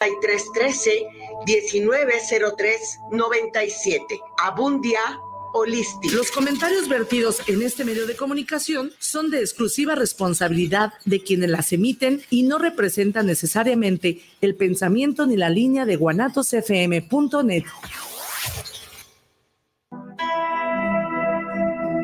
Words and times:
3313 0.00 1.06
1903 1.46 3.00
97. 3.12 4.20
Abundia 4.38 5.00
Holístico. 5.52 6.14
Los 6.14 6.30
comentarios 6.30 6.88
vertidos 6.88 7.42
en 7.48 7.60
este 7.60 7.84
medio 7.84 8.06
de 8.06 8.16
comunicación 8.16 8.92
son 8.98 9.30
de 9.30 9.40
exclusiva 9.40 9.94
responsabilidad 9.96 10.94
de 11.04 11.22
quienes 11.22 11.50
las 11.50 11.72
emiten 11.72 12.22
y 12.30 12.44
no 12.44 12.58
representan 12.58 13.26
necesariamente 13.26 14.22
el 14.40 14.54
pensamiento 14.54 15.26
ni 15.26 15.36
la 15.36 15.50
línea 15.50 15.84
de 15.84 15.96
guanatosfm.net. 15.96 17.64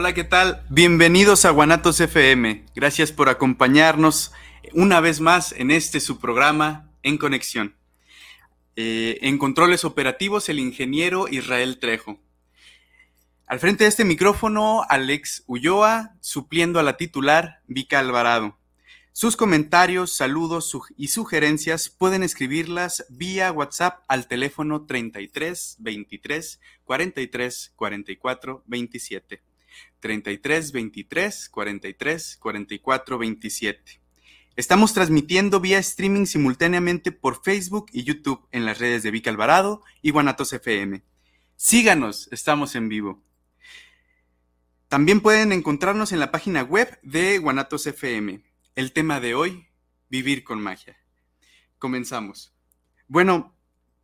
Hola, 0.00 0.14
¿qué 0.14 0.22
tal? 0.22 0.62
Bienvenidos 0.68 1.44
a 1.44 1.50
Guanatos 1.50 2.00
FM. 2.00 2.66
Gracias 2.76 3.10
por 3.10 3.28
acompañarnos 3.28 4.30
una 4.72 5.00
vez 5.00 5.20
más 5.20 5.50
en 5.50 5.72
este 5.72 5.98
su 5.98 6.20
programa 6.20 6.88
En 7.02 7.18
Conexión. 7.18 7.74
Eh, 8.76 9.18
en 9.22 9.38
controles 9.38 9.84
operativos, 9.84 10.48
el 10.48 10.60
ingeniero 10.60 11.26
Israel 11.26 11.80
Trejo. 11.80 12.20
Al 13.48 13.58
frente 13.58 13.82
de 13.82 13.88
este 13.88 14.04
micrófono, 14.04 14.84
Alex 14.88 15.42
Ulloa, 15.48 16.14
supliendo 16.20 16.78
a 16.78 16.84
la 16.84 16.96
titular 16.96 17.62
Vika 17.66 17.98
Alvarado. 17.98 18.56
Sus 19.10 19.34
comentarios, 19.34 20.12
saludos 20.12 20.76
y 20.96 21.08
sugerencias 21.08 21.88
pueden 21.88 22.22
escribirlas 22.22 23.04
vía 23.08 23.50
WhatsApp 23.50 24.04
al 24.06 24.28
teléfono 24.28 24.86
33 24.86 25.78
23 25.80 26.60
43 26.84 27.72
44 27.74 28.62
27. 28.64 29.47
33 30.00 30.72
23 30.72 31.48
43 31.48 32.36
44 32.36 33.18
27. 33.18 34.00
Estamos 34.56 34.92
transmitiendo 34.92 35.60
vía 35.60 35.78
streaming 35.78 36.26
simultáneamente 36.26 37.12
por 37.12 37.42
Facebook 37.42 37.86
y 37.92 38.02
YouTube 38.02 38.46
en 38.50 38.64
las 38.64 38.78
redes 38.78 39.02
de 39.02 39.10
Vic 39.10 39.28
Alvarado 39.28 39.82
y 40.02 40.10
Guanatos 40.10 40.52
FM. 40.52 41.02
Síganos, 41.54 42.28
estamos 42.32 42.74
en 42.74 42.88
vivo. 42.88 43.22
También 44.88 45.20
pueden 45.20 45.52
encontrarnos 45.52 46.12
en 46.12 46.18
la 46.18 46.30
página 46.30 46.62
web 46.62 46.98
de 47.02 47.38
Guanatos 47.38 47.86
FM. 47.86 48.42
El 48.74 48.92
tema 48.92 49.20
de 49.20 49.34
hoy, 49.34 49.68
vivir 50.08 50.44
con 50.44 50.60
magia. 50.60 50.96
Comenzamos. 51.78 52.54
Bueno, 53.06 53.54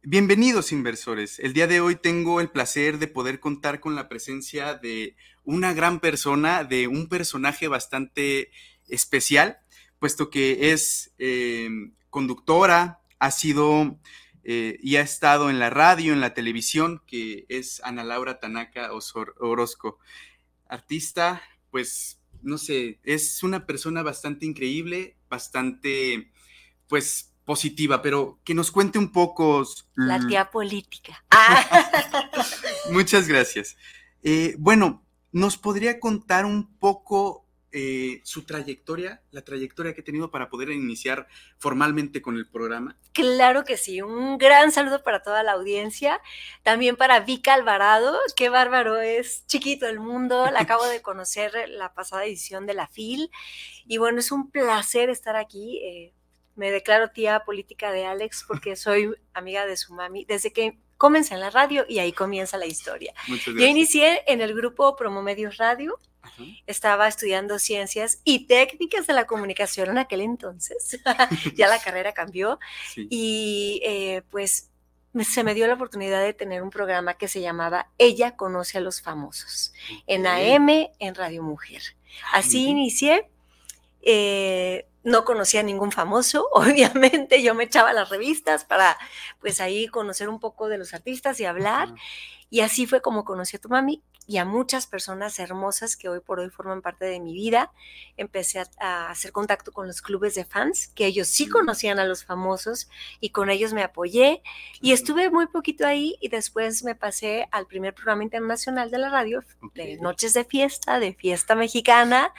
Bienvenidos 0.06 0.70
inversores. 0.70 1.38
El 1.38 1.54
día 1.54 1.66
de 1.66 1.80
hoy 1.80 1.96
tengo 1.96 2.42
el 2.42 2.50
placer 2.50 2.98
de 2.98 3.08
poder 3.08 3.40
contar 3.40 3.80
con 3.80 3.94
la 3.94 4.06
presencia 4.06 4.74
de 4.74 5.16
una 5.44 5.72
gran 5.72 5.98
persona, 5.98 6.62
de 6.62 6.88
un 6.88 7.08
personaje 7.08 7.68
bastante 7.68 8.50
especial, 8.86 9.60
puesto 9.98 10.28
que 10.28 10.72
es 10.72 11.14
eh, 11.16 11.70
conductora, 12.10 13.00
ha 13.18 13.30
sido 13.30 13.98
eh, 14.42 14.78
y 14.82 14.96
ha 14.96 15.00
estado 15.00 15.48
en 15.48 15.58
la 15.58 15.70
radio, 15.70 16.12
en 16.12 16.20
la 16.20 16.34
televisión, 16.34 17.00
que 17.06 17.46
es 17.48 17.80
Ana 17.82 18.04
Laura 18.04 18.40
Tanaka 18.40 18.90
Orozco. 19.40 20.00
Artista, 20.68 21.40
pues, 21.70 22.20
no 22.42 22.58
sé, 22.58 23.00
es 23.04 23.42
una 23.42 23.64
persona 23.64 24.02
bastante 24.02 24.44
increíble, 24.44 25.16
bastante, 25.30 26.30
pues, 26.88 27.33
positiva, 27.44 28.02
pero 28.02 28.40
que 28.44 28.54
nos 28.54 28.70
cuente 28.70 28.98
un 28.98 29.12
poco. 29.12 29.64
La 29.94 30.24
tía 30.26 30.50
política. 30.50 31.24
Muchas 32.90 33.28
gracias. 33.28 33.76
Eh, 34.22 34.54
bueno, 34.58 35.04
¿nos 35.32 35.56
podría 35.58 36.00
contar 36.00 36.46
un 36.46 36.78
poco 36.78 37.44
eh, 37.76 38.20
su 38.22 38.44
trayectoria, 38.44 39.20
la 39.32 39.42
trayectoria 39.42 39.92
que 39.92 40.00
ha 40.00 40.04
tenido 40.04 40.30
para 40.30 40.48
poder 40.48 40.70
iniciar 40.70 41.26
formalmente 41.58 42.22
con 42.22 42.36
el 42.36 42.48
programa? 42.48 42.96
Claro 43.12 43.64
que 43.64 43.76
sí, 43.76 44.00
un 44.00 44.38
gran 44.38 44.70
saludo 44.70 45.02
para 45.02 45.22
toda 45.22 45.42
la 45.42 45.52
audiencia, 45.52 46.20
también 46.62 46.94
para 46.94 47.18
Vika 47.18 47.52
Alvarado, 47.52 48.16
qué 48.36 48.48
bárbaro 48.48 49.00
es, 49.00 49.44
chiquito 49.48 49.88
el 49.88 49.98
mundo, 49.98 50.48
la 50.52 50.60
acabo 50.60 50.86
de 50.86 51.02
conocer 51.02 51.52
la 51.68 51.92
pasada 51.94 52.24
edición 52.24 52.64
de 52.64 52.74
la 52.74 52.86
FIL 52.86 53.28
y 53.86 53.98
bueno, 53.98 54.20
es 54.20 54.30
un 54.30 54.52
placer 54.52 55.10
estar 55.10 55.34
aquí. 55.34 55.80
Eh, 55.84 56.14
me 56.56 56.70
declaro 56.70 57.10
tía 57.10 57.40
política 57.44 57.92
de 57.92 58.06
Alex 58.06 58.44
porque 58.46 58.76
soy 58.76 59.14
amiga 59.32 59.66
de 59.66 59.76
su 59.76 59.94
mami 59.94 60.24
desde 60.24 60.52
que 60.52 60.78
comencé 60.96 61.34
en 61.34 61.40
la 61.40 61.50
radio 61.50 61.84
y 61.88 61.98
ahí 61.98 62.12
comienza 62.12 62.56
la 62.56 62.66
historia. 62.66 63.12
Yo 63.28 63.66
inicié 63.66 64.22
en 64.26 64.40
el 64.40 64.54
grupo 64.54 64.96
Promomedios 64.96 65.56
Radio, 65.56 65.98
estaba 66.66 67.06
estudiando 67.06 67.58
ciencias 67.58 68.20
y 68.24 68.46
técnicas 68.46 69.06
de 69.06 69.12
la 69.12 69.26
comunicación 69.26 69.90
en 69.90 69.98
aquel 69.98 70.22
entonces, 70.22 70.98
ya 71.54 71.68
la 71.68 71.78
carrera 71.84 72.12
cambió 72.12 72.58
y 72.96 73.82
eh, 73.84 74.22
pues 74.30 74.70
se 75.22 75.44
me 75.44 75.54
dio 75.54 75.66
la 75.66 75.74
oportunidad 75.74 76.22
de 76.22 76.32
tener 76.32 76.62
un 76.62 76.70
programa 76.70 77.14
que 77.14 77.28
se 77.28 77.40
llamaba 77.40 77.88
Ella 77.98 78.36
conoce 78.36 78.78
a 78.78 78.80
los 78.80 79.00
famosos 79.00 79.72
en 80.06 80.26
AM, 80.26 80.88
en 80.98 81.14
Radio 81.14 81.42
Mujer. 81.42 81.82
Ah, 82.32 82.38
Así 82.38 82.66
inicié. 82.66 83.28
Eh, 84.02 84.86
no 85.04 85.24
conocía 85.24 85.60
a 85.60 85.62
ningún 85.62 85.92
famoso, 85.92 86.48
obviamente 86.52 87.42
yo 87.42 87.54
me 87.54 87.64
echaba 87.64 87.92
las 87.92 88.08
revistas 88.08 88.64
para 88.64 88.98
pues 89.40 89.60
ahí 89.60 89.86
conocer 89.88 90.28
un 90.28 90.40
poco 90.40 90.68
de 90.68 90.78
los 90.78 90.94
artistas 90.94 91.38
y 91.40 91.44
hablar. 91.44 91.94
Y 92.50 92.60
así 92.60 92.86
fue 92.86 93.00
como 93.00 93.24
conocí 93.24 93.56
a 93.56 93.60
tu 93.60 93.68
mami 93.68 94.02
y 94.26 94.38
a 94.38 94.44
muchas 94.44 94.86
personas 94.86 95.38
hermosas 95.38 95.96
que 95.96 96.08
hoy 96.08 96.20
por 96.20 96.40
hoy 96.40 96.48
forman 96.48 96.80
parte 96.80 97.04
de 97.04 97.20
mi 97.20 97.34
vida. 97.34 97.72
Empecé 98.16 98.64
a, 98.78 99.10
hacer 99.10 99.32
contacto 99.32 99.72
con 99.72 99.86
los 99.86 100.00
clubes 100.00 100.34
de 100.34 100.44
fans, 100.44 100.88
que 100.88 101.06
ellos 101.06 101.28
sí 101.28 101.46
conocían 101.48 101.98
a 101.98 102.06
los 102.06 102.24
famosos 102.24 102.88
y 103.20 103.30
con 103.30 103.50
ellos 103.50 103.72
me 103.72 103.82
apoyé. 103.82 104.42
Y 104.80 104.92
estuve 104.92 105.30
muy 105.30 105.46
poquito 105.46 105.86
ahí 105.86 106.16
y 106.20 106.28
después 106.28 106.84
me 106.84 106.94
pasé 106.94 107.48
al 107.50 107.66
primer 107.66 107.94
programa 107.94 108.22
internacional 108.22 108.90
de 108.90 108.98
la 108.98 109.10
radio, 109.10 109.44
de 109.74 109.98
Noches 109.98 110.32
de 110.32 110.44
Fiesta, 110.44 110.98
de 110.98 111.12
Fiesta 111.12 111.54
Mexicana. 111.54 112.32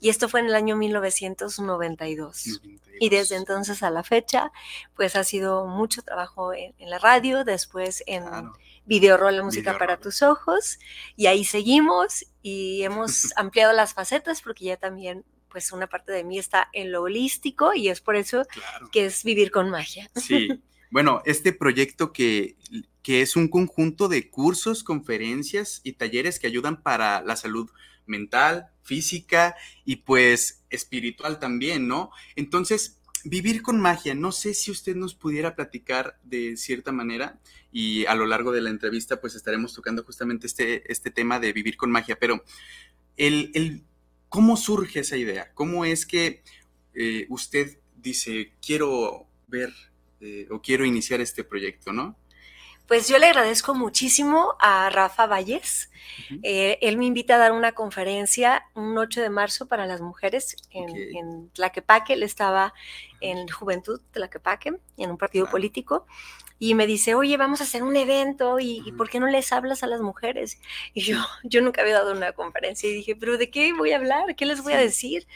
Y 0.00 0.10
esto 0.10 0.28
fue 0.28 0.40
en 0.40 0.46
el 0.46 0.54
año 0.54 0.76
1992. 0.76 2.60
Y 3.00 3.08
desde 3.08 3.36
entonces 3.36 3.82
a 3.82 3.90
la 3.90 4.02
fecha, 4.02 4.52
pues 4.94 5.16
ha 5.16 5.24
sido 5.24 5.66
mucho 5.66 6.02
trabajo 6.02 6.52
en, 6.52 6.74
la 6.78 6.98
radio, 6.98 7.44
después 7.44 8.04
en 8.06 8.24
video 8.84 9.30
la 9.30 9.42
música 9.42 9.78
para 9.78 9.98
tus 9.98 10.22
ojos, 10.22 10.78
y 11.16 11.26
ahí 11.26 11.44
seguimos 11.44 12.26
y 12.42 12.82
hemos 12.82 13.32
ampliado 13.36 13.72
las 13.72 13.94
facetas 13.94 14.42
porque 14.42 14.66
ya 14.66 14.76
también 14.76 15.24
pues 15.48 15.70
una 15.70 15.86
parte 15.86 16.12
de 16.12 16.24
mí 16.24 16.38
está 16.38 16.68
en 16.72 16.92
lo 16.92 17.02
holístico 17.02 17.74
y 17.74 17.88
es 17.88 18.00
por 18.00 18.16
eso 18.16 18.42
que 18.90 19.06
es 19.06 19.22
vivir 19.22 19.50
con 19.50 19.70
magia. 19.70 20.10
Sí, 20.16 20.48
bueno, 20.90 21.22
este 21.26 21.52
proyecto 21.52 22.12
que, 22.12 22.56
que 23.02 23.22
es 23.22 23.36
un 23.36 23.48
conjunto 23.48 24.08
de 24.08 24.30
cursos, 24.30 24.82
conferencias 24.82 25.80
y 25.84 25.92
talleres 25.92 26.38
que 26.38 26.46
ayudan 26.46 26.82
para 26.82 27.22
la 27.22 27.36
salud 27.36 27.70
mental, 28.06 28.68
física 28.82 29.56
y 29.84 29.96
pues 29.96 30.64
espiritual 30.70 31.38
también, 31.38 31.86
¿no? 31.86 32.10
Entonces, 32.36 33.00
vivir 33.24 33.62
con 33.62 33.80
magia, 33.80 34.14
no 34.14 34.32
sé 34.32 34.54
si 34.54 34.70
usted 34.70 34.96
nos 34.96 35.14
pudiera 35.14 35.54
platicar 35.54 36.18
de 36.22 36.56
cierta 36.56 36.92
manera 36.92 37.38
y 37.70 38.06
a 38.06 38.14
lo 38.14 38.26
largo 38.26 38.52
de 38.52 38.60
la 38.60 38.70
entrevista 38.70 39.20
pues 39.20 39.34
estaremos 39.34 39.74
tocando 39.74 40.04
justamente 40.04 40.46
este, 40.46 40.90
este 40.90 41.10
tema 41.10 41.40
de 41.40 41.52
vivir 41.52 41.76
con 41.76 41.90
magia, 41.90 42.18
pero 42.18 42.44
el, 43.16 43.82
¿cómo 44.28 44.56
surge 44.56 45.00
esa 45.00 45.16
idea? 45.16 45.52
¿Cómo 45.54 45.84
es 45.84 46.06
que 46.06 46.42
eh, 46.94 47.26
usted 47.28 47.78
dice, 47.96 48.52
quiero 48.64 49.26
ver 49.46 49.72
eh, 50.20 50.46
o 50.50 50.60
quiero 50.60 50.84
iniciar 50.84 51.20
este 51.20 51.44
proyecto, 51.44 51.92
¿no? 51.92 52.16
Pues 52.92 53.08
yo 53.08 53.16
le 53.16 53.24
agradezco 53.24 53.74
muchísimo 53.74 54.54
a 54.58 54.90
Rafa 54.90 55.26
Valles. 55.26 55.90
Eh, 56.42 56.76
él 56.82 56.98
me 56.98 57.06
invita 57.06 57.36
a 57.36 57.38
dar 57.38 57.52
una 57.52 57.72
conferencia 57.72 58.66
un 58.74 58.98
8 58.98 59.22
de 59.22 59.30
marzo 59.30 59.64
para 59.64 59.86
las 59.86 60.02
mujeres 60.02 60.56
en, 60.70 61.48
Tlaquepaque. 61.54 62.12
Él 62.12 62.22
estaba 62.22 62.74
en 63.22 63.48
Juventud 63.48 63.98
Tlaquepaque, 64.10 64.74
en 64.98 65.10
un 65.10 65.16
partido 65.16 65.48
político. 65.48 66.06
Y 66.58 66.74
me 66.74 66.86
dice, 66.86 67.14
oye, 67.14 67.38
vamos 67.38 67.62
a 67.62 67.64
hacer 67.64 67.82
un 67.82 67.96
evento 67.96 68.60
y, 68.60 68.92
¿por 68.98 69.08
qué 69.08 69.20
no 69.20 69.26
les 69.26 69.54
hablas 69.54 69.82
a 69.82 69.86
las 69.86 70.02
mujeres? 70.02 70.60
Y 70.92 71.00
yo, 71.00 71.16
yo 71.44 71.62
nunca 71.62 71.80
había 71.80 71.94
dado 71.94 72.12
una 72.12 72.32
conferencia 72.32 72.90
y 72.90 72.92
dije, 72.92 73.16
pero 73.16 73.38
¿de 73.38 73.50
qué 73.50 73.72
voy 73.72 73.92
a 73.92 73.96
hablar? 73.96 74.36
¿Qué 74.36 74.44
les 74.44 74.62
voy 74.62 74.74
a 74.74 74.78
decir? 74.78 75.26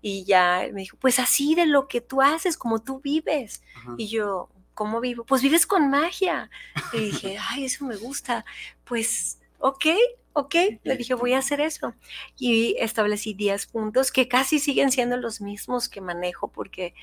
Y 0.00 0.24
ya 0.24 0.66
me 0.72 0.80
dijo, 0.80 0.96
pues 0.98 1.18
así 1.18 1.54
de 1.54 1.66
lo 1.66 1.86
que 1.86 2.00
tú 2.00 2.22
haces, 2.22 2.56
como 2.56 2.82
tú 2.82 3.00
vives. 3.00 3.62
Y 3.98 4.08
yo, 4.08 4.48
¿cómo 4.74 5.00
vivo? 5.00 5.24
Pues 5.24 5.42
vives 5.42 5.66
con 5.66 5.90
magia. 5.90 6.50
Y 6.92 6.98
dije, 6.98 7.38
ay, 7.40 7.64
eso 7.64 7.84
me 7.84 7.96
gusta. 7.96 8.44
Pues, 8.84 9.38
ok, 9.58 9.86
ok, 10.34 10.54
le 10.82 10.96
dije, 10.96 11.14
voy 11.14 11.32
a 11.32 11.38
hacer 11.38 11.60
eso. 11.60 11.94
Y 12.36 12.76
establecí 12.78 13.34
10 13.34 13.66
puntos 13.66 14.12
que 14.12 14.28
casi 14.28 14.58
siguen 14.58 14.90
siendo 14.90 15.16
los 15.16 15.40
mismos 15.40 15.88
que 15.88 16.00
manejo 16.00 16.48
porque 16.48 16.94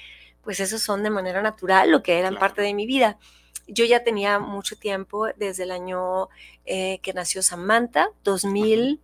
pues 0.44 0.60
esos 0.60 0.82
son 0.82 1.04
de 1.04 1.10
manera 1.10 1.42
natural 1.42 1.92
lo 1.92 2.04
que 2.04 2.20
eran 2.20 2.36
parte 2.36 2.62
de 2.62 2.74
mi 2.74 2.86
vida. 2.86 3.18
Yo 3.68 3.86
ya 3.86 4.04
tenía 4.04 4.40
mucho 4.40 4.76
tiempo 4.76 5.28
desde 5.38 5.64
el 5.64 5.72
año 5.72 6.30
eh, 6.66 7.00
que 7.02 7.14
nació 7.14 7.42
Samantha, 7.42 8.10
2000, 8.24 9.00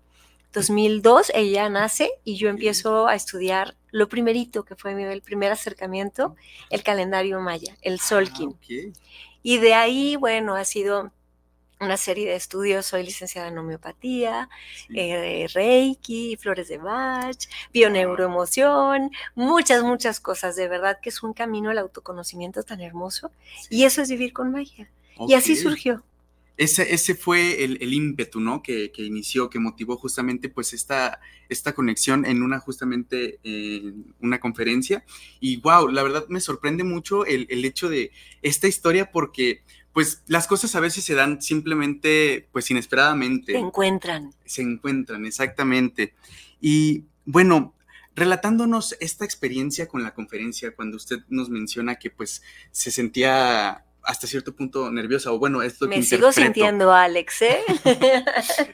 2002, 0.51 1.31
ella 1.35 1.69
nace 1.69 2.09
y 2.23 2.35
yo 2.35 2.49
empiezo 2.49 3.07
a 3.07 3.15
estudiar 3.15 3.76
lo 3.91 4.09
primerito 4.09 4.63
que 4.63 4.75
fue 4.75 4.95
mi 4.95 5.19
primer 5.21 5.51
acercamiento, 5.51 6.35
el 6.69 6.83
calendario 6.83 7.39
maya, 7.39 7.75
el 7.81 7.99
Solkin. 7.99 8.57
Ah, 8.61 8.93
y 9.43 9.57
de 9.59 9.73
ahí, 9.73 10.15
bueno, 10.15 10.55
ha 10.55 10.65
sido 10.65 11.11
una 11.79 11.97
serie 11.97 12.27
de 12.27 12.35
estudios. 12.35 12.85
Soy 12.85 13.03
licenciada 13.03 13.47
en 13.47 13.57
homeopatía, 13.57 14.49
eh, 14.93 15.47
Reiki, 15.53 16.37
flores 16.37 16.67
de 16.67 16.77
Bach, 16.77 17.37
bioneuroemoción, 17.73 19.11
muchas, 19.35 19.83
muchas 19.83 20.19
cosas. 20.19 20.55
De 20.55 20.67
verdad 20.67 20.99
que 21.01 21.09
es 21.09 21.23
un 21.23 21.33
camino 21.33 21.69
al 21.69 21.77
autoconocimiento 21.77 22.63
tan 22.63 22.81
hermoso. 22.81 23.31
Y 23.69 23.85
eso 23.85 24.01
es 24.01 24.09
vivir 24.09 24.33
con 24.33 24.51
magia. 24.51 24.89
Y 25.27 25.33
así 25.33 25.55
surgió. 25.55 26.03
Ese, 26.57 26.93
ese 26.93 27.13
fue 27.13 27.63
el, 27.63 27.93
ímpetu, 27.93 28.39
¿no? 28.39 28.63
Que, 28.63 28.91
inició, 28.97 29.49
que 29.49 29.59
motivó 29.59 29.95
justamente 29.95 30.49
pues 30.49 30.73
esta, 30.73 31.19
esta 31.49 31.73
conexión 31.73 32.25
en 32.25 32.41
una 32.41 32.59
justamente 32.59 33.39
una 34.19 34.39
conferencia. 34.39 35.05
Y 35.39 35.57
wow, 35.57 35.87
la 35.87 36.03
verdad 36.03 36.25
me 36.29 36.41
sorprende 36.41 36.83
mucho 36.83 37.25
el, 37.25 37.45
el 37.49 37.63
hecho 37.63 37.89
de 37.89 38.11
esta 38.41 38.67
historia 38.67 39.11
porque 39.11 39.61
pues 39.97 40.21
las 40.27 40.45
cosas 40.45 40.75
a 40.75 40.79
veces 40.79 41.03
se 41.03 41.15
dan 41.15 41.41
simplemente, 41.41 42.47
pues 42.51 42.69
inesperadamente. 42.69 43.53
Se 43.53 43.57
encuentran. 43.57 44.31
Se 44.45 44.61
encuentran, 44.61 45.25
exactamente. 45.25 46.13
Y 46.61 47.05
bueno, 47.25 47.73
relatándonos 48.13 48.95
esta 48.99 49.25
experiencia 49.25 49.87
con 49.87 50.03
la 50.03 50.13
conferencia, 50.13 50.75
cuando 50.75 50.97
usted 50.97 51.21
nos 51.29 51.49
menciona 51.49 51.95
que 51.95 52.11
pues 52.11 52.43
se 52.69 52.91
sentía 52.91 53.86
hasta 54.07 54.25
cierto 54.25 54.55
punto 54.55 54.89
nerviosa, 54.89 55.31
o 55.31 55.37
bueno, 55.37 55.61
es 55.61 55.79
lo 55.79 55.87
Me 55.87 56.01
sigo 56.01 56.31
sintiendo, 56.31 56.93
Alex, 56.93 57.41
¿eh? 57.41 57.59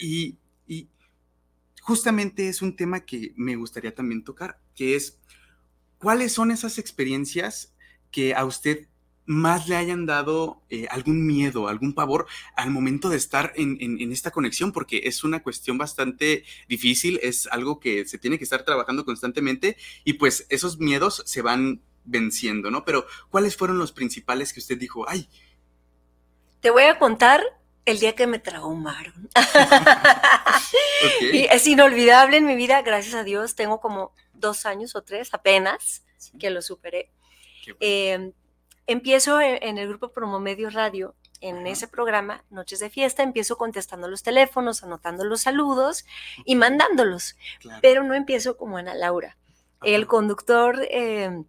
y, 0.00 0.36
y 0.66 0.88
justamente 1.80 2.48
es 2.48 2.62
un 2.62 2.76
tema 2.76 3.00
que 3.00 3.32
me 3.36 3.56
gustaría 3.56 3.94
también 3.94 4.22
tocar, 4.22 4.60
que 4.74 4.94
es, 4.94 5.18
¿cuáles 5.98 6.32
son 6.32 6.50
esas 6.50 6.78
experiencias 6.78 7.74
que 8.10 8.34
a 8.34 8.44
usted 8.44 8.86
más 9.26 9.68
le 9.68 9.76
hayan 9.76 10.06
dado 10.06 10.62
eh, 10.70 10.86
algún 10.90 11.26
miedo, 11.26 11.68
algún 11.68 11.94
pavor 11.94 12.26
al 12.56 12.70
momento 12.70 13.08
de 13.08 13.16
estar 13.16 13.52
en, 13.56 14.12
esta 14.12 14.30
conexión, 14.30 14.72
porque 14.72 15.02
es 15.04 15.24
una 15.24 15.42
cuestión 15.42 15.78
bastante 15.78 16.44
difícil, 16.68 17.18
es 17.22 17.48
algo 17.48 17.80
que 17.80 18.06
se 18.06 18.18
tiene 18.18 18.38
que 18.38 18.44
estar 18.44 18.64
trabajando 18.64 19.04
constantemente 19.04 19.76
y 20.04 20.14
pues 20.14 20.46
esos 20.48 20.78
miedos 20.78 21.22
se 21.26 21.42
van 21.42 21.82
venciendo, 22.06 22.70
¿no? 22.70 22.84
Pero 22.84 23.06
¿cuáles 23.28 23.56
fueron 23.56 23.78
los 23.78 23.92
principales 23.92 24.52
que 24.52 24.60
usted 24.60 24.78
dijo, 24.78 25.04
ay? 25.08 25.28
Te 26.60 26.70
voy 26.70 26.84
a 26.84 26.98
contar 26.98 27.42
el 27.84 28.00
día 28.00 28.14
que 28.14 28.26
me 28.26 28.38
traumaron. 28.38 29.28
y 31.32 31.44
es 31.44 31.66
inolvidable 31.66 32.38
en 32.38 32.46
mi 32.46 32.56
vida, 32.56 32.82
gracias 32.82 33.14
a 33.14 33.24
Dios, 33.24 33.54
tengo 33.54 33.80
como 33.80 34.12
dos 34.32 34.66
años 34.66 34.96
o 34.96 35.02
tres 35.02 35.32
apenas 35.32 36.04
que 36.38 36.50
lo 36.50 36.62
superé. 36.62 37.12
Eh, 37.80 38.32
empiezo 38.86 39.40
e, 39.40 39.58
en, 39.68 39.78
el 39.78 39.88
grupo 39.88 40.12
Promomedio 40.12 40.70
Radio, 40.70 41.14
en 41.40 41.66
ese 41.66 41.86
programa, 41.86 42.44
Noches 42.50 42.80
de 42.80 42.90
Fiesta, 42.90 43.22
empiezo 43.22 43.56
contestando 43.56 44.08
los 44.08 44.22
teléfonos, 44.22 44.82
anotando 44.82 45.24
los 45.24 45.42
saludos 45.42 46.04
y 46.44 46.56
mandándolos, 46.56 47.36
pero 47.82 48.02
no 48.02 48.14
empiezo 48.14 48.56
como 48.56 48.78
Ana 48.78 48.94
Laura. 48.94 49.36
El 49.82 50.06
conductor 50.06 50.80
em, 50.90 51.44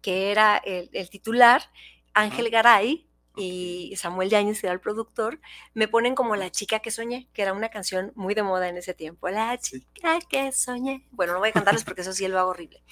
que 0.00 0.30
era 0.30 0.56
el, 0.58 1.10
titular, 1.10 1.70
Ángel 2.14 2.50
Garay, 2.50 3.06
y 3.36 3.94
Samuel 3.96 4.30
Yáñez, 4.30 4.60
que 4.60 4.66
era 4.66 4.74
el 4.74 4.80
productor, 4.80 5.40
me 5.72 5.86
ponen 5.86 6.16
como 6.16 6.34
La 6.34 6.50
chica 6.50 6.80
que 6.80 6.90
soñé, 6.90 7.28
que 7.32 7.42
era 7.42 7.52
una 7.52 7.68
canción 7.68 8.12
muy 8.16 8.34
de 8.34 8.42
moda 8.42 8.68
en 8.68 8.76
ese 8.76 8.94
tiempo. 8.94 9.28
La 9.28 9.56
chica 9.58 10.18
que 10.28 10.50
soñé. 10.50 11.06
Bueno, 11.12 11.34
no 11.34 11.38
voy 11.38 11.50
a 11.50 11.52
cantarles 11.52 11.84
porque 11.84 12.00
eso 12.00 12.12
sí 12.12 12.26
lo 12.26 12.40
hago 12.40 12.50
horrible. 12.50 12.82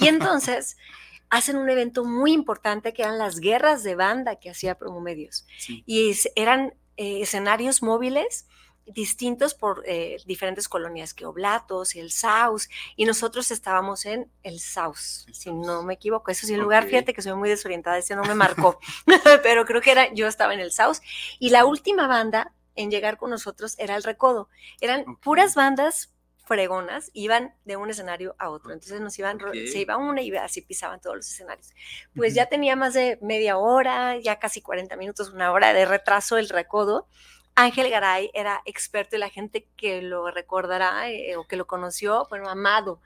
Y 0.00 0.08
entonces 0.08 0.76
hacen 1.30 1.56
un 1.56 1.70
evento 1.70 2.04
muy 2.04 2.32
importante 2.32 2.92
que 2.92 3.02
eran 3.02 3.18
las 3.18 3.40
guerras 3.40 3.82
de 3.82 3.94
banda 3.94 4.36
que 4.36 4.50
hacía 4.50 4.76
Promomedios. 4.76 5.46
Y 5.86 6.14
eran 6.36 6.74
eh, 6.96 7.22
escenarios 7.22 7.82
móviles 7.82 8.46
distintos 8.86 9.54
por 9.54 9.82
eh, 9.86 10.18
diferentes 10.26 10.68
colonias, 10.68 11.14
que 11.14 11.26
Oblatos 11.26 11.94
y 11.94 12.00
el 12.00 12.10
Saus, 12.10 12.68
y 12.96 13.04
nosotros 13.04 13.50
estábamos 13.50 14.04
en 14.06 14.30
el 14.42 14.60
Saus, 14.60 15.26
si 15.32 15.52
no 15.52 15.82
me 15.82 15.94
equivoco, 15.94 16.30
eso 16.30 16.46
sí, 16.46 16.54
el 16.54 16.60
lugar, 16.60 16.84
fíjate 16.84 17.14
que 17.14 17.22
soy 17.22 17.34
muy 17.34 17.48
desorientada, 17.48 17.98
ese 17.98 18.16
no 18.16 18.22
me 18.22 18.34
marcó, 18.34 18.78
pero 19.42 19.64
creo 19.64 19.80
que 19.80 19.92
era, 19.92 20.12
yo 20.12 20.26
estaba 20.26 20.54
en 20.54 20.60
el 20.60 20.72
Saus, 20.72 21.00
y 21.38 21.50
la 21.50 21.64
última 21.64 22.06
banda 22.06 22.52
en 22.76 22.90
llegar 22.90 23.16
con 23.16 23.30
nosotros 23.30 23.74
era 23.78 23.96
el 23.96 24.02
Recodo, 24.02 24.48
eran 24.80 25.16
puras 25.16 25.54
bandas 25.54 26.10
fregonas 26.44 27.10
iban 27.14 27.54
de 27.64 27.76
un 27.76 27.90
escenario 27.90 28.36
a 28.38 28.50
otro. 28.50 28.72
Entonces 28.72 29.00
nos 29.00 29.18
iban, 29.18 29.38
se 29.66 29.78
iba 29.80 29.96
una 29.96 30.22
y 30.22 30.34
así 30.36 30.60
pisaban 30.60 31.00
todos 31.00 31.16
los 31.16 31.30
escenarios. 31.30 31.70
Pues 32.14 32.34
ya 32.34 32.46
tenía 32.46 32.76
más 32.76 32.94
de 32.94 33.18
media 33.22 33.56
hora, 33.56 34.18
ya 34.18 34.38
casi 34.38 34.60
40 34.60 34.96
minutos, 34.96 35.30
una 35.30 35.52
hora 35.52 35.72
de 35.72 35.86
retraso 35.86 36.36
el 36.36 36.48
recodo. 36.48 37.08
Ángel 37.56 37.88
Garay 37.88 38.30
era 38.34 38.62
experto 38.64 39.14
y 39.14 39.20
la 39.20 39.30
gente 39.30 39.68
que 39.76 40.02
lo 40.02 40.30
recordará 40.30 41.08
eh, 41.10 41.36
o 41.36 41.46
que 41.46 41.56
lo 41.56 41.66
conoció, 41.66 42.26
bueno, 42.28 42.48
amado. 42.48 43.00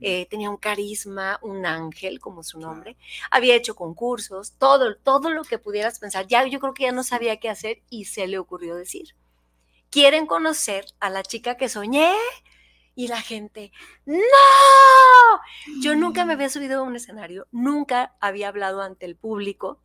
Eh, 0.00 0.26
tenía 0.28 0.50
un 0.50 0.58
carisma, 0.58 1.38
un 1.40 1.64
ángel, 1.64 2.20
como 2.20 2.42
su 2.42 2.60
nombre. 2.60 2.96
Había 3.30 3.54
hecho 3.54 3.74
concursos, 3.74 4.52
todo, 4.58 4.96
todo 4.96 5.30
lo 5.30 5.44
que 5.44 5.58
pudieras 5.58 5.98
pensar. 5.98 6.26
Ya 6.26 6.46
yo 6.46 6.60
creo 6.60 6.74
que 6.74 6.84
ya 6.84 6.92
no 6.92 7.02
sabía 7.02 7.38
qué 7.38 7.48
hacer 7.48 7.80
y 7.88 8.04
se 8.04 8.26
le 8.26 8.38
ocurrió 8.38 8.76
decir. 8.76 9.14
¿Quieren 9.90 10.26
conocer 10.26 10.84
a 11.00 11.08
la 11.08 11.22
chica 11.22 11.56
que 11.56 11.68
soñé? 11.68 12.12
y 12.96 13.08
la 13.08 13.20
gente, 13.20 13.72
¡No! 14.04 14.14
Yo 15.80 15.96
nunca 15.96 16.24
me 16.24 16.34
mm. 16.34 16.36
había 16.36 16.48
subido 16.48 16.80
a 16.80 16.82
un 16.82 16.94
escenario, 16.94 17.48
nunca 17.50 18.14
había 18.20 18.46
hablado 18.48 18.82
ante 18.82 19.04
el 19.04 19.16
público. 19.16 19.80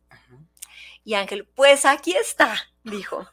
Y 1.02 1.14
Ángel, 1.14 1.44
pues 1.56 1.86
aquí 1.86 2.14
está, 2.14 2.54
dijo. 2.84 3.26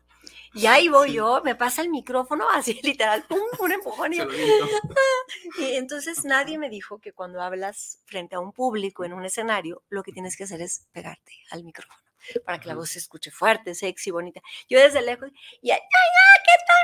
Y 0.54 0.66
ahí 0.66 0.88
voy 0.90 1.14
yo, 1.14 1.42
me 1.44 1.56
pasa 1.56 1.82
el 1.82 1.90
micrófono 1.90 2.50
así 2.54 2.80
literal, 2.84 3.24
pum, 3.28 3.40
un 3.60 3.72
empujón. 3.72 4.14
Y, 4.14 4.18
y 5.60 5.76
entonces 5.76 6.24
nadie 6.26 6.58
me 6.58 6.70
dijo 6.70 7.00
que 7.00 7.14
cuando 7.14 7.42
hablas 7.42 8.00
frente 8.06 8.36
a 8.36 8.40
un 8.40 8.52
público 8.52 9.06
en 9.06 9.14
un 9.14 9.26
escenario, 9.26 9.84
lo 9.90 10.04
que 10.04 10.12
tienes 10.12 10.38
que 10.38 10.46
hacer 10.46 10.62
es 10.62 10.88
pegarte 10.92 11.34
al 11.52 11.64
micrófono 11.64 12.08
para 12.46 12.60
que 12.60 12.68
la 12.68 12.76
voz 12.76 12.90
se 12.92 13.00
escuche 13.00 13.32
fuerte, 13.32 13.76
sexy, 13.76 14.12
bonita. 14.12 14.42
Yo 14.70 14.80
desde 14.80 15.02
lejos, 15.02 15.30
y 15.62 15.72
¡ay, 15.72 15.80
ay, 15.80 16.42
qué 16.46 16.52
tal 16.68 16.78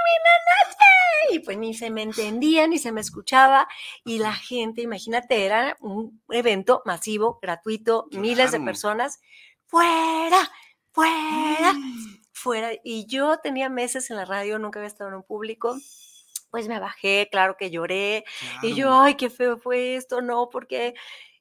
mi 1.30 1.36
Y 1.36 1.40
pues 1.40 1.58
ni 1.58 1.74
se 1.74 1.90
me 1.90 2.02
entendía, 2.02 2.68
ni 2.68 2.78
se 2.78 2.92
me 2.92 3.02
escuchaba, 3.02 3.68
y 4.04 4.20
la 4.20 4.34
gente, 4.34 4.82
imagínate, 4.82 5.46
era 5.46 5.78
un 5.80 6.22
evento 6.30 6.82
masivo, 6.86 7.40
gratuito, 7.42 8.08
miles 8.12 8.52
de 8.52 8.60
personas, 8.60 9.20
fuera, 9.66 10.52
fuera, 10.92 11.74
mm. 11.74 12.23
Fuera. 12.34 12.72
Y 12.84 13.06
yo 13.06 13.38
tenía 13.38 13.70
meses 13.70 14.10
en 14.10 14.18
la 14.18 14.26
radio, 14.26 14.60
nunca 14.60 14.80
había 14.80 14.88
estado 14.88 15.10
en 15.10 15.16
un 15.16 15.24
público 15.24 15.78
pues 16.52 16.68
me 16.68 16.80
bajé, 16.80 17.30
claro 17.32 17.58
que 17.58 17.72
lloré, 17.72 18.26
y 18.62 18.76
yo, 18.76 18.94
ay, 18.94 19.16
qué 19.16 19.32
feo 19.32 19.58
fue 19.58 19.96
esto, 19.96 20.22
no, 20.22 20.52
porque, 20.52 20.94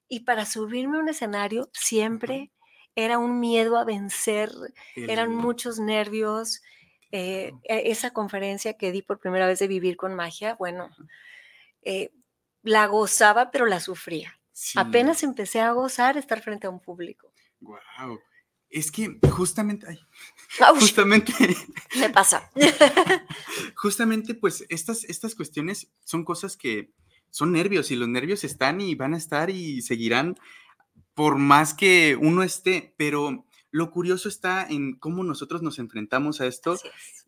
y 0.09 0.21
para 0.21 0.47
subirme 0.47 0.97
a 0.97 1.01
un 1.01 1.11
escenario 1.11 1.69
siempre 1.75 2.51
era 2.95 3.19
un 3.19 3.41
miedo 3.41 3.77
a 3.77 3.85
vencer, 3.85 4.51
eran 4.97 5.35
muchos 5.35 5.79
nervios. 5.79 6.63
Eh, 7.11 7.53
e, 7.65 7.91
esa 7.91 8.15
conferencia 8.15 8.79
que 8.79 8.91
di 8.91 9.03
por 9.03 9.19
primera 9.19 9.47
vez 9.47 9.59
de 9.59 9.69
vivir 9.69 9.99
con 9.99 10.15
magia, 10.15 10.55
bueno, 10.55 10.89
eh, 11.83 12.11
la 12.63 12.87
gozaba, 12.87 13.51
pero 13.51 13.67
la 13.67 13.81
sufría. 13.81 14.41
Apenas 14.77 15.23
empecé 15.23 15.61
a 15.61 15.73
gozar 15.73 16.17
estar 16.17 16.41
frente 16.41 16.67
a 16.67 16.71
un 16.71 16.81
público. 16.81 17.33
Wow. 17.61 18.19
Es 18.71 18.91
que 18.91 19.19
justamente, 19.31 19.87
ay, 19.89 19.99
justamente, 20.79 21.33
me 21.99 22.11
pasa. 22.11 22.51
justamente, 23.77 24.35
pues 24.35 24.65
estas, 24.69 25.05
estas 25.05 25.35
cuestiones 25.35 25.93
son 26.05 26.25
cosas 26.25 26.57
que 26.57 26.93
son 27.31 27.53
nervios 27.53 27.91
y 27.91 27.97
los 27.97 28.09
nervios 28.09 28.45
están 28.45 28.81
y 28.81 28.95
van 28.95 29.15
a 29.15 29.19
estar 29.19 29.51
y 29.51 29.83
seguirán 29.83 30.37
por 31.15 31.37
más 31.37 31.75
que 31.75 32.17
uno 32.21 32.43
esté, 32.43 32.95
pero 32.97 33.47
lo 33.71 33.91
curioso 33.91 34.29
está 34.29 34.67
en 34.69 34.99
cómo 34.99 35.25
nosotros 35.25 35.63
nos 35.63 35.79
enfrentamos 35.79 36.41
a 36.41 36.47
esto. 36.47 36.79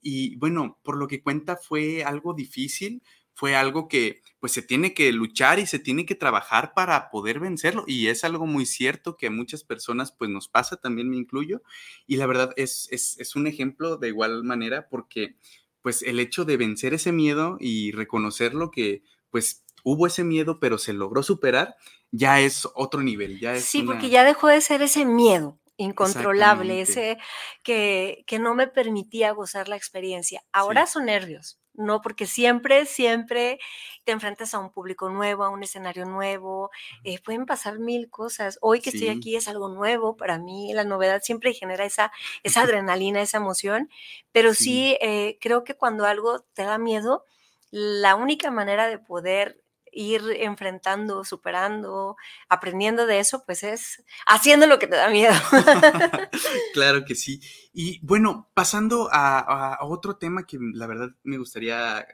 Y 0.03 0.37
bueno, 0.37 0.79
por 0.83 0.99
lo 0.99 1.09
que 1.09 1.23
cuenta 1.23 1.57
fue 1.57 2.05
algo 2.05 2.35
difícil 2.35 3.03
fue 3.35 3.57
algo 3.57 3.89
que 3.89 4.23
pues 4.39 4.53
se 4.53 4.63
tiene 4.63 4.95
que 4.95 5.13
luchar 5.13 5.59
y 5.59 5.67
se 5.67 5.79
tiene 5.79 6.07
que 6.07 6.15
trabajar 6.15 6.73
para 6.75 7.11
poder 7.11 7.41
vencerlo. 7.41 7.85
Y 7.87 8.09
es 8.09 8.25
algo 8.25 8.47
muy 8.47 8.67
cierto 8.67 9.17
que 9.17 9.27
a 9.27 9.31
muchas 9.31 9.65
personas 9.65 10.13
pues 10.13 10.31
nos 10.31 10.49
pasa, 10.49 10.77
también 10.77 11.11
me 11.11 11.17
incluyo. 11.17 11.63
Y 12.07 12.17
la 12.17 12.27
verdad 12.27 12.53
es, 12.57 12.89
es, 12.91 13.19
es 13.19 13.37
un 13.37 13.47
ejemplo 13.47 13.97
de 13.97 14.09
igual 14.09 14.45
manera 14.45 14.89
porque 14.89 15.37
pues 15.83 16.03
el 16.03 16.21
hecho 16.21 16.45
de 16.45 16.57
vencer 16.57 16.95
ese 16.95 17.13
miedo 17.13 17.57
y 17.61 17.93
reconocerlo 17.93 18.71
que 18.71 19.03
pues 19.31 19.65
hubo 19.83 20.07
ese 20.07 20.25
miedo 20.25 20.61
pero 20.61 20.79
se 20.79 20.93
logró 20.93 21.23
superar, 21.23 21.77
ya 22.11 22.41
es 22.41 22.69
otro 22.75 23.03
nivel. 23.03 23.41
Ya 23.41 23.55
es 23.55 23.65
sí, 23.65 23.83
porque 23.83 24.11
ya 24.11 24.25
dejó 24.25 24.49
de 24.49 24.61
ser 24.61 24.83
ese 24.83 25.05
miedo 25.05 25.59
incontrolable, 25.77 26.81
ese 26.81 27.19
que, 27.63 28.25
que, 28.27 28.39
no 28.39 28.55
me 28.55 28.69
permitía 28.69 29.33
gozar 29.33 29.69
la 29.69 29.77
experiencia. 29.77 30.45
Ahora 30.53 30.87
son 30.87 31.07
nervios, 31.07 31.59
¿no? 31.75 32.01
Porque 32.01 32.27
siempre, 32.27 32.87
siempre 32.87 33.59
te 34.05 34.13
enfrentas 34.13 34.55
a 34.55 34.59
un 34.59 34.71
público 34.71 35.09
nuevo, 35.11 35.45
a 35.45 35.51
un 35.51 35.63
escenario 35.63 36.05
nuevo, 36.07 36.71
eh, 37.05 37.19
pueden 37.23 37.47
pasar 37.47 37.79
mil 37.79 38.11
cosas. 38.11 38.59
Hoy 38.61 38.81
que 38.81 38.91
estoy 38.91 39.09
aquí 39.09 39.37
es 39.37 39.49
algo 39.49 39.69
nuevo 39.69 40.17
para 40.17 40.39
mí, 40.39 40.73
la 40.73 40.85
novedad 40.85 41.21
siempre 41.23 41.53
genera 41.55 41.85
esa, 41.85 42.13
esa 42.43 42.63
adrenalina, 42.81 43.21
esa 43.23 43.39
emoción, 43.39 43.91
pero 44.33 44.55
sí, 44.55 44.97
eh, 45.01 45.39
creo 45.41 45.65
que 45.65 45.75
cuando 45.75 46.07
algo 46.07 46.41
te 46.55 46.63
da 46.65 46.79
miedo, 46.79 47.25
la 47.71 48.15
única 48.15 48.51
manera 48.51 48.87
de 48.87 48.99
poder 48.99 49.61
ir 49.95 50.23
enfrentando, 50.41 51.25
superando, 51.25 52.17
aprendiendo 52.49 53.07
de 53.07 53.21
eso, 53.21 53.45
pues 53.47 53.63
es 53.63 54.05
haciendo 54.27 54.67
lo 54.67 54.79
que 54.79 54.87
te 54.87 54.97
da 54.97 55.09
miedo. 55.09 55.35
claro 56.75 57.05
que 57.05 57.15
sí. 57.15 57.41
Y 57.73 58.05
bueno, 58.05 58.51
pasando 58.55 59.09
a, 59.13 59.79
otro 59.83 60.17
tema 60.17 60.47
que 60.47 60.59
la 60.61 60.87
verdad 60.87 61.11
me 61.23 61.39
gustaría 61.39 62.07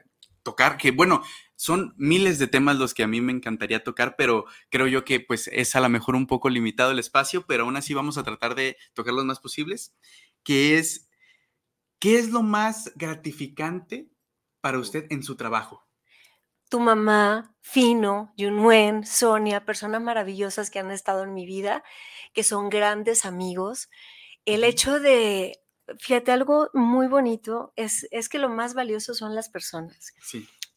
tocar, 0.43 0.77
que 0.77 0.91
bueno, 0.91 1.23
son 1.55 1.93
miles 1.97 2.39
de 2.39 2.47
temas 2.47 2.77
los 2.77 2.93
que 2.93 3.03
a 3.03 3.07
mí 3.07 3.21
me 3.21 3.31
encantaría 3.31 3.83
tocar, 3.83 4.15
pero 4.17 4.45
creo 4.69 4.87
yo 4.87 5.05
que 5.05 5.19
pues 5.19 5.47
es 5.53 5.75
a 5.75 5.81
lo 5.81 5.89
mejor 5.89 6.15
un 6.15 6.27
poco 6.27 6.49
limitado 6.49 6.91
el 6.91 6.99
espacio, 6.99 7.45
pero 7.45 7.63
aún 7.63 7.77
así 7.77 7.93
vamos 7.93 8.17
a 8.17 8.23
tratar 8.23 8.55
de 8.55 8.77
tocar 8.93 9.13
los 9.13 9.25
más 9.25 9.39
posibles, 9.39 9.93
que 10.43 10.77
es, 10.77 11.09
¿qué 11.99 12.17
es 12.17 12.31
lo 12.31 12.41
más 12.41 12.91
gratificante 12.95 14.09
para 14.61 14.79
usted 14.79 15.05
en 15.11 15.23
su 15.23 15.35
trabajo? 15.35 15.90
Tu 16.71 16.79
mamá, 16.79 17.53
Fino, 17.59 18.33
Yunwen, 18.37 19.05
Sonia, 19.05 19.65
personas 19.65 20.01
maravillosas 20.01 20.71
que 20.71 20.79
han 20.79 20.89
estado 20.89 21.23
en 21.23 21.33
mi 21.33 21.45
vida, 21.45 21.83
que 22.33 22.43
son 22.43 22.69
grandes 22.69 23.25
amigos. 23.25 23.89
El 24.45 24.63
hecho 24.63 25.01
de, 25.01 25.59
fíjate, 25.99 26.31
algo 26.31 26.69
muy 26.73 27.07
bonito 27.07 27.73
es, 27.75 28.07
es 28.11 28.29
que 28.29 28.39
lo 28.39 28.47
más 28.47 28.73
valioso 28.73 29.13
son 29.13 29.35
las 29.35 29.49
personas. 29.49 30.13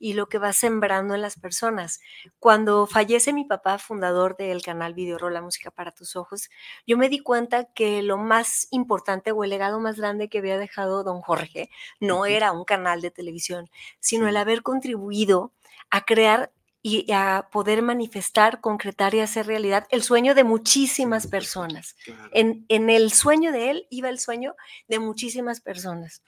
Y 0.00 0.14
lo 0.14 0.28
que 0.28 0.38
va 0.38 0.52
sembrando 0.52 1.14
en 1.14 1.22
las 1.22 1.38
personas. 1.38 2.00
Cuando 2.40 2.88
fallece 2.88 3.32
mi 3.32 3.44
papá, 3.44 3.78
fundador 3.78 4.36
del 4.36 4.62
canal 4.62 4.94
Video 4.94 5.30
La 5.30 5.42
Música 5.42 5.70
para 5.70 5.92
tus 5.92 6.16
Ojos, 6.16 6.50
yo 6.88 6.98
me 6.98 7.08
di 7.08 7.20
cuenta 7.20 7.72
que 7.72 8.02
lo 8.02 8.18
más 8.18 8.66
importante 8.72 9.30
o 9.30 9.44
el 9.44 9.50
legado 9.50 9.78
más 9.78 9.96
grande 9.96 10.28
que 10.28 10.38
había 10.38 10.58
dejado 10.58 11.04
don 11.04 11.20
Jorge 11.20 11.70
no 12.00 12.26
era 12.26 12.50
un 12.50 12.64
canal 12.64 13.00
de 13.00 13.12
televisión, 13.12 13.70
sino 14.00 14.26
el 14.26 14.36
haber 14.36 14.62
contribuido 14.62 15.52
a 15.90 16.04
crear 16.04 16.52
y 16.86 17.10
a 17.12 17.48
poder 17.50 17.80
manifestar, 17.80 18.60
concretar 18.60 19.14
y 19.14 19.20
hacer 19.20 19.46
realidad 19.46 19.86
el 19.90 20.02
sueño 20.02 20.34
de 20.34 20.44
muchísimas 20.44 21.26
personas. 21.26 21.96
En, 22.30 22.66
el 22.68 23.10
sueño 23.10 23.52
de 23.52 23.70
él 23.70 23.86
iba 23.88 24.10
el 24.10 24.18
sueño 24.18 24.54
de 24.86 24.98
muchísimas 24.98 25.62
personas. 25.62 26.22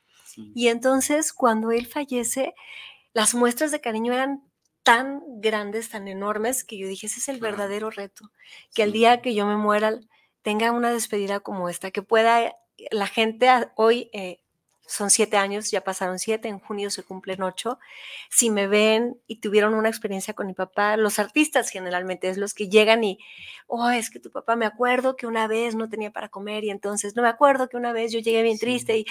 Y 0.54 0.68
entonces 0.68 1.34
cuando 1.34 1.72
él 1.72 1.86
fallece, 1.86 2.54
las 3.12 3.34
muestras 3.34 3.70
de 3.70 3.82
cariño 3.82 4.14
eran 4.14 4.42
tan 4.82 5.20
grandes, 5.40 5.90
tan 5.90 6.08
enormes, 6.08 6.64
que 6.64 6.78
yo 6.78 6.88
dije, 6.88 7.06
ese 7.06 7.20
es 7.20 7.28
el 7.28 7.40
verdadero 7.40 7.90
reto, 7.90 8.30
que 8.74 8.82
el 8.82 8.92
día 8.92 9.20
que 9.20 9.34
yo 9.34 9.44
me 9.44 9.56
muera 9.56 9.98
tenga 10.40 10.72
una 10.72 10.90
despedida 10.90 11.40
como 11.40 11.68
esta, 11.68 11.90
que 11.90 12.02
pueda 12.02 12.56
la 12.90 13.06
gente 13.06 13.48
hoy 13.74 14.10
eh, 14.12 14.40
son 14.86 15.10
siete 15.10 15.36
años, 15.36 15.70
ya 15.70 15.82
pasaron 15.82 16.18
siete, 16.18 16.48
en 16.48 16.58
junio 16.58 16.90
se 16.90 17.02
cumplen 17.02 17.42
ocho. 17.42 17.78
Si 18.30 18.50
me 18.50 18.66
ven 18.66 19.20
y 19.26 19.40
tuvieron 19.40 19.74
una 19.74 19.88
experiencia 19.88 20.34
con 20.34 20.46
mi 20.46 20.54
papá, 20.54 20.96
los 20.96 21.18
artistas 21.18 21.70
generalmente 21.70 22.28
es 22.28 22.38
los 22.38 22.54
que 22.54 22.68
llegan 22.68 23.04
y, 23.04 23.18
oh, 23.66 23.90
es 23.90 24.10
que 24.10 24.20
tu 24.20 24.30
papá 24.30 24.56
me 24.56 24.66
acuerdo 24.66 25.16
que 25.16 25.26
una 25.26 25.46
vez 25.48 25.74
no 25.74 25.88
tenía 25.88 26.12
para 26.12 26.28
comer 26.28 26.64
y 26.64 26.70
entonces 26.70 27.16
no 27.16 27.22
me 27.22 27.28
acuerdo 27.28 27.68
que 27.68 27.76
una 27.76 27.92
vez 27.92 28.12
yo 28.12 28.20
llegué 28.20 28.42
bien 28.42 28.58
triste 28.58 28.98
y 28.98 29.06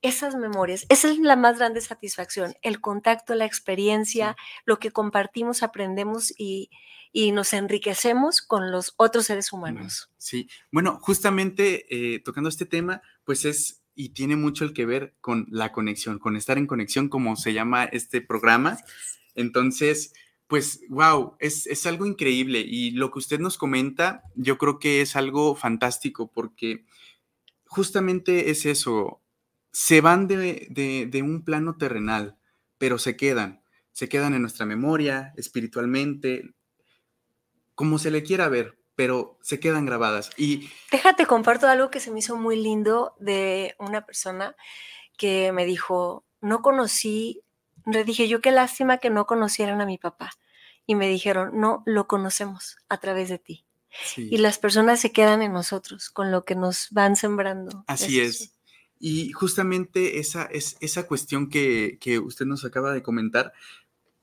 esas 0.00 0.36
memorias, 0.36 0.84
esa 0.90 1.10
es 1.10 1.18
la 1.18 1.34
más 1.34 1.56
grande 1.58 1.80
satisfacción, 1.80 2.54
el 2.60 2.82
contacto, 2.82 3.34
la 3.34 3.46
experiencia, 3.46 4.36
lo 4.66 4.78
que 4.78 4.90
compartimos, 4.90 5.62
aprendemos 5.62 6.34
y, 6.36 6.68
y 7.10 7.32
nos 7.32 7.54
enriquecemos 7.54 8.42
con 8.42 8.70
los 8.70 8.92
otros 8.98 9.26
seres 9.26 9.50
humanos. 9.52 10.10
Sí, 10.18 10.50
bueno, 10.70 10.98
justamente 11.00 11.86
eh, 11.88 12.20
tocando 12.20 12.50
este 12.50 12.66
tema, 12.66 13.00
pues 13.24 13.46
es 13.46 13.83
y 13.94 14.10
tiene 14.10 14.36
mucho 14.36 14.64
el 14.64 14.72
que 14.72 14.86
ver 14.86 15.14
con 15.20 15.46
la 15.50 15.72
conexión, 15.72 16.18
con 16.18 16.36
estar 16.36 16.58
en 16.58 16.66
conexión, 16.66 17.08
como 17.08 17.36
se 17.36 17.52
llama 17.52 17.84
este 17.84 18.20
programa. 18.20 18.76
Entonces, 19.34 20.12
pues, 20.46 20.80
wow, 20.88 21.36
es, 21.38 21.66
es, 21.66 21.86
algo 21.86 22.06
increíble 22.06 22.60
y 22.60 22.90
lo 22.92 23.10
que 23.10 23.18
usted 23.18 23.40
nos 23.40 23.56
comenta, 23.56 24.22
yo 24.34 24.58
creo 24.58 24.78
que 24.78 25.00
es 25.00 25.16
algo 25.16 25.54
fantástico 25.56 26.30
porque 26.30 26.84
justamente 27.66 28.50
es 28.50 28.66
eso, 28.66 29.22
se 29.72 30.00
van 30.00 30.28
de, 30.28 30.68
de, 30.70 31.08
de 31.10 31.22
un 31.22 31.44
plano 31.44 31.76
terrenal, 31.76 32.36
pero 32.78 32.98
se 32.98 33.16
quedan, 33.16 33.62
se 33.92 34.08
quedan 34.08 34.34
en 34.34 34.42
nuestra 34.42 34.66
memoria, 34.66 35.32
espiritualmente, 35.36 36.54
como 37.74 37.98
se 37.98 38.10
le 38.10 38.22
quiera 38.22 38.48
ver, 38.48 38.78
pero 38.96 39.38
se 39.42 39.60
quedan 39.60 39.86
grabadas. 39.86 40.30
Y 40.36 40.70
déjate 40.90 41.26
comparto 41.26 41.68
algo 41.68 41.90
que 41.90 42.00
se 42.00 42.10
me 42.10 42.20
hizo 42.20 42.36
muy 42.36 42.56
lindo 42.56 43.14
de 43.18 43.74
una 43.78 44.06
persona 44.06 44.56
que 45.16 45.52
me 45.52 45.64
dijo, 45.64 46.24
no 46.40 46.62
conocí, 46.62 47.42
le 47.86 48.04
dije 48.04 48.28
yo 48.28 48.40
qué 48.40 48.50
lástima 48.50 48.98
que 48.98 49.10
no 49.10 49.26
conocieran 49.26 49.80
a 49.80 49.86
mi 49.86 49.98
papá. 49.98 50.32
Y 50.86 50.94
me 50.94 51.08
dijeron, 51.08 51.52
no, 51.54 51.82
lo 51.86 52.06
conocemos 52.06 52.76
a 52.88 52.98
través 52.98 53.28
de 53.30 53.38
ti. 53.38 53.64
Y 54.16 54.38
las 54.38 54.58
personas 54.58 55.00
se 55.00 55.12
quedan 55.12 55.40
en 55.40 55.52
nosotros 55.52 56.10
con 56.10 56.30
lo 56.30 56.44
que 56.44 56.56
nos 56.56 56.88
van 56.90 57.16
sembrando. 57.16 57.84
Así 57.86 58.20
es. 58.20 58.52
Y 58.98 59.32
justamente 59.32 60.18
esa, 60.18 60.44
es, 60.44 60.76
esa 60.80 61.06
cuestión 61.06 61.48
que, 61.48 61.98
que 62.00 62.18
usted 62.18 62.44
nos 62.44 62.64
acaba 62.64 62.92
de 62.92 63.02
comentar, 63.02 63.52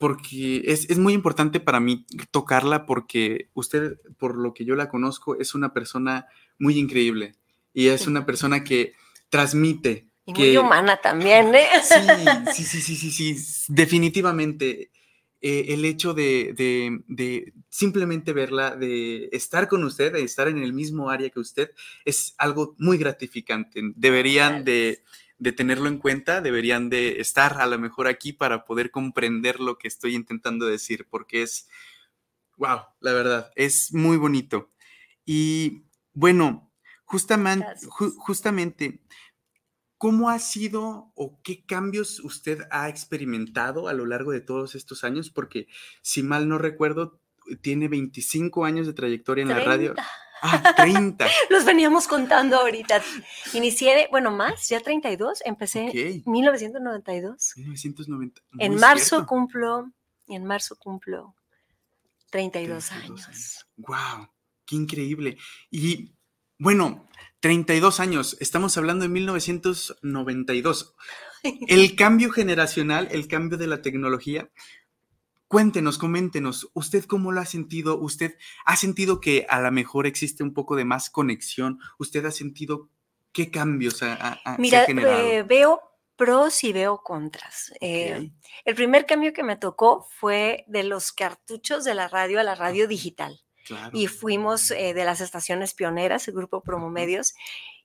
porque 0.02 0.64
es, 0.66 0.98
muy 0.98 1.14
importante 1.14 1.60
para 1.60 1.80
mí 1.80 2.08
tocarla 2.32 2.88
porque 2.88 3.52
usted, 3.54 4.00
por 4.18 4.36
lo 4.36 4.52
que 4.52 4.66
yo 4.66 4.76
la 4.76 4.90
conozco, 4.90 5.40
es 5.40 5.54
una 5.54 5.74
persona 5.74 6.26
muy 6.58 6.80
increíble 6.80 7.36
y 7.72 7.90
es 7.90 8.08
una 8.08 8.26
persona 8.26 8.64
que 8.64 8.94
transmite. 9.30 10.08
Y 10.26 10.34
muy 10.34 10.58
humana 10.58 11.00
también, 11.00 11.54
¿eh? 11.54 11.68
Sí, 12.52 12.64
sí, 12.64 12.82
sí, 12.82 12.96
sí, 12.96 13.12
sí, 13.12 13.66
definitivamente. 13.68 14.90
Eh, 15.40 15.74
el 15.74 15.86
hecho 15.86 16.16
de, 16.16 16.54
de, 17.08 17.54
simplemente 17.70 18.34
verla, 18.34 18.76
de 18.76 19.30
estar 19.32 19.68
con 19.68 19.84
usted, 19.84 20.14
de 20.14 20.24
estar 20.24 20.48
en 20.48 20.64
el 20.64 20.74
mismo 20.74 21.12
área 21.12 21.30
que 21.30 21.40
usted, 21.40 21.72
es 22.06 22.34
algo 22.40 22.76
muy 22.80 22.98
gratificante. 22.98 23.82
Deberían 23.96 24.64
de 24.64 25.04
de 25.42 25.52
tenerlo 25.52 25.88
en 25.88 25.98
cuenta, 25.98 26.40
deberían 26.40 26.92
de 26.92 27.20
estar 27.20 27.60
a 27.60 27.66
lo 27.66 27.80
mejor 27.80 28.08
aquí 28.08 28.32
para 28.32 28.64
poder 28.64 28.92
comprender 28.92 29.60
lo 29.60 29.80
que 29.80 29.88
estoy 29.88 30.14
intentando 30.14 30.68
decir, 30.68 31.08
porque 31.10 31.42
es, 31.42 31.68
wow, 32.58 32.82
la 33.00 33.12
verdad, 33.12 33.52
es 33.56 33.92
muy 33.92 34.18
bonito. 34.18 34.70
Y 35.26 35.88
bueno, 36.14 36.72
justamente, 37.06 37.66
justamente, 38.18 39.02
¿cómo 39.98 40.30
ha 40.30 40.38
sido 40.38 41.12
o 41.16 41.42
qué 41.42 41.66
cambios 41.66 42.20
usted 42.20 42.62
ha 42.70 42.88
experimentado 42.88 43.88
a 43.88 43.94
lo 43.94 44.06
largo 44.06 44.32
de 44.32 44.42
todos 44.42 44.76
estos 44.76 45.04
años? 45.04 45.32
Porque 45.32 45.66
si 46.04 46.22
mal 46.22 46.48
no 46.48 46.60
recuerdo, 46.60 47.20
tiene 47.62 47.88
25 47.88 48.64
años 48.64 48.86
de 48.86 48.94
trayectoria 48.94 49.42
en 49.42 49.50
la 49.50 49.62
radio. 49.62 49.96
Ah, 50.42 50.74
30. 50.76 51.26
Los 51.50 51.66
veníamos 51.66 52.08
contando 52.08 52.58
ahorita. 52.58 53.02
Inicié, 53.54 54.08
bueno, 54.10 54.32
más, 54.32 54.68
ya 54.68 54.80
32. 54.80 55.42
Empecé 55.46 55.92
en 55.94 56.24
1992. 56.26 57.54
1990. 57.58 58.42
en 58.58 58.76
marzo 58.76 59.26
cumplo, 59.26 59.92
en 60.28 60.46
marzo 60.46 60.76
cumplo 60.78 61.36
32, 62.32 62.92
años. 62.92 63.68
¡Wow! 63.78 64.28
¡Qué 64.66 64.76
increíble! 64.76 65.38
Y 65.70 66.16
bueno, 66.58 67.08
32 67.42 68.00
años. 68.00 68.38
Estamos 68.40 68.78
hablando 68.78 69.04
de 69.04 69.10
1992. 69.10 70.96
El 71.68 71.96
cambio 71.96 72.30
generacional, 72.32 73.08
el 73.10 73.28
cambio 73.28 73.58
de 73.58 73.66
la 73.66 73.82
tecnología, 73.82 74.52
Cuéntenos, 75.52 75.98
coméntenos, 75.98 76.72
¿usted 76.74 77.04
cómo 77.04 77.34
lo 77.34 77.42
ha 77.42 77.46
sentido? 77.46 78.00
¿Usted 78.00 78.38
ha 78.64 78.78
sentido 78.78 79.20
que 79.20 79.46
a 79.50 79.60
lo 79.60 79.70
mejor 79.70 80.08
existe 80.08 80.44
un 80.44 80.54
poco 80.54 80.78
de 80.78 80.86
más 80.86 81.10
conexión? 81.10 81.78
¿Usted 82.00 82.26
ha 82.26 82.32
sentido 82.32 82.88
qué 83.34 83.52
cambios 83.52 84.02
ha, 84.02 84.40
Mira, 84.58 84.86
generado? 84.86 85.20
Eh, 85.20 85.44
veo 85.44 85.82
pros 86.16 86.64
y 86.64 86.72
veo 86.72 87.04
contras. 87.04 87.74
Eh, 87.82 88.32
el 88.64 88.76
primer 88.76 89.06
cambio 89.06 89.34
que 89.34 89.44
me 89.44 89.58
tocó 89.58 90.08
fue 90.22 90.64
de 90.70 90.84
los 90.84 91.12
cartuchos 91.12 91.84
de 91.84 91.96
la 91.96 92.08
radio 92.08 92.40
a 92.40 92.44
la 92.44 92.56
radio 92.56 92.88
digital. 92.88 93.42
Y 93.92 94.08
fuimos 94.08 94.72
eh, 94.72 94.94
de 94.94 95.04
las 95.04 95.20
estaciones 95.20 95.74
pioneras, 95.74 96.30
el 96.30 96.34
grupo 96.34 96.64
Promomedios, 96.64 97.34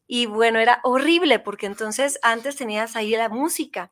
y 0.07 0.27
bueno, 0.27 0.61
era 0.61 0.79
horrible 0.85 1.41
porque 1.41 1.67
entonces 1.67 2.21
antes 2.23 2.55
tenías 2.55 2.95
ahí 2.95 3.11
la 3.17 3.29
música 3.29 3.91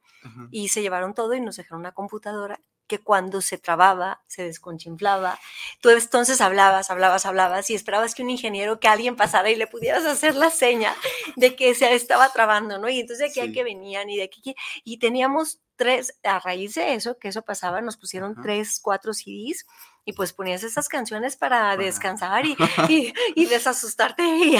y 0.52 0.68
se 0.68 0.80
llevaron 0.80 1.12
todo 1.12 1.34
y 1.34 1.40
nos 1.40 1.56
dejaron 1.56 1.80
una 1.80 1.90
computadora 1.90 2.60
que 2.86 2.98
cuando 2.98 3.40
se 3.40 3.58
trababa, 3.58 4.22
se 4.26 4.44
desconchinflaba. 4.44 5.38
Tú 5.80 5.90
entonces 5.90 6.40
hablabas, 6.40 6.90
hablabas, 6.90 7.26
hablabas 7.26 7.70
y 7.70 7.74
esperabas 7.74 8.14
que 8.14 8.22
un 8.22 8.30
ingeniero, 8.30 8.80
que 8.80 8.88
alguien 8.88 9.16
pasara 9.16 9.50
y 9.50 9.56
le 9.56 9.66
pudieras 9.66 10.04
hacer 10.04 10.34
la 10.34 10.50
seña 10.50 10.94
de 11.36 11.56
que 11.56 11.74
se 11.74 11.94
estaba 11.94 12.30
trabando, 12.30 12.78
¿no? 12.78 12.88
Y 12.88 13.00
entonces 13.00 13.34
de 13.34 13.40
aquí 13.40 13.50
a 13.50 13.52
que 13.52 13.64
venían 13.64 14.10
y 14.10 14.16
de 14.16 14.24
aquí, 14.24 14.54
y 14.84 14.98
teníamos 14.98 15.60
tres, 15.76 16.18
a 16.22 16.38
raíz 16.38 16.74
de 16.74 16.94
eso, 16.94 17.18
que 17.18 17.28
eso 17.28 17.42
pasaba, 17.42 17.80
nos 17.80 17.96
pusieron 17.96 18.40
tres, 18.42 18.80
cuatro 18.80 19.12
CDs 19.12 19.66
y 20.04 20.12
pues 20.12 20.32
ponías 20.32 20.62
esas 20.62 20.88
canciones 20.88 21.36
para 21.36 21.76
descansar 21.76 22.44
y, 22.88 23.12
y, 23.34 23.46
desasustarte. 23.46 24.22
Y, 24.44 24.56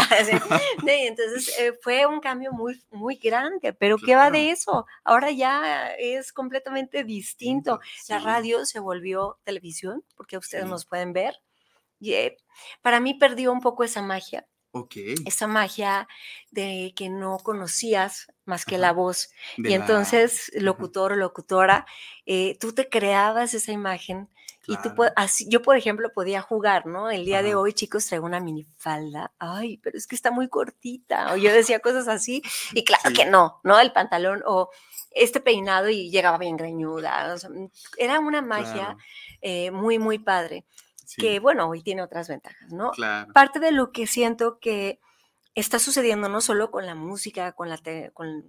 entonces 1.06 1.58
eh, 1.58 1.72
fue 1.82 2.06
un 2.06 2.20
cambio 2.20 2.52
muy, 2.52 2.82
muy 2.90 3.16
grande, 3.16 3.72
pero 3.72 3.96
¿qué 3.98 4.14
va 4.14 4.30
de 4.30 4.50
eso? 4.50 4.86
Ahora 5.02 5.30
ya 5.30 5.88
es 5.98 6.32
completamente 6.32 7.04
distinto. 7.04 7.80
La 8.08 8.18
radio 8.18 8.64
se 8.64 8.80
volvió 8.80 9.38
televisión, 9.44 10.04
porque 10.16 10.38
ustedes 10.38 10.66
nos 10.66 10.86
pueden 10.86 11.12
ver. 11.12 11.40
Y, 12.00 12.14
eh, 12.14 12.36
para 12.82 13.00
mí 13.00 13.14
perdió 13.14 13.52
un 13.52 13.60
poco 13.60 13.84
esa 13.84 14.02
magia. 14.02 14.46
Esa 15.24 15.46
magia 15.46 16.08
de 16.50 16.92
que 16.96 17.08
no 17.08 17.38
conocías 17.38 18.26
más 18.44 18.64
que 18.64 18.76
la 18.76 18.92
voz. 18.92 19.30
y 19.56 19.72
entonces, 19.72 20.50
locutor 20.54 21.12
o 21.12 21.16
locutora, 21.16 21.86
eh, 22.26 22.58
tú 22.58 22.72
te 22.72 22.88
creabas 22.88 23.54
esa 23.54 23.70
imagen 23.70 24.28
y 24.66 24.76
tú, 24.78 24.90
así, 25.16 25.46
yo, 25.48 25.62
por 25.62 25.76
ejemplo, 25.76 26.12
podía 26.12 26.40
jugar, 26.40 26.86
¿no? 26.86 27.10
El 27.10 27.24
día 27.24 27.42
de 27.42 27.54
hoy, 27.54 27.72
chicos, 27.72 28.06
traigo 28.06 28.26
una 28.26 28.40
minifalda. 28.40 29.32
Ay, 29.38 29.78
pero 29.78 29.98
es 29.98 30.06
que 30.06 30.14
está 30.14 30.30
muy 30.30 30.48
cortita. 30.48 31.32
O 31.32 31.36
yo 31.36 31.52
decía 31.52 31.80
cosas 31.80 32.08
así. 32.08 32.42
Y 32.72 32.84
claro 32.84 33.14
que 33.14 33.26
no, 33.26 33.60
¿no? 33.62 33.78
El 33.78 33.92
pantalón 33.92 34.42
o 34.46 34.70
este 35.10 35.40
peinado 35.40 35.88
y 35.88 36.10
llegaba 36.10 36.38
bien 36.38 36.56
greñuda. 36.56 37.36
Mm, 37.36 37.66
era 37.98 38.20
una 38.20 38.42
magia 38.42 38.96
eh, 39.40 39.70
muy, 39.70 39.98
muy 39.98 40.18
padre. 40.18 40.64
Que, 41.18 41.38
bueno, 41.38 41.68
hoy 41.68 41.82
tiene 41.82 42.02
otras 42.02 42.28
ventajas, 42.28 42.72
¿no? 42.72 42.90
Parte 43.34 43.60
de 43.60 43.70
lo 43.70 43.92
que 43.92 44.06
siento 44.06 44.58
que 44.58 44.98
está 45.54 45.78
sucediendo 45.78 46.28
no 46.28 46.40
solo 46.40 46.70
con 46.70 46.86
la 46.86 46.94
música, 46.94 47.52
con 47.52 47.68
la, 47.68 47.78
con 48.12 48.44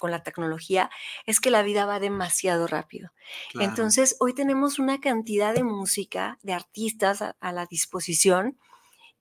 con 0.00 0.10
la 0.10 0.24
tecnología 0.24 0.90
es 1.26 1.38
que 1.38 1.50
la 1.50 1.62
vida 1.62 1.86
va 1.86 2.00
demasiado 2.00 2.66
rápido. 2.66 3.12
Entonces, 3.54 4.16
hoy 4.18 4.34
tenemos 4.34 4.80
una 4.80 5.00
cantidad 5.00 5.54
de 5.54 5.62
música, 5.62 6.38
de 6.42 6.54
artistas 6.54 7.22
a, 7.22 7.52
la 7.52 7.66
disposición 7.66 8.58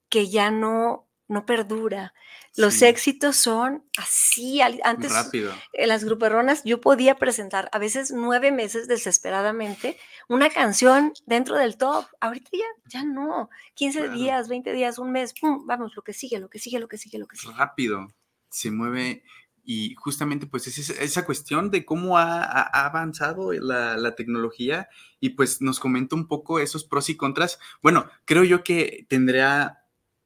que 0.09 0.29
ya 0.29 0.49
no, 0.49 1.07
no 1.27 1.45
perdura. 1.45 2.15
Los 2.55 2.81
éxitos 2.81 3.35
son 3.35 3.85
así. 3.97 4.61
Antes, 4.61 5.11
Rápido. 5.11 5.53
en 5.73 5.87
las 5.87 6.03
gruperronas, 6.03 6.63
yo 6.63 6.81
podía 6.81 7.15
presentar 7.15 7.69
a 7.71 7.77
veces 7.77 8.11
nueve 8.11 8.51
meses 8.51 8.87
desesperadamente 8.87 9.97
una 10.27 10.49
canción 10.49 11.13
dentro 11.25 11.57
del 11.57 11.77
top. 11.77 12.05
Ahorita 12.19 12.49
ya, 12.53 12.65
ya 12.89 13.03
no. 13.03 13.49
15 13.75 14.09
días, 14.09 14.47
20 14.47 14.73
días, 14.73 14.97
un 14.97 15.11
mes, 15.11 15.33
pum, 15.39 15.65
vamos, 15.67 15.95
lo 15.95 16.01
que 16.01 16.13
sigue, 16.13 16.39
lo 16.39 16.49
que 16.49 16.57
sigue, 16.57 16.79
lo 16.79 16.87
que 16.87 16.97
sigue, 16.97 17.19
lo 17.19 17.27
que 17.27 17.37
sigue. 17.37 17.53
Rápido. 17.53 18.07
Se 18.49 18.71
mueve 18.71 19.23
y 19.71 19.93
justamente 19.93 20.47
pues 20.47 20.65
es 20.65 20.89
esa 20.89 21.25
cuestión 21.27 21.69
de 21.69 21.85
cómo 21.85 22.17
ha, 22.17 22.41
avanzado 22.63 23.53
la, 23.53 24.15
tecnología 24.15 24.89
y 25.19 25.29
pues 25.29 25.61
nos 25.61 25.79
comenta 25.79 26.15
un 26.15 26.27
poco 26.27 26.59
esos 26.59 26.83
pros 26.83 27.07
y 27.11 27.15
contras. 27.15 27.59
Bueno, 27.83 28.09
creo 28.25 28.43
yo 28.43 28.63
que 28.63 29.05
tendría 29.09 29.83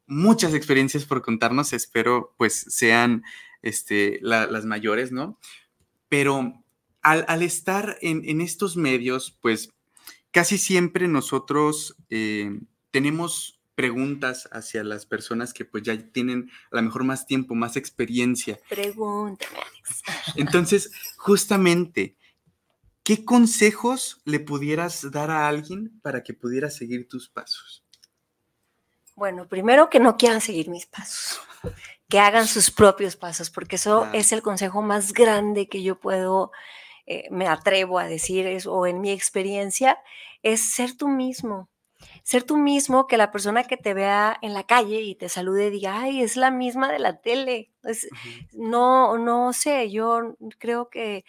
muchas 0.07 0.53
experiencias 0.53 1.03
por 1.03 1.21
contarnos, 1.21 1.73
espero 1.73 2.33
pues 2.37 2.53
sean 2.69 3.25
este, 3.61 4.17
las 4.21 4.63
mayores, 4.63 5.11
¿no? 5.11 5.37
Pero 6.07 6.63
al, 7.01 7.41
estar 7.41 7.97
en, 7.99 8.39
estos 8.39 8.77
medios, 8.77 9.37
pues 9.41 9.73
casi 10.31 10.57
siempre 10.57 11.09
nosotros 11.09 11.97
eh, 12.09 12.61
tenemos 12.91 13.52
preguntas 13.75 14.47
hacia 14.51 14.83
las 14.83 15.05
personas 15.05 15.53
que 15.53 15.65
pues 15.65 15.83
ya 15.83 15.97
tienen 15.97 16.49
a 16.71 16.77
lo 16.77 16.81
mejor 16.83 17.03
más 17.03 17.25
tiempo, 17.25 17.55
más 17.55 17.75
experiencia. 17.75 18.59
Pregúntame, 18.69 19.59
Entonces, 20.35 20.91
justamente, 21.17 22.15
¿qué 23.03 23.25
consejos 23.25 24.21
le 24.25 24.39
pudieras 24.39 25.09
dar 25.11 25.31
a 25.31 25.47
alguien 25.47 25.99
para 26.01 26.23
que 26.23 26.33
pudiera 26.33 26.69
seguir 26.69 27.07
tus 27.07 27.29
pasos? 27.29 27.83
Bueno, 29.15 29.47
primero 29.47 29.89
que 29.89 29.99
no 29.99 30.17
quieran 30.17 30.41
seguir 30.41 30.69
mis 30.69 30.87
pasos, 30.87 31.39
que 32.09 32.19
hagan 32.19 32.47
sus 32.47 32.71
propios 32.71 33.15
pasos, 33.15 33.49
porque 33.49 33.75
eso 33.75 34.07
es 34.11 34.31
el 34.31 34.41
consejo 34.41 34.81
más 34.81 35.13
grande 35.13 35.67
que 35.67 35.83
yo 35.83 35.99
puedo, 35.99 36.51
eh, 37.05 37.27
me 37.29 37.47
atrevo 37.47 37.99
a 37.99 38.05
decir, 38.05 38.47
o 38.67 38.87
en 38.87 39.01
mi 39.01 39.11
experiencia, 39.11 39.99
es 40.41 40.61
ser 40.61 40.97
tú 40.97 41.07
mismo 41.07 41.69
ser 42.23 42.43
tú 42.43 42.57
mismo, 42.57 43.07
que 43.07 43.17
la 43.17 43.31
persona 43.31 43.63
que 43.63 43.77
te 43.77 43.93
vea 43.93 44.37
en 44.41 44.53
la 44.53 44.63
calle 44.63 45.01
y 45.01 45.15
te 45.15 45.29
salude 45.29 45.69
diga, 45.69 45.99
ay, 45.99 46.21
es 46.21 46.35
la 46.35 46.51
misma 46.51 46.91
de 46.91 46.99
la 46.99 47.21
tele. 47.21 47.71
No, 48.53 49.17
no 49.17 49.53
sé, 49.53 49.91
yo 49.91 50.35
creo 50.59 50.89
que 50.89 51.25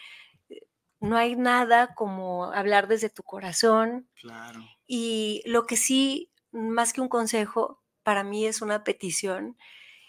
eh, 0.49 0.67
no 1.01 1.17
hay 1.17 1.37
nada 1.37 1.95
como 1.95 2.45
hablar 2.53 2.89
desde 2.89 3.11
tu 3.11 3.23
corazón. 3.23 4.09
Claro. 4.21 4.61
Y 4.87 5.43
lo 5.47 5.67
que 5.67 5.77
sí, 5.77 6.31
más 6.53 6.93
que 6.93 7.01
un 7.01 7.09
consejo, 7.09 7.83
para 8.03 8.23
mí 8.23 8.47
es 8.47 8.63
una 8.63 8.85
petición, 8.85 9.57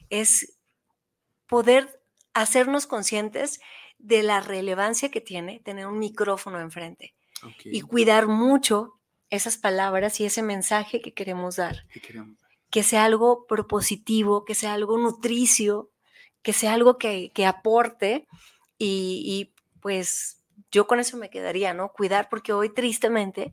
es 0.10 0.60
poder 1.48 2.02
hacernos 2.34 2.88
conscientes 2.88 3.60
de 3.98 4.24
la 4.24 4.42
relevancia 4.42 5.10
que 5.10 5.22
tiene 5.22 5.60
tener 5.62 5.88
un 5.88 6.00
micrófono 6.00 6.60
enfrente 6.60 7.16
y 7.64 7.82
cuidar 7.82 8.28
mucho 8.28 8.95
esas 9.30 9.58
palabras 9.58 10.20
y 10.20 10.26
ese 10.26 10.42
mensaje 10.42 11.02
que 11.02 11.14
queremos 11.14 11.58
dar. 11.58 11.86
Que 12.70 12.84
sea 12.84 13.06
algo 13.06 13.46
propositivo, 13.48 14.46
que 14.46 14.56
sea 14.56 14.74
algo 14.74 14.98
nutricio, 14.98 15.92
que 16.42 16.54
sea 16.54 16.74
algo 16.74 16.98
que, 16.98 17.32
aporte 17.48 18.28
y, 18.78 19.52
pues 19.82 20.42
yo 20.72 20.88
con 20.88 21.00
eso 21.00 21.18
me 21.18 21.30
quedaría, 21.30 21.74
¿no? 21.74 21.92
Cuidar, 21.92 22.28
porque 22.30 22.54
hoy 22.54 22.74
tristemente 22.74 23.52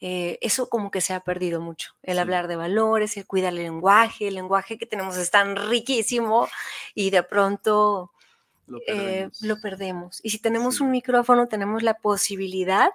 eh, 0.00 0.38
eso 0.40 0.68
como 0.68 0.90
que 0.90 1.00
se 1.00 1.12
ha 1.12 1.20
perdido 1.20 1.60
mucho, 1.60 1.94
el 2.02 2.18
hablar 2.18 2.48
de 2.48 2.56
valores, 2.56 3.16
el 3.16 3.26
cuidar 3.26 3.52
el 3.52 3.58
lenguaje, 3.58 4.28
el 4.28 4.34
lenguaje 4.34 4.78
que 4.78 4.86
tenemos 4.86 5.16
es 5.16 5.30
tan 5.30 5.56
riquísimo 5.56 6.48
y 6.94 7.10
de 7.10 7.22
pronto 7.22 8.12
lo 8.66 8.78
eh, 8.86 9.28
perdemos. 9.60 10.20
Y 10.22 10.30
si 10.30 10.38
tenemos 10.38 10.80
un 10.80 10.90
micrófono, 10.90 11.48
tenemos 11.48 11.82
la 11.82 11.94
posibilidad 11.94 12.90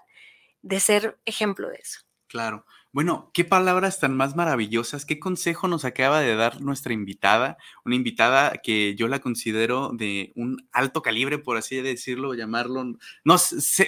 de 0.62 0.80
ser 0.80 1.20
ejemplo 1.26 1.70
de 1.70 1.76
eso. 1.76 2.05
Claro. 2.36 2.66
Bueno, 2.92 3.32
qué 3.34 3.46
palabras 3.46 4.02
tan 4.02 4.14
más 4.14 4.36
maravillosas, 4.36 5.06
qué 5.06 5.20
consejo 5.20 5.70
nos 5.70 5.86
acaba 5.86 6.20
de 6.20 6.36
dar 6.36 6.60
nuestra 6.60 6.92
invitada, 6.92 7.56
una 7.86 7.96
invitada 7.96 8.58
que 8.62 8.94
yo 8.96 9.08
la 9.08 9.20
considero 9.20 9.92
de 9.94 10.34
un 10.36 10.68
alto 10.74 11.02
calibre, 11.02 11.38
por 11.38 11.56
así 11.56 11.78
decirlo, 11.78 12.34
llamarlo. 12.34 12.98
No, 13.24 13.38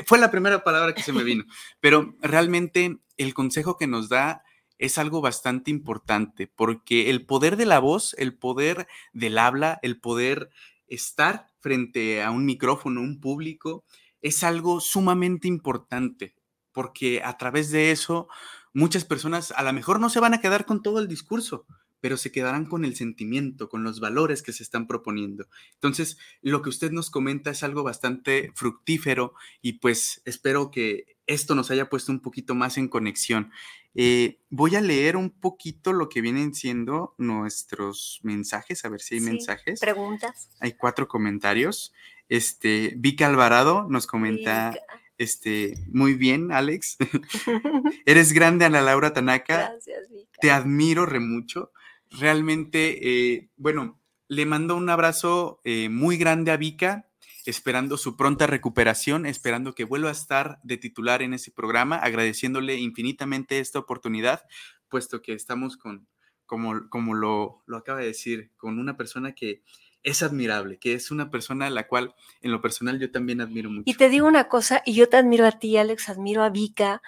fue 0.06 0.18
la 0.18 0.32
primera 0.32 0.64
palabra 0.64 0.96
que 0.96 1.04
se 1.04 1.12
me 1.12 1.26
vino, 1.26 1.44
pero 1.82 2.16
realmente 2.22 3.00
el 3.18 3.34
consejo 3.34 3.76
que 3.76 3.86
nos 3.86 4.08
da 4.08 4.44
es 4.78 4.98
algo 4.98 5.20
bastante 5.20 5.70
importante, 5.70 6.48
porque 6.48 7.10
el 7.10 7.26
poder 7.26 7.58
de 7.58 7.66
la 7.66 7.80
voz, 7.80 8.16
el 8.18 8.34
poder 8.34 8.88
del 9.12 9.40
habla, 9.40 9.78
el 9.82 10.00
poder 10.00 10.52
estar 10.88 11.48
frente 11.60 12.24
a 12.24 12.32
un 12.32 12.46
micrófono, 12.46 13.02
un 13.02 13.20
público, 13.20 13.84
es 14.22 14.42
algo 14.46 14.80
sumamente 14.80 15.50
importante 15.50 16.38
porque 16.78 17.24
a 17.24 17.40
través 17.40 17.72
de 17.72 17.90
eso 17.90 18.28
muchas 18.72 19.04
personas 19.04 19.52
a 19.58 19.63
lo 19.63 19.74
mejor 19.74 20.00
no 20.00 20.12
se 20.12 20.20
van 20.20 20.36
a 20.36 20.42
quedar 20.42 20.68
con 20.68 20.84
todo 20.84 21.00
el 21.00 21.08
discurso, 21.08 21.66
pero 22.02 22.18
se 22.18 22.32
quedarán 22.32 22.68
con 22.68 22.86
el 22.86 22.96
sentimiento, 22.96 23.68
con 23.68 23.84
los 23.84 24.00
valores 24.00 24.44
que 24.44 24.54
se 24.54 24.62
están 24.62 24.86
proponiendo. 24.86 25.48
Entonces, 25.74 26.20
lo 26.44 26.62
que 26.62 26.70
usted 26.70 26.92
nos 26.92 27.10
comenta 27.10 27.50
es 27.50 27.63
algo 27.63 27.82
bastante 27.82 28.52
fructífero 28.54 29.34
y 29.60 29.80
pues 29.80 30.22
espero 30.26 30.70
que 30.70 31.18
esto 31.26 31.56
nos 31.56 31.72
haya 31.72 31.90
puesto 31.90 32.12
un 32.12 32.20
poquito 32.20 32.54
más 32.54 32.78
en 32.78 32.90
conexión. 32.90 33.52
Eh, 33.96 34.40
voy 34.52 34.76
a 34.76 34.82
leer 34.82 35.18
un 35.18 35.32
poquito 35.32 35.94
lo 35.94 36.10
que 36.10 36.22
vienen 36.22 36.54
siendo 36.54 37.16
nuestros 37.18 38.20
mensajes, 38.22 38.86
a 38.86 38.90
ver 38.90 39.02
si 39.02 39.16
hay 39.16 39.22
mensajes. 39.22 39.80
Preguntas. 39.80 40.50
Hay 40.60 40.74
cuatro 40.74 41.08
comentarios. 41.08 41.92
Este, 42.30 42.94
Vika 42.98 43.26
Alvarado 43.26 43.88
nos 43.90 44.06
comenta. 44.06 44.76
Este, 45.18 45.76
muy 45.92 46.14
bien, 46.14 46.52
Alex. 46.52 46.98
Eres 48.06 48.34
grande, 48.34 48.66
Ana 48.66 48.82
Laura 48.82 49.14
Tanaka. 49.14 49.70
Gracias, 49.70 50.10
Vika. 50.10 50.40
Te 50.40 50.52
admiro 50.52 51.06
re 51.06 51.20
mucho. 51.20 51.72
Realmente, 52.12 53.34
eh, 53.36 53.50
bueno, 53.58 54.00
le 54.28 54.46
mando 54.46 54.76
un 54.76 54.90
abrazo 54.90 55.60
eh, 55.64 55.90
muy 55.90 56.18
grande 56.18 56.52
a 56.52 56.58
Vika. 56.58 57.04
esperando 57.46 57.96
su 57.96 58.18
pronta 58.18 58.46
recuperación, 58.46 59.26
esperando 59.26 59.74
que 59.74 59.86
vuelva 59.86 60.10
a 60.10 60.12
estar 60.12 60.60
de 60.64 60.76
titular 60.76 61.22
en 61.22 61.34
ese 61.34 61.50
programa, 61.50 61.96
agradeciéndole 61.96 62.76
infinitamente 62.76 63.60
esta 63.60 63.80
oportunidad, 63.80 64.42
puesto 64.90 65.22
que 65.22 65.32
estamos 65.32 65.78
con, 65.78 66.10
como, 66.46 66.90
como 66.90 67.14
lo, 67.14 67.64
lo 67.66 67.78
acaba 67.78 68.00
de 68.00 68.08
decir, 68.08 68.52
con 68.58 68.80
una 68.80 68.98
persona 68.98 69.34
que 69.34 69.64
es 70.08 70.24
admirable, 70.24 70.78
que 70.78 70.93
es 70.93 71.12
una 71.12 71.30
persona 71.30 71.67
a 71.67 71.70
la 71.70 71.86
cual 71.86 72.15
en 72.41 72.54
lo 72.54 72.62
personal 72.62 72.98
yo 72.98 73.12
también 73.12 73.41
admiro 73.41 73.70
mucho. 73.70 73.84
Y 73.86 73.96
te 73.96 74.08
digo 74.08 74.26
una 74.26 74.48
cosa, 74.48 74.82
y 74.86 74.93
yo 74.93 75.10
te 75.10 75.17
admiro 75.17 75.46
a 75.46 75.52
ti, 75.52 75.76
Alex, 75.76 76.08
admiro 76.08 76.43
a 76.43 76.50
Vika, 76.50 77.02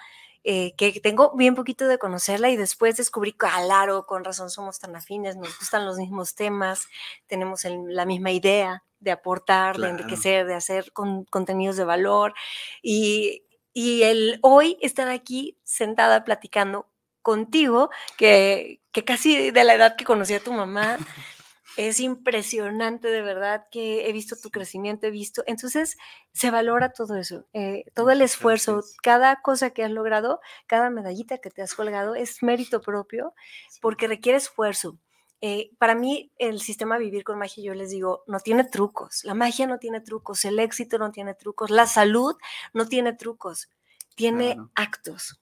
eh, 0.44 0.74
que 0.76 1.00
tengo 1.00 1.34
bien 1.34 1.54
poquito 1.54 1.88
de 1.88 1.96
conocerla 1.96 2.50
y 2.50 2.56
después 2.56 2.98
descubrí, 2.98 3.32
claro, 3.32 4.04
con 4.04 4.22
razón 4.22 4.50
somos 4.50 4.80
tan 4.80 4.94
afines, 4.96 5.36
nos 5.36 5.58
gustan 5.58 5.86
los 5.86 5.96
mismos 5.96 6.34
temas, 6.34 6.88
tenemos 7.26 7.64
la 7.64 8.04
misma 8.04 8.32
idea 8.32 8.84
de 8.98 9.12
aportar, 9.12 9.78
de 9.78 9.88
enriquecer, 9.88 10.46
de 10.46 10.54
hacer 10.54 10.92
contenidos 10.92 11.78
de 11.78 11.84
valor. 11.84 12.34
Y, 12.82 13.44
y 13.72 14.02
el 14.02 14.40
hoy 14.42 14.76
estar 14.82 15.08
aquí 15.08 15.56
sentada 15.64 16.22
platicando 16.22 16.86
contigo, 17.22 17.88
que, 18.18 18.82
que 18.92 19.06
casi 19.06 19.52
de 19.52 19.64
la 19.64 19.74
edad 19.74 19.96
que 19.96 20.04
conocí 20.04 20.34
a 20.34 20.44
tu 20.44 20.52
mamá, 20.52 20.98
es 21.88 21.98
impresionante 21.98 23.08
de 23.08 23.22
verdad 23.22 23.66
que 23.70 24.06
he 24.06 24.12
visto 24.12 24.36
tu 24.36 24.50
crecimiento, 24.50 25.06
he 25.06 25.10
visto, 25.10 25.42
entonces 25.46 25.96
se 26.30 26.50
valora 26.50 26.92
todo 26.92 27.16
eso, 27.16 27.46
eh, 27.54 27.84
todo 27.94 28.10
el 28.10 28.20
esfuerzo, 28.20 28.82
cada 29.02 29.40
cosa 29.40 29.70
que 29.70 29.82
has 29.82 29.90
logrado, 29.90 30.40
cada 30.66 30.90
medallita 30.90 31.38
que 31.38 31.48
te 31.48 31.62
has 31.62 31.74
colgado 31.74 32.14
es 32.14 32.42
mérito 32.42 32.82
propio 32.82 33.34
porque 33.80 34.08
requiere 34.08 34.36
esfuerzo. 34.36 34.98
Eh, 35.40 35.70
para 35.78 35.94
mí 35.94 36.30
el 36.36 36.60
sistema 36.60 36.98
Vivir 36.98 37.24
con 37.24 37.38
Magia, 37.38 37.64
yo 37.64 37.72
les 37.72 37.88
digo, 37.88 38.24
no 38.26 38.40
tiene 38.40 38.64
trucos, 38.64 39.24
la 39.24 39.32
magia 39.32 39.66
no 39.66 39.78
tiene 39.78 40.02
trucos, 40.02 40.44
el 40.44 40.58
éxito 40.58 40.98
no 40.98 41.12
tiene 41.12 41.32
trucos, 41.34 41.70
la 41.70 41.86
salud 41.86 42.36
no 42.74 42.88
tiene 42.88 43.14
trucos, 43.14 43.70
tiene 44.16 44.58
actos, 44.74 45.40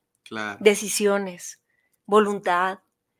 decisiones, 0.60 1.60
voluntad. 2.06 2.78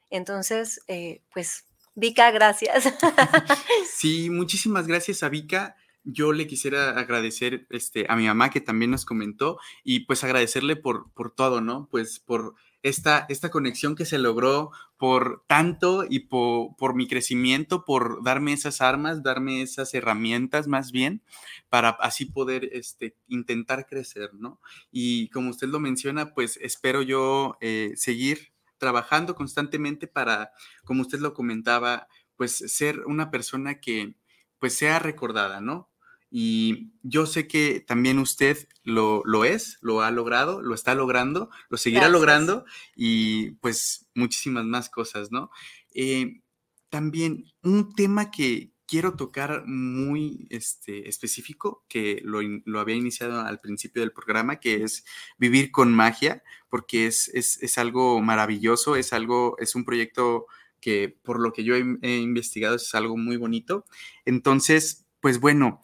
Entonces, 0.09 0.81
eh, 0.87 1.21
pues 1.35 1.68
Vika, 1.99 2.31
gracias. 2.31 2.95
Sí, 3.93 4.31
muchísimas 4.31 4.87
gracias 4.87 5.25
a 5.25 5.29
Vika. 5.29 5.77
Yo 6.05 6.33
le 6.33 6.47
quisiera 6.47 6.91
agradecer 6.91 7.67
este, 7.71 8.07
a 8.09 8.15
mi 8.15 8.27
mamá 8.27 8.51
que 8.51 8.61
también 8.61 8.93
nos 8.93 9.05
comentó 9.05 9.59
y 9.83 10.01
pues 10.01 10.23
agradecerle 10.23 10.77
por, 10.77 11.11
por 11.13 11.35
todo, 11.35 11.61
¿no? 11.61 11.89
Pues 11.91 12.21
por 12.21 12.55
esta, 12.85 13.27
esta 13.29 13.51
conexión 13.51 13.97
que 13.97 14.05
se 14.05 14.19
logró, 14.19 14.71
por 14.97 15.45
tanto 15.49 16.07
y 16.09 16.21
por, 16.21 16.77
por, 16.77 16.95
mi 16.95 17.09
crecimiento, 17.09 17.85
por 17.85 18.23
darme 18.23 18.53
esas 18.53 18.81
armas, 18.81 19.25
darme 19.25 19.61
esas 19.61 19.93
herramientas 19.93 20.69
más 20.69 20.93
bien, 20.93 21.21
para 21.69 21.91
así 21.91 22.27
poder 22.27 22.71
este, 22.73 23.17
intentar 23.27 23.87
crecer, 23.87 24.31
¿no? 24.35 24.61
Y 24.93 25.29
como 25.31 25.51
usted 25.51 25.67
lo 25.67 25.81
menciona, 25.81 26.33
pues 26.33 26.59
espero 26.63 27.03
yo 27.03 27.59
eh, 27.61 27.93
seguir 27.97 28.53
trabajando 28.79 29.35
constantemente 29.35 30.07
para, 30.07 30.53
como 30.85 31.03
usted 31.03 31.19
lo 31.19 31.35
comentaba, 31.35 32.09
pues 32.37 32.57
ser 32.57 33.01
una 33.07 33.31
persona 33.31 33.81
que 33.81 34.17
pues 34.59 34.75
sea 34.75 34.99
recordada, 34.99 35.61
¿no? 35.61 35.91
Y 36.31 36.93
yo 37.03 37.27
sé 37.27 37.49
que 37.49 37.81
también 37.81 38.19
usted 38.19 38.69
lo, 38.83 39.23
lo 39.25 39.45
es, 39.45 39.79
lo 39.81 40.03
ha 40.03 40.11
logrado, 40.11 40.61
lo 40.61 40.75
está 40.75 40.95
logrando, 40.95 41.49
lo 41.71 41.79
seguirá 41.79 42.09
logrando 42.09 42.65
y 42.95 43.53
pues 43.53 44.07
muchísimas 44.15 44.65
más 44.65 44.91
cosas, 44.91 45.31
¿no? 45.31 45.51
Eh, 45.95 46.43
también 46.91 47.45
un 47.63 47.95
tema 47.95 48.31
que, 48.31 48.73
quiero 48.89 49.15
tocar 49.15 49.65
muy 49.67 50.49
este, 50.51 51.09
específico, 51.09 51.85
que 51.89 52.23
lo, 52.25 52.41
había 52.81 52.97
iniciado 52.97 53.43
al 53.43 53.61
principio 53.61 54.01
del 54.01 54.13
programa, 54.13 54.61
que 54.61 54.83
es 54.83 55.05
vivir 55.37 55.71
con 55.71 55.93
magia, 55.93 56.43
porque 56.71 57.07
es, 57.07 57.29
es, 57.29 57.79
algo 57.79 58.21
maravilloso, 58.23 58.97
es 58.97 59.13
algo, 59.13 59.57
es 59.59 59.75
un 59.75 59.85
proyecto 59.85 60.47
que 60.81 61.15
por 61.23 61.39
lo 61.39 61.53
que 61.53 61.65
yo 61.65 61.75
he 61.77 62.17
investigado 62.17 62.77
es 62.77 62.95
algo 62.95 63.17
muy 63.19 63.37
bonito. 63.37 63.85
Entonces, 64.25 65.07
pues 65.21 65.39
bueno, 65.39 65.83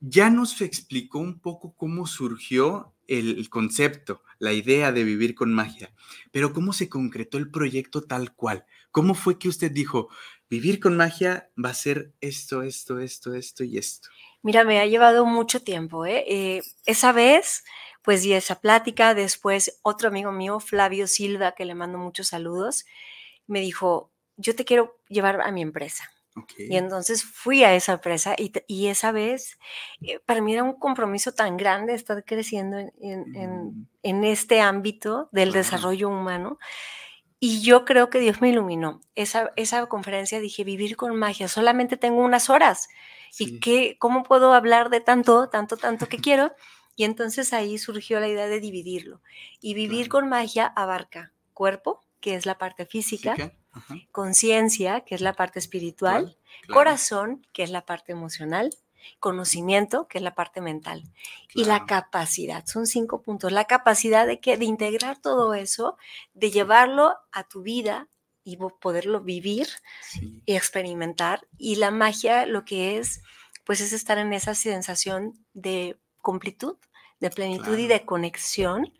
ya 0.00 0.28
nos 0.28 0.60
explicó 0.60 1.20
un 1.20 1.38
poco 1.40 1.74
cómo 1.76 2.06
surgió 2.06 2.94
el, 3.08 3.48
concepto, 3.50 4.22
la 4.38 4.52
idea 4.52 4.92
de 4.92 5.04
vivir 5.04 5.34
con 5.34 5.52
magia, 5.52 5.92
pero 6.32 6.52
cómo 6.52 6.72
se 6.72 6.88
concretó 6.88 7.38
el 7.38 7.50
proyecto 7.50 8.02
tal 8.02 8.34
cual. 8.34 8.66
¿Cómo 8.90 9.14
fue 9.14 9.38
que 9.38 9.48
usted 9.48 9.70
dijo, 9.70 10.08
vivir 10.48 10.80
con 10.80 10.96
magia 10.96 11.50
va 11.62 11.70
a 11.70 11.74
ser 11.74 12.12
esto, 12.20 12.62
esto, 12.62 13.00
esto, 13.00 13.34
esto 13.34 13.64
y 13.64 13.78
esto. 13.78 14.08
Mira, 14.42 14.64
me 14.64 14.80
ha 14.80 14.86
llevado 14.86 15.26
mucho 15.26 15.62
tiempo. 15.62 16.06
¿eh? 16.06 16.24
Eh, 16.28 16.62
esa 16.84 17.12
vez, 17.12 17.64
pues 18.02 18.22
di 18.22 18.32
esa 18.32 18.60
plática. 18.60 19.14
Después, 19.14 19.80
otro 19.82 20.08
amigo 20.08 20.32
mío, 20.32 20.60
Flavio 20.60 21.06
Silva, 21.06 21.54
que 21.54 21.64
le 21.64 21.74
mando 21.74 21.98
muchos 21.98 22.28
saludos, 22.28 22.84
me 23.46 23.60
dijo: 23.60 24.12
Yo 24.36 24.54
te 24.54 24.64
quiero 24.64 25.00
llevar 25.08 25.40
a 25.40 25.50
mi 25.50 25.62
empresa. 25.62 26.10
Y 26.58 26.76
entonces 26.76 27.24
fui 27.24 27.64
a 27.64 27.74
esa 27.74 27.94
empresa 27.94 28.36
y, 28.36 28.86
esa 28.88 29.10
vez 29.10 29.58
eh, 30.02 30.20
para 30.26 30.42
mí 30.42 30.52
era 30.52 30.64
un 30.64 30.78
compromiso 30.78 31.32
tan 31.32 31.56
grande 31.56 31.94
estar 31.94 32.22
creciendo 32.24 32.76
en, 32.78 33.86
mm. 34.02 34.24
este 34.24 34.60
ámbito 34.60 35.30
del 35.32 35.52
desarrollo 35.52 36.10
humano 36.10 36.58
y 37.38 37.60
yo 37.62 37.84
creo 37.84 38.08
que 38.10 38.20
Dios 38.20 38.40
me 38.40 38.48
iluminó. 38.48 39.00
Esa, 39.14 39.52
esa 39.56 39.86
conferencia 39.86 40.40
dije, 40.40 40.64
vivir 40.64 40.96
con 40.96 41.14
magia, 41.16 41.48
solamente 41.48 41.96
tengo 41.96 42.22
unas 42.22 42.48
horas. 42.48 42.88
¿Y 43.38 43.60
qué, 43.60 43.96
cómo 43.98 44.22
puedo 44.22 44.54
hablar 44.54 44.88
de 44.88 45.00
tanto, 45.00 45.48
tanto, 45.48 45.76
tanto 45.76 46.08
que 46.08 46.18
quiero? 46.18 46.54
Y 46.96 47.04
entonces 47.04 47.52
ahí 47.52 47.76
surgió 47.76 48.20
la 48.20 48.28
idea 48.28 48.46
de 48.46 48.60
dividirlo. 48.60 49.20
Y 49.60 49.74
vivir 49.74 50.08
con 50.08 50.28
magia 50.28 50.66
abarca 50.66 51.32
cuerpo, 51.52 52.00
que 52.20 52.34
es 52.34 52.46
la 52.46 52.56
parte 52.56 52.86
física, 52.86 53.36
conciencia, 54.10 55.02
que 55.02 55.14
es 55.14 55.20
la 55.20 55.34
parte 55.34 55.58
espiritual, 55.58 56.38
corazón, 56.72 57.46
que 57.52 57.62
es 57.62 57.70
la 57.70 57.84
parte 57.84 58.12
emocional, 58.12 58.70
conocimiento, 59.18 60.08
que 60.08 60.18
es 60.18 60.24
la 60.24 60.34
parte 60.34 60.60
mental, 60.60 61.04
y 61.54 61.64
la 61.64 61.86
capacidad. 61.86 62.66
Son 62.66 62.86
cinco 62.86 63.22
puntos. 63.22 63.52
La 63.52 63.64
capacidad 63.64 64.26
de, 64.26 64.40
que, 64.40 64.56
de 64.56 64.64
integrar 64.64 65.20
todo 65.20 65.54
eso, 65.54 65.96
de 66.34 66.50
llevarlo 66.50 67.14
a 67.32 67.44
tu 67.44 67.62
vida 67.62 68.08
y 68.44 68.58
poderlo 68.80 69.20
vivir 69.22 69.68
y 70.44 70.54
experimentar. 70.54 71.46
Y 71.58 71.76
la 71.76 71.90
magia 71.90 72.46
lo 72.46 72.64
que 72.64 72.98
es, 72.98 73.22
pues 73.64 73.80
es 73.80 73.92
estar 73.92 74.18
en 74.18 74.32
esa 74.32 74.54
sensación 74.54 75.34
de 75.52 75.98
completud, 76.22 76.76
de 77.18 77.30
plenitud 77.30 77.76
y 77.76 77.88
de 77.88 78.04
conexión 78.04 78.92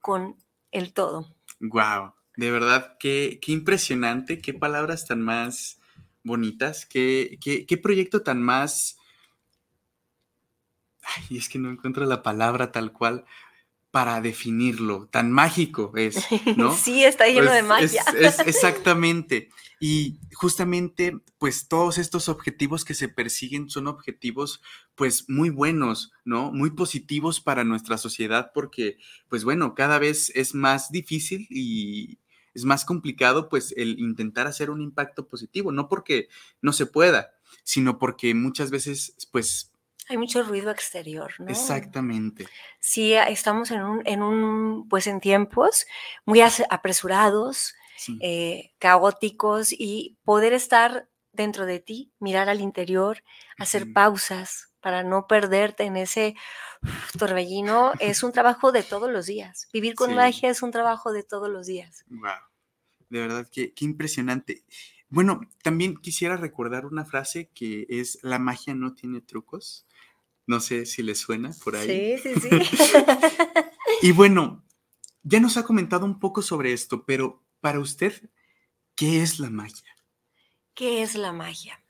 con 0.00 0.36
el 0.70 0.92
todo. 0.92 1.34
Wow, 1.60 2.12
de 2.36 2.50
verdad, 2.50 2.96
qué, 2.98 3.38
qué 3.42 3.52
impresionante, 3.52 4.40
qué 4.40 4.54
palabras 4.54 5.06
tan 5.06 5.20
más 5.20 5.80
bonitas, 6.22 6.86
qué, 6.86 7.38
qué, 7.40 7.66
qué 7.66 7.76
proyecto 7.76 8.22
tan 8.22 8.42
más 8.42 8.98
y 11.28 11.38
es 11.38 11.48
que 11.48 11.58
no 11.58 11.70
encuentro 11.70 12.04
la 12.06 12.22
palabra 12.22 12.72
tal 12.72 12.92
cual 12.92 13.24
para 13.92 14.20
definirlo. 14.22 15.06
Tan 15.08 15.30
mágico 15.30 15.92
es, 15.96 16.16
¿no? 16.56 16.74
sí, 16.76 17.04
está 17.04 17.26
lleno 17.28 17.52
de 17.52 17.62
magia. 17.62 18.02
Es, 18.18 18.38
exactamente. 18.46 19.50
Y 19.78 20.18
justamente, 20.32 21.18
pues 21.38 21.68
todos 21.68 21.98
estos 21.98 22.28
objetivos 22.28 22.84
que 22.84 22.94
se 22.94 23.08
persiguen 23.08 23.68
son 23.68 23.88
objetivos, 23.88 24.62
pues 24.94 25.28
muy 25.28 25.50
buenos, 25.50 26.12
¿no? 26.24 26.52
Muy 26.52 26.70
positivos 26.70 27.40
para 27.40 27.64
nuestra 27.64 27.98
sociedad 27.98 28.50
porque, 28.54 28.96
pues 29.28 29.44
bueno, 29.44 29.74
cada 29.74 29.98
vez 29.98 30.32
es 30.34 30.54
más 30.54 30.90
difícil 30.90 31.46
y 31.50 32.18
es 32.54 32.64
más 32.64 32.84
complicado, 32.84 33.48
pues, 33.48 33.74
el 33.76 33.98
intentar 33.98 34.46
hacer 34.46 34.70
un 34.70 34.82
impacto 34.82 35.26
positivo, 35.26 35.72
no 35.72 35.88
porque 35.88 36.28
no 36.60 36.72
se 36.72 36.86
pueda, 36.86 37.32
sino 37.64 37.98
porque 37.98 38.34
muchas 38.34 38.70
veces, 38.70 39.16
pues, 39.30 39.71
hay 40.08 40.18
mucho 40.18 40.42
ruido 40.42 40.70
exterior, 40.70 41.32
¿no? 41.38 41.48
Exactamente. 41.48 42.46
Sí, 42.80 43.14
estamos 43.14 43.70
en 43.70 43.82
un, 43.82 44.02
en 44.06 44.22
un 44.22 44.88
pues 44.88 45.06
en 45.06 45.20
tiempos 45.20 45.86
muy 46.24 46.40
apresurados, 46.40 47.74
eh, 48.20 48.72
caóticos 48.78 49.72
y 49.72 50.18
poder 50.24 50.52
estar 50.52 51.08
dentro 51.32 51.66
de 51.66 51.80
ti, 51.80 52.12
mirar 52.18 52.48
al 52.48 52.60
interior, 52.60 53.22
hacer 53.58 53.92
pausas 53.92 54.72
para 54.80 55.02
no 55.02 55.26
perderte 55.26 55.84
en 55.84 55.96
ese 55.96 56.34
torbellino, 57.18 57.92
es 58.00 58.22
un 58.22 58.32
trabajo 58.32 58.72
de 58.72 58.82
todos 58.82 59.10
los 59.10 59.26
días. 59.26 59.68
Vivir 59.72 59.94
con 59.94 60.14
magia 60.14 60.50
es 60.50 60.62
un 60.62 60.72
trabajo 60.72 61.12
de 61.12 61.22
todos 61.22 61.48
los 61.48 61.66
días. 61.66 62.04
Wow. 62.08 62.30
De 63.08 63.20
verdad, 63.20 63.48
qué, 63.50 63.72
qué 63.72 63.84
impresionante. 63.84 64.64
Bueno, 65.08 65.42
también 65.62 65.96
quisiera 65.96 66.36
recordar 66.36 66.86
una 66.86 67.04
frase 67.04 67.50
que 67.54 67.86
es, 67.88 68.18
la 68.22 68.38
magia 68.38 68.74
no 68.74 68.94
tiene 68.94 69.20
trucos. 69.20 69.86
No 70.46 70.60
sé 70.60 70.86
si 70.86 71.02
le 71.02 71.14
suena 71.14 71.52
por 71.64 71.76
ahí. 71.76 72.18
Sí, 72.18 72.34
sí, 72.34 72.40
sí. 72.40 72.48
y 74.02 74.12
bueno, 74.12 74.64
ya 75.22 75.40
nos 75.40 75.56
ha 75.56 75.64
comentado 75.64 76.04
un 76.04 76.18
poco 76.18 76.42
sobre 76.42 76.72
esto, 76.72 77.04
pero 77.04 77.42
para 77.60 77.78
usted, 77.78 78.30
¿qué 78.94 79.22
es 79.22 79.38
la 79.38 79.50
magia? 79.50 79.96
¿Qué 80.74 81.02
es 81.02 81.14
la 81.14 81.32
magia? 81.32 81.80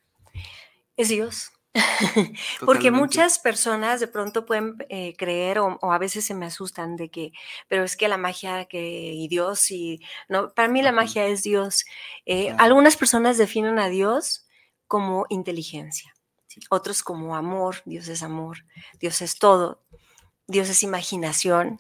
Es 0.96 1.08
Dios, 1.08 1.52
Porque 2.64 2.90
muchas 2.90 3.38
personas 3.38 4.00
de 4.00 4.06
pronto 4.06 4.44
pueden 4.44 4.76
eh, 4.88 5.14
creer 5.16 5.58
o, 5.58 5.78
a 5.80 5.98
veces 5.98 6.24
se 6.24 6.34
me 6.34 6.46
asustan 6.46 6.96
de 6.96 7.10
que, 7.10 7.32
pero 7.68 7.84
es 7.84 7.96
que 7.96 8.08
la 8.08 8.18
magia 8.18 8.66
que 8.66 8.80
y 8.80 9.28
Dios 9.28 9.70
y 9.70 10.00
no, 10.28 10.52
para 10.52 10.68
mí 10.68 10.82
la 10.82 10.92
magia 10.92 11.26
es 11.26 11.42
Dios. 11.42 11.84
Eh, 12.26 12.54
algunas 12.58 12.96
personas 12.96 13.38
definen 13.38 13.78
a 13.78 13.88
Dios 13.88 14.46
como 14.86 15.24
inteligencia, 15.30 16.14
otros 16.70 17.02
como 17.02 17.36
amor. 17.36 17.82
Dios 17.84 18.08
es 18.08 18.22
amor, 18.22 18.64
Dios 19.00 19.22
es 19.22 19.38
todo, 19.38 19.82
Dios 20.46 20.68
es 20.68 20.82
imaginación 20.82 21.78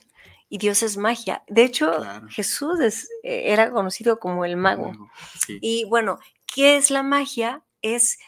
y 0.48 0.58
Dios 0.58 0.82
es 0.82 0.96
magia. 0.96 1.42
De 1.48 1.64
hecho, 1.64 1.90
Jesús 2.28 2.78
eh, 3.22 3.52
era 3.52 3.70
conocido 3.70 4.18
como 4.18 4.44
el 4.44 4.56
mago. 4.56 4.92
Y 5.60 5.84
bueno, 5.86 6.18
¿qué 6.46 6.76
es 6.76 6.90
la 6.90 7.02
magia? 7.02 7.62
Es 7.80 8.18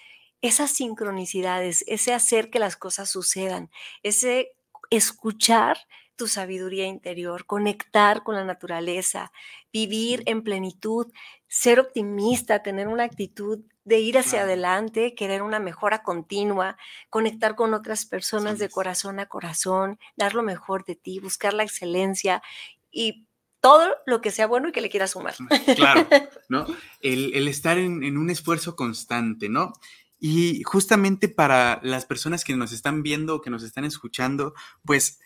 esas 0.40 0.70
sincronicidades, 0.70 1.84
ese 1.86 2.12
hacer 2.12 2.50
que 2.50 2.58
las 2.58 2.76
cosas 2.76 3.10
sucedan, 3.10 3.70
ese 4.02 4.52
escuchar 4.90 5.78
tu 6.16 6.28
sabiduría 6.28 6.86
interior, 6.86 7.46
conectar 7.46 8.22
con 8.22 8.36
la 8.36 8.44
naturaleza, 8.44 9.32
vivir 9.72 10.22
en 10.26 10.42
plenitud, 10.42 11.12
ser 11.54 11.78
optimista, 11.78 12.64
tener 12.64 12.88
una 12.88 13.04
actitud 13.04 13.60
de 13.84 14.00
ir 14.00 14.18
hacia 14.18 14.42
adelante, 14.42 15.14
querer 15.14 15.40
una 15.40 15.60
mejora 15.60 16.02
continua, 16.02 16.76
conectar 17.10 17.54
con 17.54 17.74
otras 17.74 18.06
personas 18.06 18.58
de 18.58 18.68
corazón 18.68 19.20
a 19.20 19.26
corazón, 19.26 20.00
dar 20.16 20.34
lo 20.34 20.42
mejor 20.42 20.84
de 20.84 20.96
ti, 20.96 21.20
buscar 21.20 21.54
la 21.54 21.62
excelencia 21.62 22.42
y 22.90 23.28
todo 23.60 23.94
lo 24.04 24.20
que 24.20 24.32
sea 24.32 24.48
bueno 24.48 24.68
y 24.68 24.72
que 24.72 24.80
le 24.80 24.90
quieras 24.90 25.12
sumar. 25.12 25.36
Claro, 25.76 26.08
¿no? 26.48 26.66
El, 27.00 27.46
estar 27.46 27.78
en, 27.78 28.02
en, 28.02 28.18
un 28.18 28.30
esfuerzo 28.30 28.74
constante, 28.74 29.48
¿no? 29.48 29.74
Y 30.18 30.64
justamente 30.64 31.28
para 31.28 31.78
las 31.84 32.04
personas 32.04 32.42
que 32.42 32.56
nos 32.56 32.72
están 32.72 33.04
viendo 33.04 33.36
o 33.36 33.40
que 33.40 33.50
nos 33.50 33.62
están 33.62 33.84
escuchando, 33.84 34.54
pues, 34.84 35.20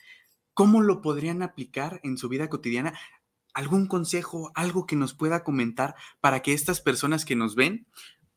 ¿cómo 0.52 0.82
lo 0.82 1.00
podrían 1.00 1.42
aplicar 1.42 2.00
en 2.02 2.18
su 2.18 2.28
vida 2.28 2.50
cotidiana? 2.50 2.92
¿Algún 3.58 3.88
consejo, 3.88 4.52
algo 4.54 4.86
que 4.86 4.94
nos 4.94 5.14
pueda 5.14 5.42
comentar 5.42 5.96
para 6.20 6.42
que 6.42 6.52
estas 6.52 6.80
personas 6.80 7.24
que 7.24 7.34
nos 7.34 7.56
ven 7.56 7.88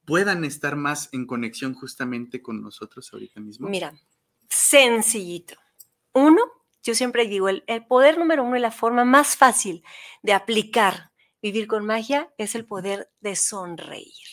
puedan 0.03 0.43
estar 0.43 0.75
más 0.75 1.09
en 1.11 1.27
conexión 1.27 1.75
justamente 1.75 2.41
con 2.41 2.63
nosotros 2.63 3.13
ahorita 3.13 3.39
mismo? 3.39 3.69
Mira, 3.69 3.93
sencillito. 4.49 5.57
Uno, 6.11 6.41
yo 6.81 6.95
siempre 6.95 7.27
digo, 7.27 7.49
el, 7.49 7.63
el 7.67 7.85
poder 7.85 8.17
número 8.17 8.43
uno 8.43 8.57
y 8.57 8.61
la 8.61 8.71
forma 8.71 9.05
más 9.05 9.37
fácil 9.37 9.83
de 10.23 10.33
aplicar 10.33 11.11
vivir 11.39 11.67
con 11.67 11.85
magia 11.85 12.33
es 12.39 12.55
el 12.55 12.65
poder 12.65 13.11
de 13.19 13.35
sonreír. 13.35 14.27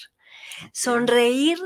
Sonreír 0.72 1.58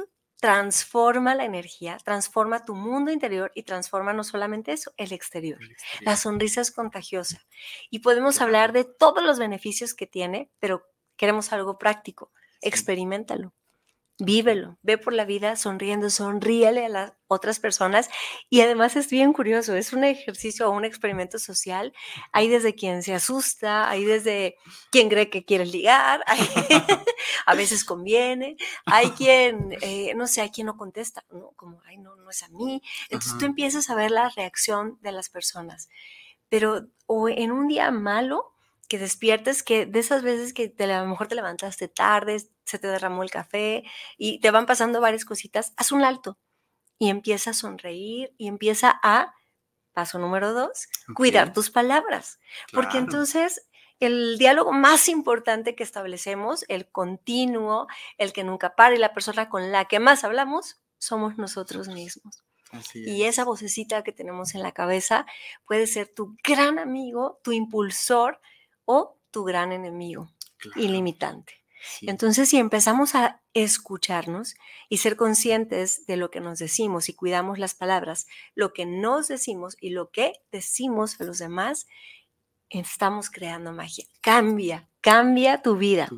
transforma 0.43 1.37
la 1.37 1.45
energía, 1.45 1.99
transforma 2.05 2.65
tu 2.65 2.75
mundo 2.75 3.13
interior 3.13 3.53
y 3.55 3.63
transforma 3.63 4.13
no 4.13 4.25
solamente 4.25 4.73
eso, 4.73 4.93
el 4.97 5.13
exterior. 5.13 5.61
La 6.01 6.17
sonrisa 6.17 6.61
es 6.61 6.73
contagiosa. 6.73 7.47
Y 7.91 8.01
podemos 8.01 8.41
hablar 8.41 8.73
de 8.73 8.83
todos 8.83 9.23
los 9.23 9.39
beneficios 9.39 9.95
que 9.95 10.09
tiene, 10.09 10.51
pero 10.59 10.85
queremos 11.17 11.53
algo 11.53 11.79
práctico. 11.79 12.33
Experimentalo 12.61 13.55
vívelo, 14.25 14.79
ve 14.83 14.99
por 14.99 15.13
la 15.13 15.25
vida 15.25 15.57
sonriendo, 15.57 16.09
sonríele 16.09 16.87
a 16.87 16.89
las 16.89 17.13
otras 17.27 17.59
personas. 17.59 18.09
Y 18.49 18.61
además 18.61 18.95
es 18.95 19.11
bien 19.11 19.33
curioso, 19.33 19.75
es 19.75 19.93
un 19.93 20.05
ejercicio 20.05 20.69
o 20.69 20.73
un 20.73 20.85
experimento 20.85 21.39
social, 21.39 21.93
hay 22.31 22.49
desde 22.49 22.75
quien 22.75 23.03
se 23.03 23.15
asusta, 23.15 23.91
hay 23.91 24.05
desde 24.05 24.57
quien 24.91 25.09
cree 25.09 25.29
que 25.29 25.45
quiere 25.45 25.67
ligar, 25.67 26.23
a 27.47 27.55
veces 27.55 27.85
conviene, 27.85 28.57
hay 28.87 29.11
quien, 29.11 29.77
eh, 29.81 30.15
no 30.15 30.27
sé, 30.27 30.41
hay 30.41 30.51
quien 30.51 30.69
no 30.69 30.77
contesta, 30.77 31.25
¿no? 31.31 31.51
como, 31.57 31.81
ay, 31.87 31.99
no, 31.99 32.15
no 32.17 32.31
es 32.31 32.43
a 32.45 32.49
mí, 32.49 32.81
entonces 33.11 33.37
tú 33.39 33.45
empiezas 33.45 33.91
a 33.91 33.97
ver 33.97 34.13
la 34.13 34.29
reacción 34.29 34.99
de 35.03 35.13
las 35.13 35.31
personas, 35.31 35.89
pero 36.49 36.87
o 37.07 37.29
en 37.29 37.51
un 37.51 37.67
día 37.67 37.91
malo, 37.91 38.52
que 38.93 38.99
despiertes, 38.99 39.63
que 39.63 39.87
de 39.87 40.01
esas 40.01 40.23
veces 40.23 40.53
que 40.53 40.75
a 40.79 41.01
lo 41.01 41.07
mejor 41.07 41.27
te 41.27 41.35
levantaste 41.35 41.89
tarde, 41.89 42.47
se 42.67 42.79
te 42.79 42.89
derramó 42.89 43.23
el 43.23 43.31
café 43.31 43.85
y 44.19 44.39
te 44.41 44.51
van 44.51 44.67
pasando 44.67 45.01
varias 45.01 45.25
cositas, 45.25 45.73
haz 45.79 45.93
un 45.93 46.05
alto 46.05 46.39
y 46.99 47.09
empieza 47.09 47.53
a 47.53 47.55
sonreír 47.55 48.35
y 48.37 48.49
empieza 48.49 49.01
a, 49.03 49.35
paso 49.95 50.19
número 50.19 50.53
dos, 50.53 50.89
cuidar 51.15 51.55
tus 51.55 51.71
palabras. 51.71 52.39
Porque 52.71 52.99
entonces 52.99 53.67
el 53.99 54.37
diálogo 54.37 54.73
más 54.73 55.09
importante 55.09 55.75
que 55.75 55.85
establecemos, 55.85 56.67
el 56.69 56.87
continuo, 56.91 57.87
el 58.19 58.35
que 58.35 58.45
nunca 58.45 58.77
para 58.77 58.95
y 58.95 58.99
la 58.99 59.15
persona 59.15 59.49
con 59.49 59.73
la 59.73 59.87
que 59.87 60.01
más 60.01 60.23
hablamos, 60.23 60.83
somos 60.99 61.39
nosotros 61.39 61.89
mismos. 61.89 62.45
y 62.93 63.23
esa 63.23 63.45
vocecita 63.45 64.05
que 64.05 64.13
tenemos 64.13 64.55
en 64.55 64.63
la 64.63 64.73
cabeza 64.73 65.25
puede 65.65 65.87
ser 65.87 66.09
tu 66.09 66.37
gran 66.45 66.79
amigo, 66.79 67.41
tu 67.43 67.53
impulsor 67.53 68.39
o 68.85 69.18
tu 69.31 69.45
gran 69.45 69.73
enemigo 69.73 70.31
ilimitante. 70.77 71.62
Entonces, 72.03 72.49
si 72.49 72.59
empezamos 72.59 73.14
a 73.14 73.42
escucharnos 73.55 74.55
y 74.88 74.99
ser 74.99 75.16
conscientes 75.16 76.07
de 76.07 76.16
lo 76.16 76.31
que 76.31 76.40
nos 76.40 76.59
decimos 76.59 77.09
y 77.09 77.14
cuidamos 77.14 77.59
las 77.59 77.75
palabras, 77.75 78.27
lo 78.55 78.73
que 78.73 78.87
nos 78.87 79.29
decimos 79.29 79.77
y 79.81 79.90
lo 79.90 80.11
que 80.11 80.33
decimos 80.53 81.21
a 81.21 81.25
los 81.25 81.38
demás, 81.38 81.87
estamos 82.71 83.31
creando 83.31 83.73
magia. 83.73 84.07
Cambia, 84.21 84.88
cambia 85.01 85.61
tu 85.61 85.77
vida, 85.77 86.09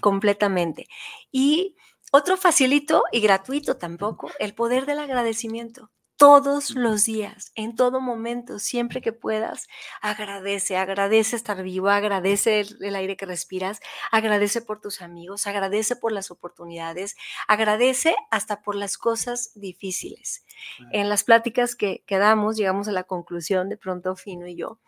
completamente. 0.00 0.88
Y 1.30 1.76
otro 2.10 2.36
facilito 2.36 3.04
y 3.12 3.20
gratuito 3.20 3.76
tampoco, 3.76 4.30
el 4.40 4.54
poder 4.54 4.86
del 4.86 4.98
agradecimiento 4.98 5.90
todos 6.20 6.72
los 6.72 7.06
días, 7.06 7.50
en 7.54 7.74
todo 7.74 7.98
momento, 7.98 8.58
siempre 8.58 9.00
que 9.00 9.14
puedas, 9.14 9.68
agradece, 10.02 10.76
agradece 10.76 11.34
estar 11.34 11.62
vivo, 11.62 11.88
agradece 11.88 12.60
el, 12.60 12.94
aire 12.94 13.16
que 13.16 13.24
respiras, 13.24 13.80
agradece 14.12 14.60
por 14.60 14.82
tus 14.82 15.00
amigos, 15.00 15.46
agradece 15.46 15.96
por 15.96 16.12
las 16.12 16.30
oportunidades, 16.30 17.16
agradece 17.48 18.14
hasta 18.30 18.60
por 18.60 18.76
las 18.76 18.98
cosas 18.98 19.52
difíciles. 19.54 20.44
En 20.92 21.08
las 21.08 21.24
pláticas 21.24 21.74
que, 21.74 22.04
que 22.06 22.18
damos, 22.18 22.58
llegamos 22.58 22.86
a 22.86 22.92
la 22.92 23.04
conclusión, 23.04 23.70
de 23.70 23.78
pronto 23.78 24.14
Fino 24.14 24.46
y 24.46 24.56
yo, 24.56 24.78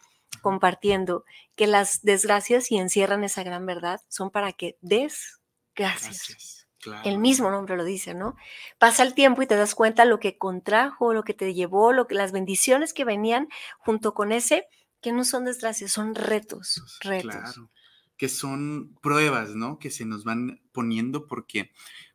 compartiendo 0.43 1.25
que 1.57 1.67
las 1.67 2.03
desgracias, 2.03 2.71
y 2.71 2.77
encierran 2.77 3.25
esa 3.25 3.43
gran 3.43 3.65
verdad, 3.65 4.03
son 4.11 4.31
para 4.31 4.53
que 4.53 4.77
des 4.83 5.41
gracias. 5.75 6.62
El 7.05 7.19
mismo 7.19 7.51
nombre 7.51 7.77
lo 7.77 7.85
dice, 7.85 8.15
¿no? 8.15 8.37
Pasa 8.79 9.03
el 9.03 9.15
tiempo 9.15 9.43
y 9.43 9.47
te 9.47 9.57
das 9.57 9.75
cuenta 9.75 10.05
lo 10.05 10.19
que 10.19 10.39
contrajo, 10.39 11.15
lo 11.15 11.23
que 11.23 11.35
te 11.35 11.55
llevó, 11.55 11.93
lo 11.93 12.07
que, 12.07 12.15
las 12.15 12.33
bendiciones 12.33 12.93
que 12.93 13.05
venían 13.05 13.49
junto 13.79 14.15
con 14.15 14.33
ese, 14.33 14.67
que 15.01 15.13
no 15.13 15.25
son 15.25 15.45
desgracias, 15.45 15.93
son 15.93 16.15
retos, 16.15 16.99
retos. 17.01 17.33
Claro, 17.33 17.71
que 18.17 18.29
son 18.29 18.97
pruebas, 19.03 19.55
¿no? 19.55 19.79
Que 19.79 19.91
se 19.91 20.05
nos 20.05 20.25
van 20.25 20.61
poniendo 20.73 21.27
porque, 21.27 21.73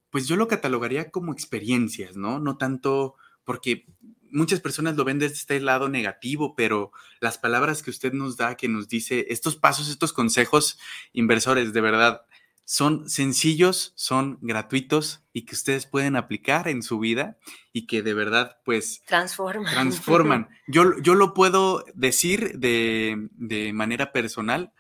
pues 0.10 0.28
yo 0.28 0.36
lo 0.36 0.48
catalogaría 0.48 1.12
como 1.12 1.34
experiencias, 1.34 2.16
¿no? 2.16 2.40
No 2.40 2.58
tanto 2.58 3.16
porque 3.44 3.86
muchas 4.32 4.60
personas 4.60 4.96
lo 4.96 5.04
ven 5.04 5.20
desde 5.20 5.36
este 5.36 5.60
lado 5.60 5.90
negativo, 5.90 6.56
pero 6.56 6.92
las 7.20 7.38
palabras 7.38 7.82
que 7.82 7.90
usted 7.90 8.14
nos 8.14 8.38
da, 8.38 8.56
que 8.56 8.68
nos 8.68 8.88
dice, 8.88 9.28
estos 9.30 9.56
pasos, 9.56 9.90
estos 9.90 10.14
consejos 10.14 10.78
inversores, 11.14 11.74
de 11.74 11.82
verdad, 11.82 12.22
son 12.70 13.10
sencillos, 13.10 13.94
son 13.96 14.40
gratuitos 14.42 15.24
y 15.32 15.46
que 15.46 15.56
ustedes 15.56 15.86
pueden 15.86 16.18
aplicar 16.18 16.68
en 16.68 16.84
su 16.84 17.00
vida 17.00 17.38
y 17.72 17.88
que 17.88 18.04
de 18.04 18.14
verdad, 18.14 18.58
pues... 18.66 19.02
Transforman. 19.06 19.72
Transforman. 19.72 20.50
Yo, 20.68 21.00
yo 21.02 21.16
lo 21.16 21.34
puedo 21.34 21.86
decir 21.96 22.60
de, 22.60 23.30
de 23.32 23.72
manera 23.72 24.12
personal, 24.12 24.74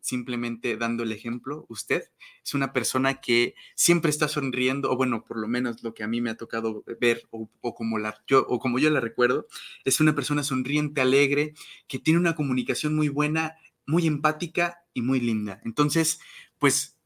simplemente 0.00 0.76
dando 0.76 1.02
el 1.02 1.12
ejemplo, 1.12 1.64
usted 1.70 2.10
es 2.44 2.52
una 2.52 2.74
persona 2.74 3.22
que 3.22 3.54
siempre 3.74 4.10
está 4.10 4.28
sonriendo, 4.28 4.90
o 4.90 4.96
bueno, 4.98 5.24
por 5.24 5.38
lo 5.38 5.48
menos 5.48 5.82
lo 5.82 5.94
que 5.94 6.04
a 6.04 6.08
mí 6.08 6.20
me 6.20 6.28
ha 6.28 6.36
tocado 6.36 6.84
ver, 7.00 7.26
o, 7.30 7.48
o, 7.62 7.74
como, 7.74 7.98
la, 7.98 8.22
yo, 8.26 8.44
o 8.50 8.58
como 8.58 8.78
yo 8.78 8.90
la 8.90 9.00
recuerdo, 9.00 9.46
es 9.86 9.98
una 9.98 10.14
persona 10.14 10.42
sonriente, 10.42 11.00
alegre, 11.00 11.54
que 11.88 11.98
tiene 11.98 12.20
una 12.20 12.34
comunicación 12.34 12.94
muy 12.94 13.08
buena, 13.08 13.56
muy 13.86 14.06
empática 14.06 14.84
y 14.92 15.00
muy 15.00 15.20
linda. 15.20 15.62
Entonces, 15.64 16.20
pues 16.58 16.99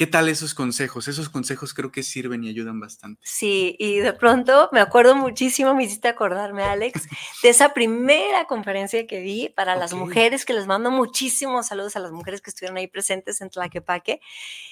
¿Qué 0.00 0.06
tal 0.06 0.30
esos 0.30 0.54
consejos? 0.54 1.08
Esos 1.08 1.28
consejos 1.28 1.74
creo 1.74 1.92
que 1.92 2.02
sirven 2.02 2.42
y 2.42 2.48
ayudan 2.48 2.80
bastante. 2.80 3.20
Sí, 3.22 3.76
y 3.78 3.98
de 3.98 4.14
pronto 4.14 4.70
me 4.72 4.80
acuerdo 4.80 5.14
muchísimo, 5.14 5.74
me 5.74 5.84
hiciste 5.84 6.08
acordarme, 6.08 6.62
Alex, 6.62 7.06
de 7.42 7.50
esa 7.50 7.74
primera 7.74 8.46
conferencia 8.46 9.06
que 9.06 9.20
di 9.20 9.50
para 9.50 9.76
las 9.76 9.92
mujeres, 9.92 10.46
que 10.46 10.54
les 10.54 10.66
mando 10.66 10.90
muchísimos 10.90 11.66
saludos 11.66 11.96
a 11.96 12.00
las 12.00 12.12
mujeres 12.12 12.40
que 12.40 12.48
estuvieron 12.48 12.78
ahí 12.78 12.86
presentes 12.86 13.42
en 13.42 13.50
Tlaquepaque, 13.50 14.22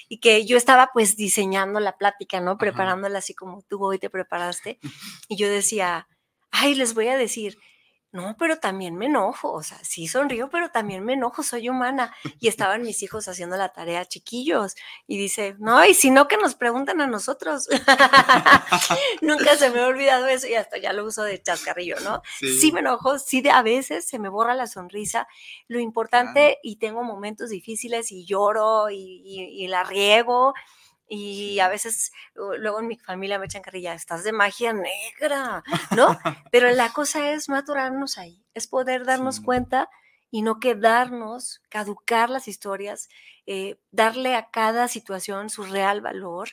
y 0.07 0.19
que 0.19 0.47
yo 0.47 0.57
estaba 0.57 0.89
pues 0.93 1.15
diseñando 1.15 1.79
la 1.79 1.95
plática, 1.95 2.41
¿no? 2.41 2.57
Preparándola 2.57 3.19
así 3.19 3.35
como 3.35 3.61
tú 3.61 3.85
hoy 3.85 3.99
te 3.99 4.09
preparaste, 4.09 4.79
y 5.27 5.35
yo 5.37 5.47
decía, 5.47 6.07
ay, 6.49 6.73
les 6.73 6.95
voy 6.95 7.09
a 7.09 7.17
decir, 7.17 7.55
no, 8.11 8.35
pero 8.39 8.57
también 8.57 8.95
me 8.95 9.05
enojo, 9.05 9.51
o 9.51 9.61
sea, 9.61 9.77
sí 9.83 10.07
sonrío, 10.07 10.49
pero 10.49 10.71
también 10.71 11.05
me 11.05 11.13
enojo, 11.13 11.43
soy 11.43 11.69
humana. 11.69 12.13
Y 12.39 12.47
estaban 12.47 12.81
mis 12.81 13.03
hijos 13.03 13.27
haciendo 13.27 13.55
la 13.55 13.69
tarea 13.69 14.05
chiquillos 14.05 14.75
y 15.05 15.17
dice, 15.17 15.55
no, 15.59 15.85
y 15.85 15.93
si 15.93 16.09
no 16.09 16.27
que 16.27 16.37
nos 16.37 16.55
preguntan 16.55 17.01
a 17.01 17.07
nosotros. 17.07 17.67
Nunca 19.21 19.55
se 19.57 19.69
me 19.69 19.81
ha 19.81 19.87
olvidado 19.87 20.25
eso 20.27 20.47
y 20.47 20.55
hasta 20.55 20.79
ya 20.79 20.91
lo 20.91 21.05
uso 21.05 21.23
de 21.23 21.41
chascarrillo, 21.41 21.99
¿no? 21.99 22.23
Sí, 22.39 22.71
me 22.71 22.79
enojo, 22.79 23.19
sí 23.19 23.41
de, 23.41 23.51
a 23.51 23.61
veces 23.61 24.07
se 24.07 24.17
me 24.17 24.29
borra 24.29 24.55
la 24.55 24.65
sonrisa. 24.65 25.27
Lo 25.67 25.79
importante, 25.79 26.57
y 26.63 26.77
tengo 26.77 27.03
momentos 27.03 27.51
difíciles 27.51 28.11
y 28.11 28.25
lloro 28.25 28.89
y, 28.89 29.21
y 29.23 29.67
la 29.67 29.83
riego, 29.83 30.55
y 31.09 31.59
a 31.59 31.67
veces 31.67 32.11
luego 32.35 32.79
en 32.79 32.87
mi 32.87 32.97
familia 32.97 33.39
me 33.39 33.45
echan 33.45 33.63
carrilla, 33.63 33.93
estás 33.93 34.23
de 34.23 34.31
magia 34.31 34.73
negra, 34.73 35.63
¿no? 35.95 36.17
Pero 36.51 36.71
la 36.71 36.93
cosa 36.93 37.31
es 37.31 37.49
maturarnos 37.49 38.17
ahí, 38.19 38.45
es 38.53 38.67
poder 38.67 39.05
darnos 39.05 39.41
cuenta 39.41 39.89
y 40.29 40.43
no 40.43 40.59
quedarnos, 40.59 41.61
caducar 41.69 42.29
las 42.29 42.47
historias, 42.47 43.09
eh, 43.47 43.79
darle 43.91 44.35
a 44.35 44.51
cada 44.51 44.87
situación 44.87 45.49
su 45.49 45.63
real 45.63 46.01
valor 46.01 46.49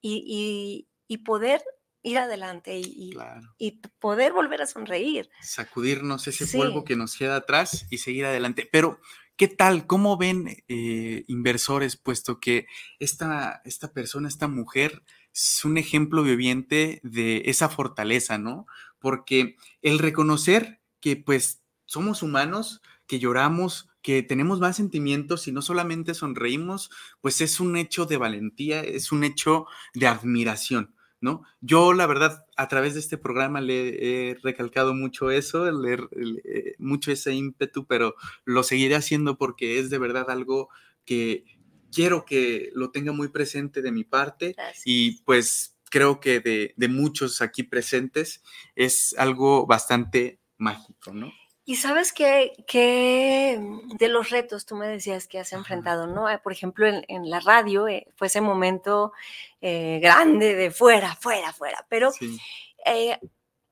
y, 0.00 0.88
poder 1.24 1.62
ir 2.02 2.18
adelante 2.18 2.78
y, 2.78 3.14
y, 3.58 3.70
poder 4.00 4.32
volver 4.32 4.62
a 4.62 4.66
sonreír. 4.66 5.30
Sacudirnos 5.40 6.26
ese 6.26 6.58
polvo 6.58 6.82
que 6.82 6.96
nos 6.96 7.16
queda 7.16 7.36
atrás 7.36 7.86
y 7.90 7.98
seguir 7.98 8.26
adelante. 8.26 8.68
Pero 8.72 8.98
¿Qué 9.42 9.48
tal? 9.48 9.88
¿Cómo 9.88 10.16
ven 10.16 10.62
eh, 10.68 11.24
inversores, 11.26 11.96
puesto 11.96 12.38
que 12.38 12.68
esta, 13.00 13.60
esta 13.64 13.92
persona, 13.92 14.28
esta 14.28 14.46
mujer, 14.46 15.02
es 15.34 15.64
un 15.64 15.78
ejemplo 15.78 16.22
viviente 16.22 17.00
de 17.02 17.42
esa 17.46 17.68
fortaleza, 17.68 18.38
¿no? 18.38 18.66
Porque 19.00 19.56
el 19.80 19.98
reconocer 19.98 20.80
que 21.00 21.16
pues 21.16 21.60
somos 21.86 22.22
humanos, 22.22 22.82
que 23.08 23.18
lloramos, 23.18 23.88
que 24.00 24.22
tenemos 24.22 24.60
más 24.60 24.76
sentimientos 24.76 25.48
y 25.48 25.50
no 25.50 25.60
solamente 25.60 26.14
sonreímos, 26.14 26.92
pues 27.20 27.40
es 27.40 27.58
un 27.58 27.76
hecho 27.76 28.06
de 28.06 28.18
valentía, 28.18 28.82
es 28.82 29.10
un 29.10 29.24
hecho 29.24 29.66
de 29.92 30.06
admiración. 30.06 30.94
¿No? 31.22 31.44
Yo, 31.60 31.94
la 31.94 32.06
verdad, 32.06 32.44
a 32.56 32.68
través 32.68 32.94
de 32.94 33.00
este 33.00 33.16
programa 33.16 33.60
le 33.60 34.30
he 34.30 34.34
recalcado 34.42 34.92
mucho 34.92 35.30
eso, 35.30 35.70
leer 35.70 36.08
eh, 36.44 36.74
mucho 36.78 37.12
ese 37.12 37.32
ímpetu, 37.32 37.86
pero 37.86 38.16
lo 38.44 38.64
seguiré 38.64 38.96
haciendo 38.96 39.38
porque 39.38 39.78
es 39.78 39.88
de 39.88 39.98
verdad 39.98 40.28
algo 40.28 40.68
que 41.06 41.44
quiero 41.92 42.24
que 42.24 42.70
lo 42.74 42.90
tenga 42.90 43.12
muy 43.12 43.28
presente 43.28 43.82
de 43.82 43.92
mi 43.92 44.02
parte 44.02 44.56
y 44.84 45.22
pues 45.22 45.78
creo 45.90 46.20
que 46.20 46.40
de, 46.40 46.74
de 46.76 46.88
muchos 46.88 47.40
aquí 47.40 47.62
presentes 47.62 48.42
es 48.74 49.14
algo 49.16 49.64
bastante 49.64 50.40
mágico, 50.58 51.12
¿no? 51.14 51.32
Y 51.64 51.76
sabes 51.76 52.12
que, 52.12 52.52
que, 52.66 53.60
de 53.96 54.08
los 54.08 54.30
retos 54.30 54.66
tú 54.66 54.74
me 54.74 54.88
decías 54.88 55.28
que 55.28 55.38
has 55.38 55.52
enfrentado, 55.52 56.08
¿no? 56.08 56.28
Eh, 56.28 56.38
por 56.38 56.52
ejemplo, 56.52 56.86
en, 56.88 57.30
la 57.30 57.38
radio 57.38 57.86
eh, 57.86 58.08
fue 58.16 58.26
ese 58.26 58.40
momento 58.40 59.12
eh, 59.60 60.00
grande 60.02 60.56
de 60.56 60.72
fuera, 60.72 61.14
fuera, 61.14 61.52
fuera. 61.52 61.86
Pero 61.88 62.10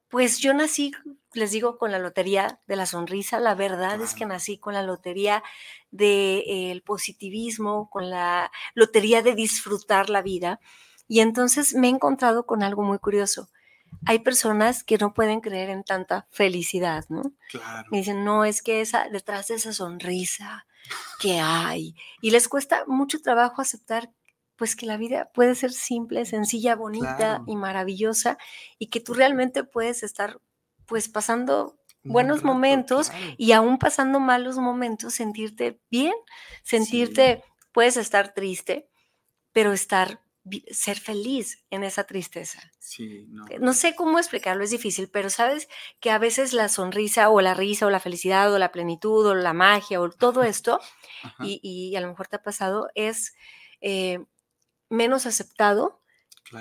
pues 0.08 0.38
yo 0.38 0.54
nací, 0.54 0.92
les 1.34 1.50
digo, 1.50 1.78
con 1.78 1.90
la 1.90 1.98
lotería 1.98 2.60
de 2.68 2.76
la 2.76 2.86
sonrisa. 2.86 3.40
La 3.40 3.54
verdad 3.56 4.00
es 4.00 4.14
que 4.14 4.26
nací 4.26 4.58
con 4.58 4.74
la 4.74 4.82
lotería 4.82 5.42
del 5.90 6.82
positivismo, 6.82 7.90
con 7.90 8.10
la 8.10 8.52
lotería 8.74 9.22
de 9.22 9.34
disfrutar 9.34 10.10
la 10.10 10.22
vida. 10.22 10.60
Y 11.08 11.20
entonces 11.20 11.74
me 11.74 11.88
he 11.88 11.90
encontrado 11.90 12.46
con 12.46 12.62
algo 12.62 12.82
muy 12.82 12.98
curioso 12.98 13.48
hay 14.06 14.20
personas 14.20 14.84
que 14.84 14.98
no 14.98 15.14
pueden 15.14 15.40
creer 15.40 15.70
en 15.70 15.84
tanta 15.84 16.26
felicidad, 16.30 17.04
¿no? 17.08 17.32
Claro. 17.50 17.88
Y 17.92 17.98
dicen, 17.98 18.24
no, 18.24 18.44
es 18.44 18.62
que 18.62 18.80
esa, 18.80 19.08
detrás 19.08 19.48
de 19.48 19.56
esa 19.56 19.72
sonrisa 19.72 20.66
que 21.20 21.38
hay, 21.40 21.94
y 22.20 22.30
les 22.30 22.48
cuesta 22.48 22.84
mucho 22.86 23.20
trabajo 23.20 23.62
aceptar 23.62 24.10
pues 24.56 24.76
que 24.76 24.84
la 24.84 24.98
vida 24.98 25.30
puede 25.32 25.54
ser 25.54 25.72
simple, 25.72 26.26
sencilla, 26.26 26.76
bonita 26.76 27.42
y 27.46 27.56
maravillosa 27.56 28.36
y 28.78 28.88
que 28.88 29.00
tú 29.00 29.14
realmente 29.14 29.64
puedes 29.64 30.02
estar 30.02 30.38
pues 30.84 31.08
pasando 31.08 31.78
buenos 32.04 32.44
momentos 32.44 33.10
y 33.38 33.52
aún 33.52 33.78
pasando 33.78 34.20
malos 34.20 34.58
momentos, 34.58 35.14
sentirte 35.14 35.80
bien, 35.90 36.12
sentirte, 36.62 37.42
puedes 37.72 37.96
estar 37.96 38.34
triste, 38.34 38.90
pero 39.52 39.72
estar 39.72 40.20
ser 40.70 40.98
feliz 40.98 41.64
en 41.70 41.84
esa 41.84 42.04
tristeza. 42.04 42.60
Sí, 42.78 43.26
no. 43.28 43.46
Eh, 43.48 43.58
no. 43.60 43.72
sé 43.74 43.94
cómo 43.94 44.18
explicarlo, 44.18 44.64
es 44.64 44.70
difícil, 44.70 45.08
pero 45.08 45.30
sabes 45.30 45.68
que 46.00 46.10
a 46.10 46.18
veces 46.18 46.52
la 46.52 46.68
sonrisa 46.68 47.28
o 47.30 47.40
la 47.40 47.54
risa 47.54 47.86
o 47.86 47.90
la 47.90 48.00
felicidad 48.00 48.52
o 48.52 48.58
la 48.58 48.72
plenitud 48.72 49.26
o 49.26 49.34
la 49.34 49.52
magia 49.52 50.00
o 50.00 50.08
todo 50.10 50.42
esto, 50.42 50.80
y, 51.40 51.94
a 51.94 52.00
lo 52.00 52.08
mejor 52.08 52.28
te 52.28 52.36
ha 52.36 52.42
pasado, 52.42 52.88
es 52.94 53.34
eh, 53.80 54.24
menos 54.88 55.26
aceptado 55.26 56.00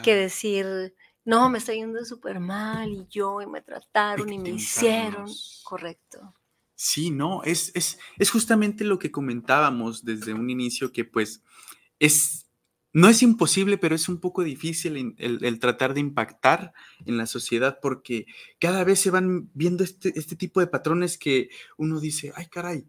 que 0.04 0.16
decir, 0.16 0.96
no, 1.26 1.50
me 1.50 1.58
está 1.58 1.74
yendo 1.74 2.04
súper 2.06 2.40
mal 2.40 2.92
y 2.92 3.08
yo 3.10 3.42
y 3.42 3.48
me 3.48 3.62
trataron 3.62 4.32
y 4.32 4.38
me 4.38 4.50
hicieron. 4.50 5.26
Correcto. 5.64 6.36
Sí, 6.76 7.12
no, 7.12 7.44
es, 7.44 7.72
es, 7.76 8.00
es 8.18 8.30
justamente 8.30 8.84
lo 8.84 9.00
que 9.00 9.12
comentábamos 9.12 10.06
desde 10.06 10.34
un 10.34 10.50
inicio 10.50 10.92
que 10.92 11.06
pues 11.06 11.44
es 11.98 12.49
no 12.92 13.08
es 13.08 13.22
imposible, 13.22 13.78
pero 13.78 13.96
es 13.96 14.10
un 14.10 14.20
poco 14.20 14.44
difícil 14.44 15.16
el, 15.18 15.60
tratar 15.60 15.94
de 15.94 16.00
impactar 16.00 16.74
en 17.06 17.18
la 17.18 17.28
sociedad 17.28 17.80
porque 17.82 18.26
cada 18.60 18.84
vez 18.84 19.00
se 19.00 19.12
van 19.12 19.50
viendo 19.54 19.84
este, 19.84 20.18
este, 20.18 20.36
tipo 20.36 20.60
de 20.60 20.68
patrones 20.68 21.18
que 21.18 21.50
uno 21.78 22.00
dice, 22.00 22.34
ay 22.36 22.48
caray, 22.48 22.88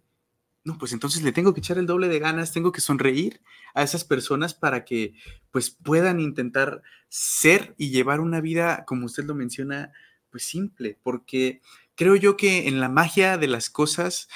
no, 0.65 0.79
pues 0.79 0.93
entonces 0.93 1.23
le 1.23 1.33
tengo 1.33 1.55
que 1.55 1.61
echar 1.61 1.79
el 1.79 1.87
doble 1.87 2.09
de 2.09 2.19
ganas, 2.19 2.53
tengo 2.53 2.73
que 2.73 2.81
sonreír 2.81 3.41
a 3.75 3.83
esas 3.83 4.05
personas 4.05 4.55
para 4.55 4.85
que 4.85 5.15
pues 5.51 5.71
puedan 5.71 6.21
intentar 6.21 6.83
ser 7.09 7.75
y 7.79 7.91
llevar 7.91 8.21
una 8.21 8.41
vida, 8.41 8.85
como 8.87 9.07
usted 9.07 9.25
lo 9.25 9.35
menciona, 9.35 9.93
pues 10.31 10.45
simple, 10.45 10.99
porque 11.03 11.61
creo 11.95 12.17
yo 12.17 12.37
que 12.37 12.69
en 12.69 12.81
la 12.81 12.89
magia 12.89 13.39
de 13.39 13.49
las 13.49 13.71
cosas, 13.71 14.29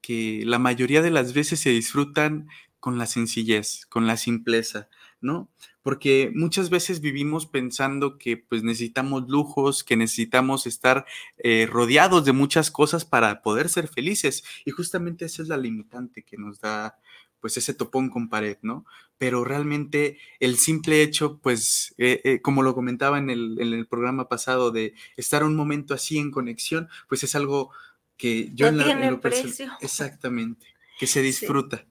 que 0.00 0.42
la 0.44 0.58
mayoría 0.58 1.02
de 1.02 1.10
las 1.10 1.34
veces 1.34 1.60
se 1.60 1.70
disfrutan 1.70 2.48
con 2.80 2.98
la 2.98 3.06
sencillez, 3.06 3.84
con 3.86 4.06
la 4.06 4.16
simpleza. 4.16 4.88
¿No? 5.20 5.50
Porque 5.82 6.30
muchas 6.34 6.70
veces 6.70 7.00
vivimos 7.00 7.46
pensando 7.46 8.18
que 8.18 8.36
pues 8.36 8.62
necesitamos 8.62 9.28
lujos, 9.28 9.84
que 9.84 9.96
necesitamos 9.96 10.66
estar 10.66 11.06
eh, 11.38 11.66
rodeados 11.70 12.24
de 12.24 12.32
muchas 12.32 12.70
cosas 12.70 13.04
para 13.04 13.42
poder 13.42 13.68
ser 13.68 13.88
felices. 13.88 14.44
Y 14.64 14.70
justamente 14.70 15.24
esa 15.24 15.42
es 15.42 15.48
la 15.48 15.56
limitante 15.56 16.22
que 16.22 16.36
nos 16.36 16.60
da 16.60 16.98
pues 17.40 17.56
ese 17.56 17.74
topón 17.74 18.10
con 18.10 18.28
pared, 18.28 18.56
¿no? 18.62 18.84
Pero 19.18 19.44
realmente 19.44 20.18
el 20.40 20.56
simple 20.56 21.02
hecho, 21.02 21.38
pues, 21.38 21.94
eh, 21.98 22.20
eh, 22.24 22.40
como 22.40 22.62
lo 22.62 22.74
comentaba 22.74 23.18
en 23.18 23.30
el, 23.30 23.60
en 23.60 23.72
el, 23.72 23.86
programa 23.86 24.28
pasado, 24.28 24.72
de 24.72 24.94
estar 25.16 25.44
un 25.44 25.54
momento 25.54 25.94
así 25.94 26.18
en 26.18 26.30
conexión, 26.30 26.88
pues 27.08 27.22
es 27.22 27.34
algo 27.34 27.70
que 28.16 28.50
yo 28.54 28.72
no 28.72 28.84
en, 28.84 29.00
la, 29.00 29.20
precio. 29.20 29.70
exactamente, 29.80 30.66
que 30.98 31.06
se 31.06 31.22
disfruta. 31.22 31.86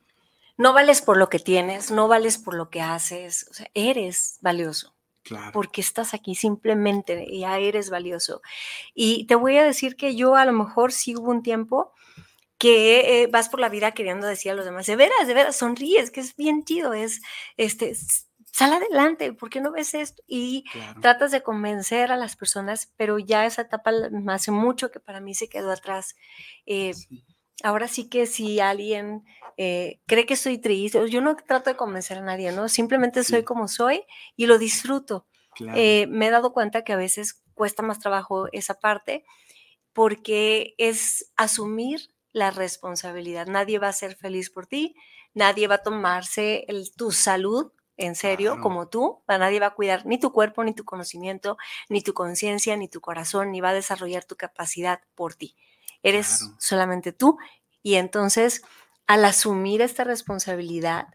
No 0.57 0.73
vales 0.73 1.01
por 1.01 1.17
lo 1.17 1.29
que 1.29 1.39
tienes, 1.39 1.91
no 1.91 2.07
vales 2.07 2.37
por 2.37 2.53
lo 2.53 2.69
que 2.69 2.81
haces, 2.81 3.47
o 3.49 3.53
sea, 3.53 3.69
eres 3.73 4.37
valioso. 4.41 4.95
Claro. 5.23 5.51
Porque 5.53 5.81
estás 5.81 6.13
aquí 6.13 6.35
simplemente, 6.35 7.27
ya 7.35 7.57
eres 7.57 7.89
valioso. 7.89 8.41
Y 8.93 9.25
te 9.25 9.35
voy 9.35 9.57
a 9.57 9.63
decir 9.63 9.95
que 9.95 10.15
yo 10.15 10.35
a 10.35 10.45
lo 10.45 10.53
mejor 10.53 10.91
sí 10.91 11.15
hubo 11.15 11.31
un 11.31 11.41
tiempo 11.41 11.93
que 12.57 13.23
eh, 13.23 13.27
vas 13.27 13.49
por 13.49 13.59
la 13.59 13.69
vida 13.69 13.91
queriendo 13.91 14.27
decir 14.27 14.51
a 14.51 14.55
los 14.55 14.65
demás, 14.65 14.85
de 14.85 14.95
veras, 14.95 15.27
de 15.27 15.33
veras, 15.33 15.57
sonríes, 15.57 16.11
que 16.11 16.21
es 16.21 16.35
bien 16.35 16.63
chido, 16.63 16.93
es, 16.93 17.21
este, 17.57 17.95
sal 18.55 18.71
adelante, 18.71 19.33
¿por 19.33 19.49
qué 19.49 19.59
no 19.59 19.71
ves 19.71 19.93
esto? 19.93 20.23
Y 20.27 20.63
tratas 21.01 21.31
de 21.31 21.43
convencer 21.43 22.13
a 22.13 22.17
las 22.17 22.37
personas, 22.37 22.93
pero 22.95 23.19
ya 23.19 23.45
esa 23.45 23.63
etapa 23.63 23.91
hace 24.29 24.51
mucho 24.51 24.91
que 24.91 25.01
para 25.01 25.19
mí 25.19 25.35
se 25.35 25.49
quedó 25.49 25.71
atrás. 25.71 26.15
Eh, 26.65 26.93
ahora 27.63 27.87
sí 27.87 28.09
que 28.09 28.27
si 28.27 28.59
alguien 28.59 29.23
eh, 29.57 29.99
cree 30.05 30.25
que 30.25 30.35
soy 30.35 30.57
triste, 30.57 31.09
yo 31.09 31.21
no 31.21 31.35
trato 31.35 31.69
de 31.69 31.77
convencer 31.77 32.17
a 32.17 32.21
nadie, 32.21 32.51
¿no? 32.51 32.67
Simplemente 32.69 33.23
soy 33.23 33.43
como 33.43 33.67
soy 33.67 34.03
y 34.35 34.45
lo 34.45 34.57
disfruto. 34.57 35.27
Eh, 35.73 36.07
me 36.07 36.27
he 36.27 36.31
dado 36.31 36.51
cuenta 36.51 36.83
que 36.83 36.91
a 36.93 36.97
veces 36.97 37.41
cuesta 37.53 37.81
más 37.81 37.99
trabajo 37.99 38.47
esa 38.51 38.73
parte 38.73 39.23
porque 39.93 40.75
es 40.77 41.31
asumir 41.37 42.11
la 42.33 42.51
responsabilidad. 42.51 43.47
Nadie 43.47 43.79
va 43.79 43.87
a 43.87 43.93
ser 43.93 44.17
feliz 44.17 44.49
por 44.49 44.67
ti, 44.67 44.95
nadie 45.33 45.67
va 45.67 45.75
a 45.75 45.83
tomarse 45.83 46.67
tu 46.97 47.11
salud 47.11 47.71
en 47.97 48.15
serio 48.15 48.59
como 48.59 48.89
tú, 48.89 49.23
nadie 49.27 49.61
va 49.61 49.67
a 49.67 49.73
cuidar 49.73 50.05
ni 50.05 50.19
tu 50.19 50.33
cuerpo, 50.33 50.65
ni 50.65 50.73
tu 50.73 50.83
conocimiento, 50.83 51.57
ni 51.87 52.01
tu 52.01 52.13
conciencia, 52.13 52.75
ni 52.75 52.89
tu 52.89 52.99
corazón, 52.99 53.51
ni 53.51 53.61
va 53.61 53.69
a 53.69 53.73
desarrollar 53.73 54.25
tu 54.25 54.35
capacidad 54.35 54.99
por 55.15 55.35
ti. 55.35 55.55
Eres 56.05 56.51
solamente 56.59 57.13
tú 57.13 57.37
y 57.81 57.95
entonces 57.95 58.61
al 59.07 59.25
asumir 59.25 59.81
esta 59.81 60.03
responsabilidad, 60.03 61.07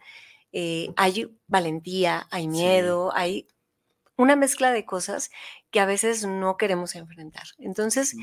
eh, 0.52 0.92
hay 0.96 1.36
valentía, 1.46 2.26
hay 2.32 2.48
miedo, 2.48 3.12
hay 3.14 3.46
una 4.16 4.34
mezcla 4.34 4.72
de 4.72 4.84
cosas 4.84 5.30
que 5.70 5.78
a 5.78 5.86
veces 5.86 6.26
no 6.26 6.56
queremos 6.56 6.96
enfrentar. 6.96 7.44
Entonces, 7.58 8.16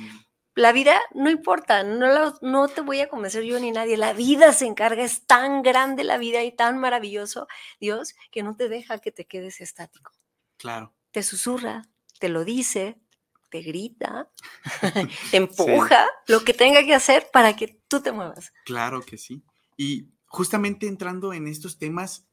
la 0.55 0.73
vida 0.73 0.99
no 1.13 1.29
importa, 1.29 1.83
no, 1.83 2.35
no 2.41 2.67
te 2.67 2.81
voy 2.81 2.99
a 2.99 3.07
convencer 3.07 3.43
yo 3.43 3.59
ni 3.59 3.71
nadie, 3.71 3.95
la 3.95 4.13
vida 4.13 4.51
se 4.53 4.65
encarga, 4.65 5.03
es 5.03 5.25
tan 5.25 5.61
grande 5.61 6.03
la 6.03 6.17
vida 6.17 6.43
y 6.43 6.51
tan 6.51 6.79
maravilloso, 6.79 7.47
Dios, 7.79 8.13
que 8.31 8.43
no 8.43 8.55
te 8.55 8.67
deja 8.67 8.99
que 8.99 9.11
te 9.11 9.25
quedes 9.25 9.61
estático. 9.61 10.11
Claro. 10.57 10.93
Te 11.11 11.23
susurra, 11.23 11.83
te 12.19 12.29
lo 12.29 12.43
dice, 12.43 12.99
te 13.49 13.61
grita, 13.61 14.29
te 15.31 15.37
empuja, 15.37 16.05
lo 16.27 16.43
que 16.43 16.53
tenga 16.53 16.83
que 16.83 16.93
hacer 16.93 17.27
para 17.31 17.55
que 17.55 17.81
tú 17.87 18.01
te 18.01 18.11
muevas. 18.11 18.51
Claro 18.65 19.01
que 19.01 19.17
sí. 19.17 19.43
Y 19.77 20.09
justamente 20.25 20.87
entrando 20.87 21.33
en 21.33 21.47
estos 21.47 21.77
temas, 21.77 22.27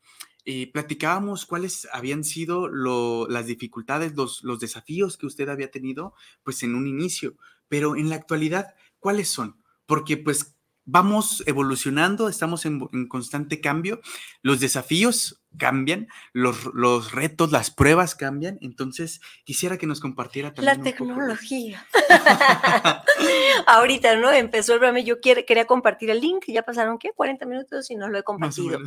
eh, 0.44 0.70
platicábamos 0.70 1.46
cuáles 1.46 1.88
habían 1.92 2.24
sido 2.24 2.68
las 2.68 3.46
dificultades, 3.46 4.14
los, 4.14 4.42
los 4.44 4.60
desafíos 4.60 5.16
que 5.16 5.26
usted 5.26 5.48
había 5.48 5.70
tenido, 5.70 6.14
pues 6.42 6.62
en 6.62 6.74
un 6.74 6.86
inicio, 6.86 7.36
pero 7.68 7.96
en 7.96 8.10
la 8.10 8.16
actualidad, 8.16 8.74
¿cuáles 8.98 9.28
son? 9.28 9.62
Porque 9.86 10.16
pues 10.16 10.54
vamos 10.84 11.42
evolucionando, 11.46 12.28
estamos 12.28 12.66
en, 12.66 13.08
constante 13.08 13.60
cambio, 13.60 14.00
los 14.42 14.60
desafíos 14.60 15.42
cambian, 15.58 16.08
los, 16.32 17.12
retos, 17.12 17.52
las 17.52 17.70
pruebas 17.70 18.14
cambian, 18.14 18.58
entonces 18.60 19.20
quisiera 19.44 19.78
que 19.78 19.86
nos 19.86 20.00
compartiera 20.00 20.52
también. 20.52 20.78
La 20.78 20.82
tecnología. 20.82 21.86
Ahorita, 23.66 24.16
¿no? 24.16 24.30
Empezó 24.32 24.74
el 24.74 24.78
programa, 24.78 25.00
yo 25.00 25.20
quería 25.20 25.66
compartir 25.66 26.10
el 26.10 26.20
link, 26.20 26.44
ya 26.48 26.62
pasaron, 26.62 26.98
¿qué? 26.98 27.12
40 27.12 27.46
minutos 27.46 27.90
y 27.90 27.96
no 27.96 28.08
lo 28.08 28.18
he 28.18 28.22
compartido. 28.22 28.78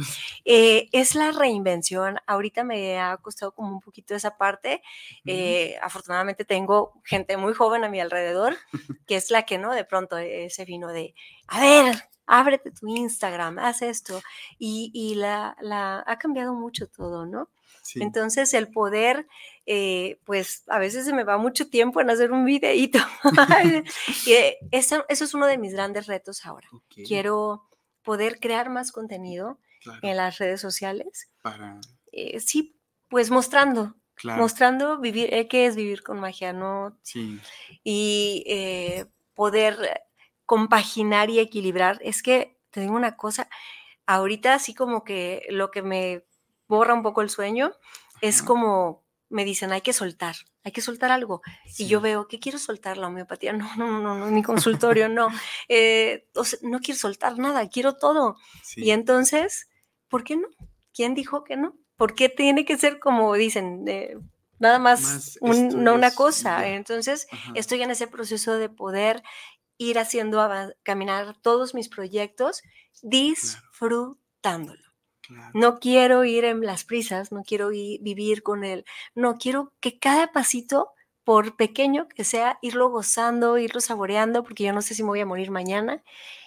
Eh, 0.45 0.89
es 0.91 1.15
la 1.15 1.31
reinvención, 1.31 2.17
ahorita 2.25 2.63
me 2.63 2.99
ha 2.99 3.17
costado 3.17 3.51
como 3.53 3.71
un 3.71 3.81
poquito 3.81 4.15
esa 4.15 4.37
parte, 4.37 4.81
eh, 5.25 5.77
afortunadamente 5.81 6.45
tengo 6.45 7.01
gente 7.03 7.37
muy 7.37 7.53
joven 7.53 7.83
a 7.83 7.89
mi 7.89 7.99
alrededor, 7.99 8.57
que 9.07 9.15
es 9.15 9.31
la 9.31 9.43
que, 9.43 9.57
¿no? 9.57 9.73
De 9.73 9.85
pronto 9.85 10.17
ese 10.17 10.65
vino 10.65 10.89
de, 10.89 11.13
a 11.47 11.61
ver, 11.61 11.95
ábrete 12.27 12.71
tu 12.71 12.87
Instagram, 12.87 13.57
haz 13.57 13.81
esto. 13.81 14.21
Y, 14.59 15.15
la, 15.15 15.55
ha 16.05 16.19
cambiado 16.19 16.53
mucho 16.53 16.87
todo, 16.87 17.25
¿no? 17.25 17.49
Entonces, 17.95 18.53
el 18.53 18.69
poder, 18.69 19.27
eh, 19.65 20.19
pues 20.25 20.63
a 20.67 20.77
veces 20.77 21.05
se 21.05 21.13
me 21.13 21.23
va 21.23 21.37
mucho 21.37 21.69
tiempo 21.69 22.01
en 22.01 22.09
hacer 22.09 22.31
un 22.31 22.45
videíto. 22.45 22.99
Eh, 24.27 24.57
eso, 24.71 25.05
eso, 25.07 25.23
es 25.23 25.33
uno 25.33 25.45
de 25.45 25.57
mis 25.57 25.73
grandes 25.73 26.07
retos 26.07 26.45
ahora. 26.45 26.67
Quiero 26.89 27.69
poder 28.03 28.39
crear 28.39 28.69
más 28.69 28.91
contenido 28.91 29.57
en 30.01 30.17
las 30.17 30.37
redes 30.37 30.59
sociales. 30.59 31.29
Para... 31.41 31.79
Eh, 32.11 32.39
sí, 32.41 32.77
pues 33.07 33.29
mostrando, 33.31 33.95
mostrando 34.23 34.97
vivir, 34.97 35.47
qué 35.47 35.65
es 35.65 35.77
vivir 35.77 36.03
con 36.03 36.19
magia, 36.19 36.51
¿no? 36.51 36.97
Sí. 37.03 37.39
Y 37.83 38.43
poder 39.33 40.06
compaginar 40.47 41.29
y 41.29 41.37
equilibrar. 41.37 41.99
Es 42.01 42.23
que 42.23 42.59
te 42.71 42.81
digo 42.81 42.95
una 42.95 43.15
cosa, 43.15 43.47
ahorita 44.07 44.55
así 44.55 44.73
como 44.73 45.03
que 45.03 45.45
lo 45.49 45.69
que 45.69 45.83
me 45.83 46.25
borra 46.67 46.95
un 46.95 47.03
poco 47.03 47.21
el 47.21 47.29
sueño 47.29 47.73
es 48.21 48.41
como 48.41 49.05
me 49.29 49.43
dicen, 49.43 49.73
hay 49.73 49.81
que 49.81 49.93
soltar, 49.93 50.35
hay 50.63 50.71
que 50.71 50.81
soltar 50.81 51.11
algo. 51.11 51.41
Y 51.77 51.87
yo 51.87 51.99
veo 51.99 52.27
que 52.27 52.39
quiero 52.39 52.57
soltar 52.59 52.97
la 52.97 53.07
homeopatía. 53.07 53.53
No, 53.57 53.75
no, 53.75 53.99
no, 53.99 54.15
no, 54.15 54.27
mi 54.27 54.41
consultorio, 54.41 55.09
no. 55.09 55.27
Eh, 55.69 56.29
no 56.61 56.79
quiero 56.79 56.99
soltar 56.99 57.37
nada, 57.37 57.67
quiero 57.69 57.97
todo. 57.97 58.37
Y 58.77 58.91
entonces, 58.91 59.67
¿por 60.07 60.23
qué 60.23 60.37
no? 60.37 60.47
¿Quién 60.93 61.13
dijo 61.13 61.43
que 61.43 61.57
no? 61.57 61.75
¿Por 61.97 62.15
qué 62.15 62.29
tiene 62.29 62.63
que 62.63 62.77
ser 62.77 62.99
como 62.99 63.33
dicen? 63.33 63.83
nada 64.59 64.79
más, 64.79 65.37
no 65.41 65.93
una 65.93 66.11
cosa. 66.11 66.67
Entonces, 66.67 67.27
estoy 67.53 67.81
en 67.81 67.91
ese 67.91 68.07
proceso 68.07 68.57
de 68.57 68.69
poder 68.69 69.23
ir 69.77 69.99
haciendo 69.99 70.47
caminar 70.83 71.35
todos 71.41 71.73
mis 71.73 71.89
proyectos 71.89 72.61
disfrutándolo. 73.01 74.81
No 75.53 75.79
quiero 75.79 76.23
ir 76.23 76.45
en 76.45 76.61
las 76.61 76.85
prisas, 76.85 77.31
no 77.31 77.43
quiero 77.43 77.69
vivir 77.69 78.43
con 78.43 78.63
él, 78.63 78.85
no 79.13 79.37
quiero 79.37 79.73
que 79.79 79.99
cada 79.99 80.31
pasito, 80.31 80.91
por 81.23 81.57
pequeño 81.57 82.07
que 82.07 82.23
sea, 82.23 82.57
irlo 82.61 82.89
gozando, 82.89 83.57
irlo 83.57 83.81
saboreando, 83.81 84.43
porque 84.43 84.63
yo 84.63 84.71
no 84.71 84.81
sé 84.81 84.95
si 84.95 85.03
me 85.03 85.09
voy 85.09 85.19
a 85.19 85.25
morir 85.25 85.51
mañana 85.51 86.01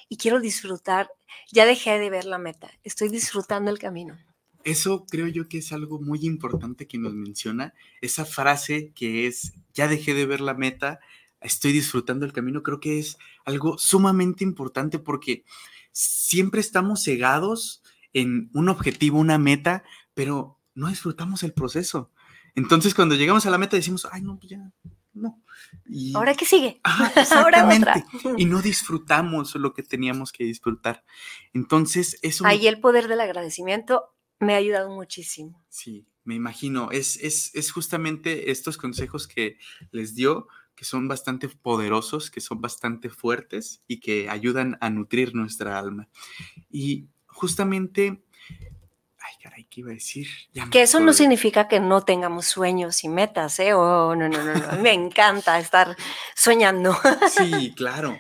y 0.09 0.17
quiero 0.17 0.41
disfrutar. 0.41 1.11
Ya 1.53 1.67
dejé 1.67 1.99
de 1.99 2.09
ver 2.09 2.25
la 2.25 2.39
meta, 2.39 2.71
estoy 2.83 3.11
disfrutando 3.11 3.71
el 3.71 3.79
camino. 3.79 4.17
Eso 4.65 5.05
creo 5.11 5.27
yo 5.27 5.49
que 5.49 5.59
es 5.59 5.73
algo 5.73 6.01
muy 6.01 6.21
importante 6.23 6.87
que 6.87 6.97
nos 6.97 7.13
menciona, 7.13 7.75
esa 8.01 8.25
frase 8.25 8.93
que 8.95 9.27
es, 9.27 9.53
ya 9.75 9.89
dejé 9.89 10.15
de 10.15 10.27
ver 10.27 10.41
la 10.41 10.55
meta, 10.55 11.01
estoy 11.41 11.73
disfrutando 11.73 12.27
el 12.27 12.33
camino, 12.33 12.63
creo 12.63 12.81
que 12.81 12.99
es 12.99 13.19
algo 13.45 13.79
sumamente 13.79 14.45
importante 14.45 14.99
porque 14.99 15.45
siempre 15.93 16.61
estamos 16.61 17.03
cegados 17.03 17.83
en 18.13 18.51
un 18.55 18.69
objetivo, 18.69 19.19
una 19.19 19.39
meta, 19.39 19.85
pero 20.15 20.59
no 20.75 20.89
disfrutamos 20.89 21.43
el 21.43 21.53
proceso. 21.53 22.11
Entonces, 22.55 22.95
cuando 22.95 23.15
llegamos 23.15 23.47
a 23.47 23.51
la 23.51 23.59
meta 23.59 23.77
decimos, 23.77 24.07
ay, 24.11 24.23
no, 24.23 24.39
ya, 24.43 24.73
no. 25.13 25.43
Y, 25.87 26.15
¿Ahora 26.15 26.35
qué 26.35 26.45
sigue? 26.45 26.81
exactamente. 27.17 28.05
y 28.37 28.45
no 28.45 28.61
disfrutamos 28.63 29.55
lo 29.55 29.73
que 29.73 29.83
teníamos 29.83 30.33
que 30.33 30.45
disfrutar. 30.45 31.05
Entonces, 31.53 32.19
eso... 32.23 32.47
Ahí 32.47 32.67
el 32.67 32.81
poder 32.81 33.09
del 33.09 33.21
agradecimiento 33.21 34.15
me 34.41 34.55
ha 34.55 34.57
ayudado 34.57 34.91
muchísimo. 34.91 35.63
Sí, 35.69 36.07
me 36.25 36.35
imagino. 36.35 36.91
Es, 36.91 37.17
es, 37.17 37.55
es 37.55 37.71
justamente 37.71 38.51
estos 38.51 38.77
consejos 38.77 39.29
que 39.29 39.59
les 39.93 40.15
dio 40.15 40.49
que 40.81 40.87
son 40.87 41.09
bastante 41.09 41.47
poderosos, 41.47 42.31
que 42.31 42.41
son 42.41 42.63
bastante 42.63 43.11
fuertes 43.11 43.83
y 43.87 44.01
que 44.01 44.31
ayudan 44.31 44.79
a 44.81 44.89
nutrir 44.89 45.35
nuestra 45.35 45.79
alma. 45.79 46.09
Y 46.71 47.11
justamente, 47.27 48.25
ay 49.19 49.35
caray, 49.43 49.65
¿qué 49.65 49.81
iba 49.81 49.91
a 49.91 49.93
decir? 49.93 50.27
que 50.71 50.81
eso 50.81 50.99
no 50.99 51.13
significa 51.13 51.69
que 51.69 51.81
no 51.81 52.01
tengamos 52.01 52.47
sueños 52.47 53.05
y 53.05 53.11
metas, 53.11 53.61
¿eh? 53.61 53.75
Oh, 53.75 54.17
no, 54.17 54.31
no, 54.31 54.43
no, 54.43 54.55
no. 54.55 54.83
me 54.83 54.95
encanta 54.95 55.59
estar 55.59 55.99
soñando. 56.35 56.97
sí, 57.29 57.75
claro. 57.77 58.19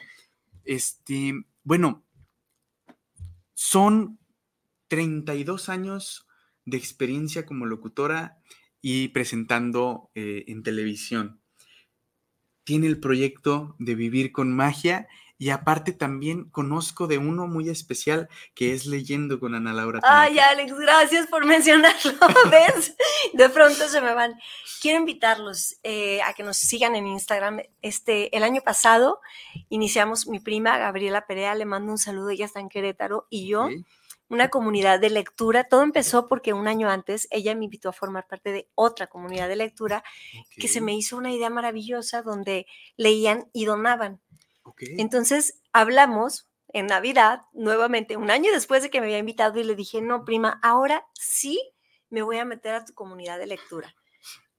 Este, 0.62 1.32
bueno, 1.62 2.04
son 3.54 4.18
32 4.88 5.70
años 5.70 6.26
de 6.66 6.76
experiencia 6.76 7.46
como 7.46 7.64
locutora 7.64 8.36
y 8.82 9.08
presentando 9.08 10.10
eh, 10.14 10.44
en 10.48 10.62
televisión 10.62 11.39
tiene 12.64 12.86
el 12.86 13.00
proyecto 13.00 13.74
de 13.78 13.94
vivir 13.94 14.32
con 14.32 14.54
magia 14.54 15.08
y 15.40 15.48
aparte 15.48 15.92
también 15.92 16.44
conozco 16.50 17.06
de 17.06 17.16
uno 17.16 17.46
muy 17.46 17.70
especial 17.70 18.28
que 18.54 18.74
es 18.74 18.84
Leyendo 18.84 19.40
con 19.40 19.54
Ana 19.54 19.72
Laura. 19.72 20.00
Ay, 20.02 20.38
Alex, 20.38 20.74
gracias 20.74 21.26
por 21.28 21.46
mencionarlo. 21.46 22.12
¿Ves? 22.50 22.94
De 23.32 23.48
pronto 23.48 23.88
se 23.88 24.02
me 24.02 24.12
van. 24.12 24.38
Quiero 24.82 24.98
invitarlos 24.98 25.76
eh, 25.82 26.20
a 26.22 26.34
que 26.34 26.42
nos 26.42 26.58
sigan 26.58 26.94
en 26.94 27.06
Instagram. 27.06 27.62
Este, 27.80 28.36
el 28.36 28.42
año 28.42 28.60
pasado 28.60 29.20
iniciamos 29.70 30.26
mi 30.26 30.40
prima 30.40 30.76
Gabriela 30.76 31.26
Perea, 31.26 31.54
le 31.54 31.64
mando 31.64 31.90
un 31.90 31.98
saludo, 31.98 32.28
ella 32.28 32.44
está 32.44 32.60
en 32.60 32.68
Querétaro, 32.68 33.26
y 33.30 33.46
yo 33.46 33.70
una 34.30 34.48
comunidad 34.48 35.00
de 35.00 35.10
lectura. 35.10 35.64
Todo 35.64 35.82
empezó 35.82 36.28
porque 36.28 36.54
un 36.54 36.68
año 36.68 36.88
antes 36.88 37.28
ella 37.30 37.54
me 37.54 37.66
invitó 37.66 37.90
a 37.90 37.92
formar 37.92 38.26
parte 38.26 38.52
de 38.52 38.70
otra 38.74 39.08
comunidad 39.08 39.48
de 39.48 39.56
lectura 39.56 40.02
que 40.56 40.68
se 40.68 40.80
me 40.80 40.94
hizo 40.94 41.16
una 41.16 41.32
idea 41.32 41.50
maravillosa 41.50 42.22
donde 42.22 42.66
leían 42.96 43.50
y 43.52 43.66
donaban. 43.66 44.20
Entonces 44.96 45.60
hablamos 45.72 46.48
en 46.72 46.86
Navidad 46.86 47.42
nuevamente, 47.52 48.16
un 48.16 48.30
año 48.30 48.52
después 48.52 48.82
de 48.82 48.90
que 48.90 49.00
me 49.00 49.06
había 49.06 49.18
invitado 49.18 49.58
y 49.58 49.64
le 49.64 49.74
dije, 49.74 50.00
no, 50.00 50.24
prima, 50.24 50.60
ahora 50.62 51.04
sí 51.14 51.60
me 52.08 52.22
voy 52.22 52.38
a 52.38 52.44
meter 52.44 52.74
a 52.74 52.84
tu 52.84 52.94
comunidad 52.94 53.38
de 53.38 53.48
lectura. 53.48 53.96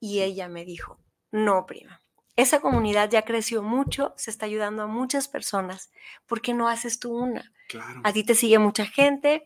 Y 0.01 0.21
ella 0.21 0.49
me 0.49 0.65
dijo, 0.65 0.99
no, 1.31 1.65
prima. 1.65 2.01
Esa 2.35 2.59
comunidad 2.59 3.09
ya 3.09 3.23
creció 3.23 3.63
mucho, 3.63 4.13
se 4.17 4.31
está 4.31 4.45
ayudando 4.45 4.83
a 4.83 4.87
muchas 4.87 5.29
personas. 5.29 5.91
¿Por 6.27 6.41
qué 6.41 6.53
no 6.53 6.67
haces 6.67 6.99
tú 6.99 7.15
una? 7.15 7.53
Claro. 7.69 8.01
A 8.03 8.11
ti 8.11 8.23
te 8.23 8.35
sigue 8.35 8.59
mucha 8.59 8.85
gente, 8.85 9.45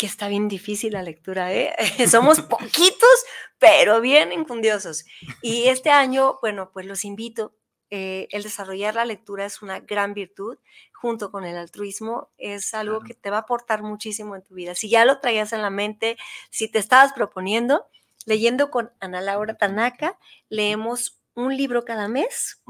que 0.00 0.06
está 0.06 0.28
bien 0.28 0.48
difícil 0.48 0.94
la 0.94 1.02
lectura, 1.02 1.52
¿eh? 1.52 1.74
Somos 2.10 2.40
poquitos, 2.40 3.24
pero 3.58 4.00
bien 4.00 4.32
infundiosos. 4.32 5.04
Y 5.42 5.64
este 5.64 5.90
año, 5.90 6.38
bueno, 6.40 6.70
pues 6.72 6.86
los 6.86 7.04
invito. 7.04 7.54
Eh, 7.90 8.26
el 8.30 8.42
desarrollar 8.42 8.94
la 8.94 9.04
lectura 9.04 9.44
es 9.44 9.60
una 9.60 9.80
gran 9.80 10.14
virtud, 10.14 10.56
junto 10.94 11.30
con 11.30 11.44
el 11.44 11.58
altruismo, 11.58 12.30
es 12.38 12.72
algo 12.72 13.00
que 13.00 13.12
te 13.12 13.28
va 13.28 13.38
a 13.38 13.40
aportar 13.40 13.82
muchísimo 13.82 14.34
en 14.36 14.42
tu 14.42 14.54
vida. 14.54 14.74
Si 14.74 14.88
ya 14.88 15.04
lo 15.04 15.20
traías 15.20 15.52
en 15.52 15.60
la 15.60 15.70
mente, 15.70 16.16
si 16.48 16.68
te 16.68 16.78
estabas 16.78 17.12
proponiendo, 17.12 17.84
leyendo 18.24 18.70
con 18.70 18.90
Ana 19.00 19.20
Laura 19.20 19.58
Tanaka, 19.58 20.18
leemos 20.48 21.20
un 21.34 21.54
libro 21.58 21.84
cada 21.84 22.08
mes. 22.08 22.62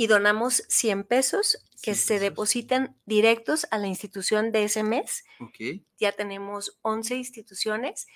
Y 0.00 0.06
donamos 0.06 0.64
100 0.70 1.04
pesos 1.04 1.62
que 1.82 1.94
se 1.94 2.18
depositan 2.18 2.96
directos 3.04 3.66
a 3.70 3.76
la 3.76 3.86
institución 3.86 4.50
de 4.50 4.64
ese 4.64 4.82
mes. 4.82 5.26
Ya 5.98 6.12
tenemos 6.12 6.78
11 6.80 7.16
instituciones 7.16 8.06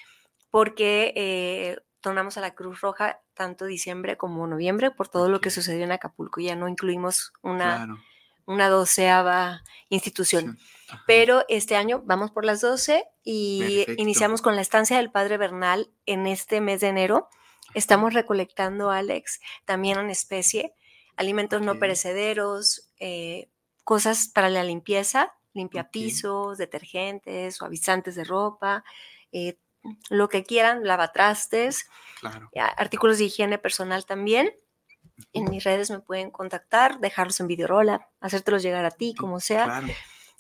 porque 0.51 1.13
eh, 1.15 1.77
donamos 2.03 2.39
a 2.39 2.41
la 2.41 2.55
Cruz 2.55 2.81
Roja 2.81 3.21
tanto 3.35 3.67
diciembre 3.67 4.17
como 4.17 4.47
noviembre 4.47 4.93
por 4.93 5.09
todo 5.09 5.29
lo 5.29 5.43
que 5.43 5.51
sucedió 5.51 5.85
en 5.85 5.93
Acapulco. 5.93 6.41
Ya 6.41 6.57
no 6.57 6.69
incluimos 6.69 7.35
una, 7.43 7.87
una 8.47 8.71
doceava 8.71 9.63
institución. 9.91 10.59
Pero 11.07 11.45
este 11.51 11.77
año 11.77 12.01
vamos 12.07 12.31
por 12.31 12.47
las 12.47 12.63
12 12.63 13.05
y 13.25 13.85
iniciamos 13.99 14.41
con 14.41 14.57
la 14.57 14.63
estancia 14.63 14.97
del 14.97 15.11
Padre 15.11 15.37
Bernal 15.37 15.91
en 16.07 16.27
este 16.27 16.63
mes 16.63 16.81
de 16.81 16.89
enero. 16.89 17.29
Estamos 17.75 18.15
recolectando, 18.15 18.91
Alex, 18.91 19.41
también 19.67 19.99
en 19.99 20.09
especie, 20.09 20.73
alimentos 21.17 21.63
no 21.63 21.79
perecederos, 21.79 22.89
eh, 22.99 23.49
cosas 23.85 24.29
para 24.29 24.49
la 24.49 24.65
limpieza, 24.65 25.35
limpia 25.53 25.91
pisos, 25.91 26.59
detergentes, 26.59 27.57
suavizantes 27.57 28.15
de 28.15 28.25
ropa, 28.25 28.85
eh, 29.33 29.59
lo 30.11 30.29
que 30.29 30.45
quieran, 30.45 30.85
lavatrastes, 30.85 31.89
artículos 32.77 33.19
de 33.19 33.25
higiene 33.25 33.59
personal 33.59 34.07
también. 34.07 34.51
En 35.33 35.45
mis 35.51 35.63
redes 35.63 35.91
me 35.91 36.01
pueden 36.01 36.31
contactar, 36.31 36.99
dejarlos 37.01 37.39
en 37.41 37.47
videorola, 37.47 38.09
hacértelos 38.21 38.63
llegar 38.63 38.85
a 38.85 38.91
ti, 38.91 39.15
como 39.15 39.41
sea. 39.41 39.83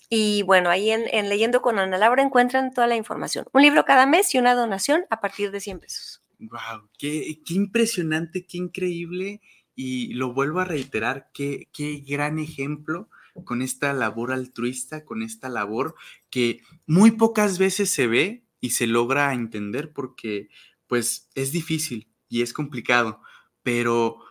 Y 0.08 0.42
bueno, 0.42 0.70
ahí 0.70 0.90
en, 0.90 1.28
Leyendo 1.28 1.62
con 1.62 1.78
Ana 1.78 1.98
Laura 1.98 2.22
encuentran 2.22 2.72
toda 2.72 2.86
la 2.86 2.96
información. 2.96 3.46
Un 3.52 3.62
libro 3.62 3.84
cada 3.84 4.06
mes 4.06 4.34
y 4.34 4.38
una 4.38 4.54
donación 4.54 5.04
a 5.10 5.20
partir 5.20 5.50
de 5.50 5.60
100 5.60 5.80
pesos. 5.80 6.22
¡Wow! 6.38 6.88
Qué, 6.98 7.40
impresionante, 7.48 8.46
qué 8.46 8.58
increíble! 8.58 9.40
Y 9.74 10.14
lo 10.14 10.32
vuelvo 10.32 10.60
a 10.60 10.64
reiterar, 10.64 11.30
qué, 11.32 11.68
qué 11.72 12.02
gran 12.06 12.38
ejemplo 12.38 13.08
con 13.44 13.62
esta 13.62 13.92
labor 13.92 14.32
altruista, 14.32 15.04
con 15.04 15.22
esta 15.22 15.48
labor 15.48 15.96
que 16.30 16.62
muy 16.86 17.10
pocas 17.10 17.58
veces 17.58 17.90
se 17.90 18.06
ve 18.06 18.44
y 18.60 18.70
se 18.70 18.86
logra 18.86 19.32
entender 19.32 19.92
porque 19.92 20.48
pues 20.86 21.28
es 21.34 21.50
difícil 21.50 22.08
y 22.28 22.42
es 22.42 22.52
complicado, 22.52 23.20
pero 23.62 24.24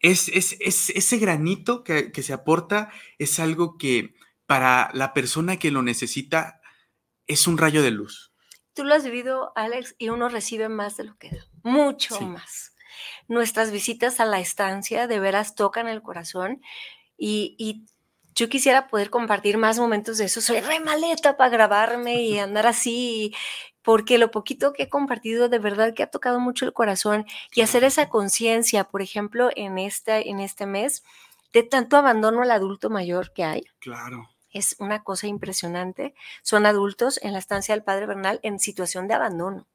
es, 0.00 0.28
ese 0.28 1.18
granito 1.18 1.84
que, 1.84 2.10
que 2.10 2.22
se 2.22 2.32
aporta 2.32 2.90
es 3.18 3.38
algo 3.38 3.78
que 3.78 4.16
para 4.46 4.90
la 4.94 5.14
persona 5.14 5.58
que 5.58 5.70
lo 5.70 5.82
necesita 5.82 6.60
es 7.26 7.46
un 7.46 7.56
rayo 7.56 7.82
de 7.82 7.92
luz. 7.92 8.32
Tú 8.74 8.84
lo 8.84 8.94
has 8.94 9.04
vivido, 9.04 9.52
Alex, 9.54 9.94
y 9.98 10.08
uno 10.08 10.28
recibe 10.28 10.68
más 10.68 10.96
de 10.96 11.04
lo 11.04 11.16
que 11.18 11.30
da, 11.30 11.46
mucho 11.62 12.20
más. 12.20 12.71
Nuestras 13.28 13.70
visitas 13.70 14.20
a 14.20 14.24
la 14.24 14.40
estancia 14.40 15.06
de 15.06 15.20
veras 15.20 15.54
tocan 15.54 15.88
el 15.88 16.02
corazón 16.02 16.62
y, 17.16 17.84
yo 18.34 18.48
quisiera 18.48 18.88
poder 18.88 19.10
compartir 19.10 19.58
más 19.58 19.78
momentos 19.78 20.16
de 20.16 20.24
eso. 20.24 20.40
Soy 20.40 20.60
re 20.60 20.80
maleta 20.80 21.36
para 21.36 21.50
grabarme 21.50 22.22
y 22.22 22.38
andar 22.38 22.66
así, 22.66 23.34
porque 23.82 24.16
lo 24.16 24.30
poquito 24.30 24.72
que 24.72 24.84
he 24.84 24.88
compartido 24.88 25.50
de 25.50 25.58
verdad 25.58 25.92
que 25.92 26.02
ha 26.02 26.10
tocado 26.10 26.40
mucho 26.40 26.64
el 26.64 26.72
corazón 26.72 27.26
y 27.54 27.60
hacer 27.60 27.84
esa 27.84 28.08
conciencia, 28.08 28.84
por 28.84 29.02
ejemplo, 29.02 29.50
en, 29.54 29.76
esta, 29.76 30.18
en 30.18 30.40
este 30.40 30.64
mes, 30.64 31.04
de 31.52 31.62
tanto 31.62 31.98
abandono 31.98 32.40
al 32.40 32.52
adulto 32.52 32.88
mayor 32.88 33.34
que 33.34 33.44
hay. 33.44 33.66
Claro 33.80 34.32
es 34.52 34.76
una 34.78 35.02
cosa 35.02 35.26
impresionante. 35.26 36.14
Son 36.42 36.66
adultos 36.66 37.18
en 37.22 37.32
la 37.32 37.38
estancia 37.38 37.74
del 37.74 37.84
Padre 37.84 38.06
Bernal 38.06 38.38
en 38.42 38.60
situación 38.60 39.08
de 39.08 39.14
abandono. 39.14 39.66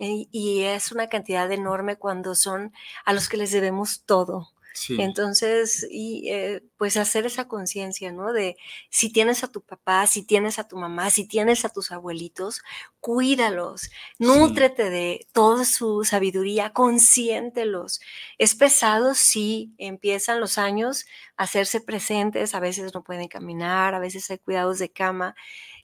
Y, 0.00 0.62
es 0.62 0.92
una 0.92 1.08
cantidad 1.08 1.50
enorme 1.52 1.96
cuando 1.96 2.34
son 2.34 2.72
a 3.04 3.12
los 3.12 3.28
que 3.28 3.36
les 3.36 3.52
debemos 3.52 4.02
todo. 4.04 4.48
Entonces, 4.88 5.86
y 5.90 6.30
eh, 6.30 6.62
pues 6.78 6.96
hacer 6.96 7.26
esa 7.26 7.48
conciencia, 7.48 8.12
¿no? 8.12 8.32
De 8.32 8.56
si 8.88 9.12
tienes 9.12 9.42
a 9.44 9.48
tu 9.48 9.60
papá, 9.60 10.06
si 10.06 10.22
tienes 10.22 10.58
a 10.58 10.68
tu 10.68 10.76
mamá, 10.76 11.10
si 11.10 11.26
tienes 11.26 11.64
a 11.64 11.68
tus 11.68 11.90
abuelitos, 11.90 12.62
cuídalos, 13.00 13.90
nútrete 14.18 14.88
de 14.88 15.26
toda 15.32 15.64
su 15.64 16.04
sabiduría, 16.04 16.72
consiéntelos. 16.72 18.00
Es 18.38 18.54
pesado, 18.54 19.14
sí, 19.14 19.74
empiezan 19.76 20.40
los 20.40 20.56
años 20.56 21.04
a 21.36 21.44
hacerse 21.44 21.80
presentes, 21.80 22.54
a 22.54 22.60
veces 22.60 22.94
no 22.94 23.02
pueden 23.02 23.28
caminar, 23.28 23.94
a 23.94 23.98
veces 23.98 24.30
hay 24.30 24.38
cuidados 24.38 24.78
de 24.78 24.90
cama, 24.90 25.34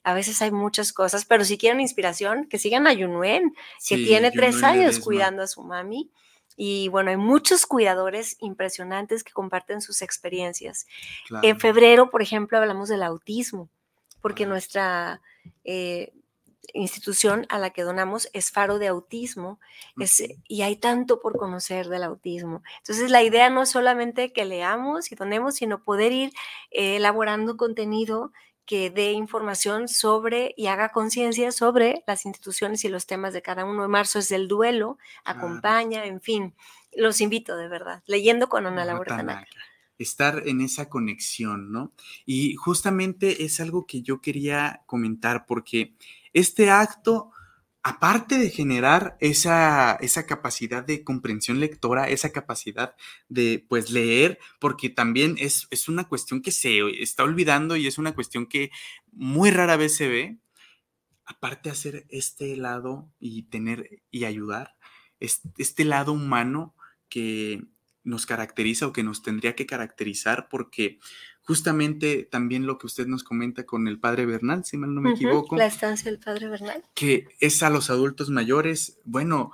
a 0.07 0.13
veces 0.13 0.41
hay 0.41 0.51
muchas 0.51 0.93
cosas, 0.93 1.25
pero 1.25 1.43
si 1.43 1.57
quieren 1.57 1.81
inspiración, 1.81 2.47
que 2.47 2.59
sigan 2.59 2.87
a 2.87 2.93
Yunuen, 2.93 3.53
que 3.85 3.97
tiene 3.97 4.31
tres 4.31 4.63
años 4.63 4.99
cuidando 4.99 5.43
a 5.43 5.47
su 5.47 5.63
mami. 5.63 6.09
Y 6.55 6.87
bueno, 6.87 7.09
hay 7.09 7.17
muchos 7.17 7.65
cuidadores 7.65 8.37
impresionantes 8.39 9.25
que 9.25 9.33
comparten 9.33 9.81
sus 9.81 10.01
experiencias. 10.01 10.87
En 11.41 11.59
febrero, 11.59 12.09
por 12.09 12.21
ejemplo, 12.21 12.57
hablamos 12.57 12.87
del 12.87 13.03
autismo, 13.03 13.67
porque 14.21 14.45
nuestra 14.45 15.19
eh, 15.65 16.13
institución 16.73 17.45
a 17.49 17.59
la 17.59 17.71
que 17.71 17.83
donamos 17.83 18.29
es 18.31 18.49
Faro 18.49 18.79
de 18.79 18.87
Autismo 18.87 19.59
y 20.47 20.61
hay 20.61 20.77
tanto 20.77 21.19
por 21.19 21.37
conocer 21.37 21.89
del 21.89 22.03
autismo. 22.03 22.63
Entonces, 22.77 23.11
la 23.11 23.23
idea 23.23 23.49
no 23.49 23.63
es 23.63 23.69
solamente 23.69 24.31
que 24.31 24.45
leamos 24.45 25.11
y 25.11 25.15
donemos, 25.15 25.55
sino 25.55 25.83
poder 25.83 26.13
ir 26.13 26.31
eh, 26.71 26.95
elaborando 26.95 27.57
contenido 27.57 28.31
que 28.67 28.91
dé 28.91 29.13
información 29.13 29.87
sobre 29.87 30.53
y 30.57 30.67
haga 30.67 30.89
conciencia 30.89 31.51
sobre 31.51 32.03
las 32.05 32.25
instituciones 32.25 32.83
y 32.83 32.89
los 32.89 33.07
temas 33.07 33.33
de 33.33 33.41
cada 33.41 33.65
uno. 33.65 33.85
En 33.85 33.89
marzo 33.89 34.19
es 34.19 34.27
del 34.29 34.47
duelo, 34.47 34.99
acompaña, 35.23 36.05
en 36.05 36.21
fin. 36.21 36.53
Los 36.93 37.21
invito 37.21 37.55
de 37.55 37.69
verdad, 37.69 38.03
leyendo 38.05 38.49
con 38.49 38.67
Ana 38.67 38.85
Laura 38.85 39.47
Estar 39.97 40.43
en 40.45 40.61
esa 40.61 40.89
conexión, 40.89 41.71
¿no? 41.71 41.93
Y 42.25 42.55
justamente 42.55 43.45
es 43.45 43.59
algo 43.59 43.87
que 43.87 44.03
yo 44.03 44.21
quería 44.21 44.83
comentar 44.85 45.47
porque 45.47 45.95
este 46.33 46.69
acto 46.69 47.31
aparte 47.87 48.37
de 48.37 48.49
generar 48.49 49.15
esa, 49.21 49.93
esa, 50.01 50.25
capacidad 50.25 50.83
de 50.83 51.05
comprensión 51.05 51.61
lectora, 51.61 52.09
esa 52.09 52.33
capacidad 52.33 52.95
de 53.29 53.65
pues 53.69 53.91
leer, 53.91 54.39
porque 54.59 54.89
también 54.89 55.37
es, 55.39 55.67
es, 55.71 55.87
una 55.87 56.05
cuestión 56.09 56.41
que 56.41 56.51
se 56.51 56.81
está 57.01 57.23
olvidando 57.23 57.77
y 57.77 57.87
es 57.87 57.97
una 57.97 58.13
cuestión 58.13 58.45
que 58.45 58.71
muy 59.13 59.51
rara 59.51 59.77
vez 59.77 59.95
se 59.95 60.09
ve, 60.09 60.37
aparte 61.23 61.69
de 61.69 61.73
hacer 61.73 62.05
este 62.09 62.57
lado 62.57 63.09
y 63.21 63.43
tener 63.43 64.03
y 64.11 64.25
ayudar, 64.25 64.75
este 65.21 65.85
lado 65.85 66.11
humano 66.11 66.75
que 67.07 67.63
nos 68.03 68.25
caracteriza 68.25 68.87
o 68.87 68.91
que 68.91 69.03
nos 69.03 69.23
tendría 69.23 69.55
que 69.55 69.65
caracterizar, 69.65 70.49
porque 70.49 70.99
justamente 71.47 72.27
también 72.29 72.67
lo 72.67 72.77
que 72.77 72.87
usted 72.87 73.07
nos 73.07 73.23
comenta 73.23 73.65
con 73.65 73.87
el 73.87 73.99
padre 73.99 74.25
Bernal, 74.25 74.65
si 74.65 74.75
mal 74.75 74.93
no 74.93 74.99
me 74.99 75.11
equivoco. 75.11 75.55
La 75.55 75.67
estancia 75.67 76.11
del 76.11 76.19
padre 76.19 76.49
Bernal. 76.49 76.83
Que 76.93 77.29
es 77.39 77.63
a 77.63 77.69
los 77.69 77.89
adultos 77.89 78.29
mayores. 78.29 78.99
Bueno, 79.05 79.53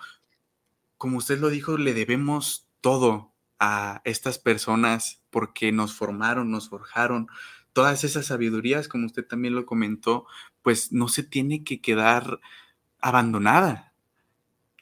como 0.97 1.19
usted 1.19 1.39
lo 1.39 1.49
dijo, 1.49 1.77
le 1.77 1.93
debemos 1.93 2.67
todo 2.81 3.31
a 3.59 4.01
estas 4.05 4.39
personas 4.39 5.21
porque 5.29 5.71
nos 5.71 5.93
formaron, 5.93 6.49
nos 6.49 6.69
forjaron. 6.69 7.27
Todas 7.73 8.03
esas 8.03 8.25
sabidurías, 8.25 8.87
como 8.87 9.05
usted 9.05 9.25
también 9.27 9.53
lo 9.53 9.67
comentó, 9.67 10.25
pues 10.63 10.91
no 10.91 11.07
se 11.07 11.21
tiene 11.21 11.63
que 11.63 11.79
quedar 11.79 12.39
abandonada. 13.01 13.92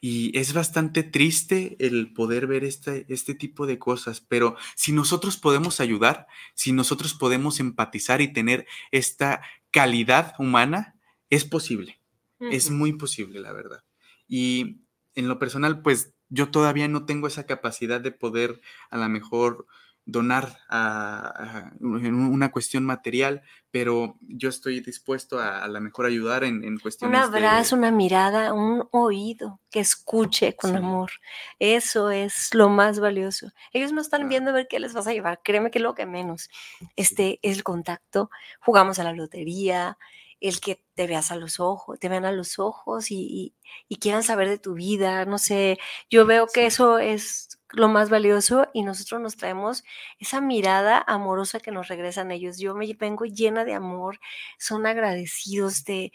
Y 0.04 0.36
es 0.36 0.52
bastante 0.52 1.04
triste 1.04 1.76
el 1.78 2.12
poder 2.12 2.48
ver 2.48 2.64
este, 2.64 3.06
este 3.08 3.36
tipo 3.36 3.68
de 3.68 3.78
cosas, 3.78 4.20
pero 4.20 4.56
si 4.74 4.90
nosotros 4.90 5.36
podemos 5.36 5.78
ayudar, 5.78 6.26
si 6.54 6.72
nosotros 6.72 7.14
podemos 7.14 7.60
empatizar 7.60 8.20
y 8.20 8.32
tener 8.32 8.66
esta 8.90 9.42
calidad 9.70 10.34
humana, 10.40 10.96
es 11.30 11.44
posible. 11.44 12.00
Es 12.40 12.68
muy 12.68 12.94
posible, 12.94 13.38
la 13.38 13.52
verdad. 13.52 13.84
Y 14.26 14.80
en 15.14 15.28
lo 15.28 15.38
personal, 15.38 15.82
pues 15.82 16.12
yo 16.28 16.50
todavía 16.50 16.88
no 16.88 17.06
tengo 17.06 17.28
esa 17.28 17.46
capacidad 17.46 18.00
de 18.00 18.10
poder 18.10 18.60
a 18.90 18.98
lo 18.98 19.08
mejor 19.08 19.68
donar 20.04 20.58
a, 20.68 21.70
en 21.80 22.14
una 22.14 22.50
cuestión 22.50 22.84
material, 22.84 23.42
pero 23.70 24.18
yo 24.20 24.48
estoy 24.48 24.80
dispuesto 24.80 25.38
a, 25.38 25.62
a 25.62 25.68
lo 25.68 25.80
mejor 25.80 26.06
ayudar 26.06 26.44
en, 26.44 26.64
en 26.64 26.78
cuestiones. 26.78 27.16
Un 27.16 27.24
abrazo, 27.24 27.76
una 27.76 27.90
mirada, 27.90 28.52
un 28.52 28.88
oído 28.90 29.60
que 29.70 29.80
escuche 29.80 30.56
con 30.56 30.76
amor. 30.76 31.12
Eso 31.58 32.10
es 32.10 32.52
lo 32.52 32.68
más 32.68 33.00
valioso. 33.00 33.52
Ellos 33.72 33.92
no 33.92 34.00
están 34.00 34.28
viendo 34.28 34.50
a 34.50 34.54
ver 34.54 34.66
qué 34.68 34.80
les 34.80 34.92
vas 34.92 35.06
a 35.06 35.12
llevar. 35.12 35.40
Créeme 35.42 35.70
que 35.70 35.78
es 35.78 35.82
lo 35.82 35.94
que 35.94 36.06
menos. 36.06 36.50
Este 36.96 37.38
es 37.42 37.56
el 37.56 37.62
contacto. 37.62 38.30
Jugamos 38.60 38.98
a 38.98 39.04
la 39.04 39.12
lotería, 39.12 39.96
el 40.42 40.60
que 40.60 40.84
te 40.94 41.06
veas 41.06 41.30
a 41.30 41.36
los 41.36 41.60
ojos, 41.60 41.98
te 42.00 42.08
vean 42.08 42.24
a 42.24 42.32
los 42.32 42.58
ojos 42.58 43.10
y, 43.10 43.54
y, 43.88 43.96
quieran 43.96 44.24
saber 44.24 44.48
de 44.48 44.58
tu 44.58 44.74
vida. 44.74 45.24
No 45.24 45.38
sé, 45.38 45.78
yo 46.10 46.26
veo 46.26 46.48
que 46.52 46.66
eso 46.66 46.98
es 46.98 47.60
lo 47.72 47.88
más 47.88 48.10
valioso 48.10 48.68
y 48.72 48.82
nosotros 48.82 49.20
nos 49.20 49.36
traemos 49.36 49.84
esa 50.18 50.40
mirada 50.40 51.02
amorosa 51.06 51.60
que 51.60 51.70
nos 51.70 51.88
regresan 51.88 52.30
ellos. 52.30 52.58
Yo 52.58 52.74
me 52.74 52.92
vengo 52.94 53.24
llena 53.24 53.64
de 53.64 53.74
amor, 53.74 54.20
son 54.58 54.86
agradecidos 54.86 55.84
de, 55.84 56.12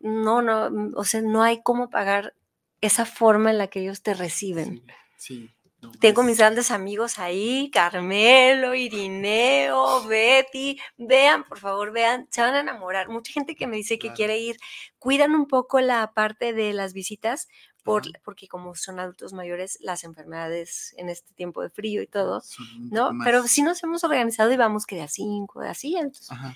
no, 0.00 0.42
no, 0.42 0.70
mm, 0.70 0.92
o 0.96 1.04
sea, 1.04 1.22
no 1.22 1.42
hay 1.42 1.62
cómo 1.62 1.90
pagar 1.90 2.34
esa 2.80 3.06
forma 3.06 3.50
en 3.50 3.58
la 3.58 3.68
que 3.68 3.80
ellos 3.80 4.02
te 4.02 4.14
reciben. 4.14 4.82
Sí. 5.16 5.50
Tengo 6.00 6.22
mis 6.22 6.38
grandes 6.38 6.70
amigos 6.70 7.18
ahí, 7.18 7.70
Carmelo, 7.70 8.74
Irineo, 8.74 10.04
Betty. 10.06 10.80
Vean, 10.96 11.44
por 11.44 11.58
favor, 11.58 11.92
vean, 11.92 12.26
se 12.30 12.40
van 12.40 12.54
a 12.54 12.60
enamorar. 12.60 13.08
Mucha 13.08 13.32
gente 13.32 13.54
que 13.54 13.66
me 13.66 13.76
dice 13.76 13.98
que 13.98 14.12
quiere 14.12 14.38
ir, 14.38 14.56
cuidan 14.98 15.34
un 15.34 15.46
poco 15.46 15.80
la 15.80 16.12
parte 16.12 16.52
de 16.52 16.72
las 16.72 16.92
visitas 16.92 17.48
por, 17.86 18.02
porque 18.22 18.48
como 18.48 18.74
son 18.74 19.00
adultos 19.00 19.32
mayores, 19.32 19.78
las 19.80 20.04
enfermedades 20.04 20.94
en 20.98 21.08
este 21.08 21.32
tiempo 21.34 21.62
de 21.62 21.70
frío 21.70 22.02
y 22.02 22.06
todo, 22.06 22.42
¿no? 22.90 23.12
Pero 23.24 23.42
si 23.46 23.62
nos 23.62 23.82
hemos 23.82 24.04
organizado 24.04 24.52
y 24.52 24.56
vamos 24.58 24.84
que 24.86 24.96
de 24.96 25.02
a 25.02 25.08
cinco, 25.08 25.60
de 25.60 25.68
así, 25.70 25.96
entonces 25.96 26.30
Ajá. 26.32 26.54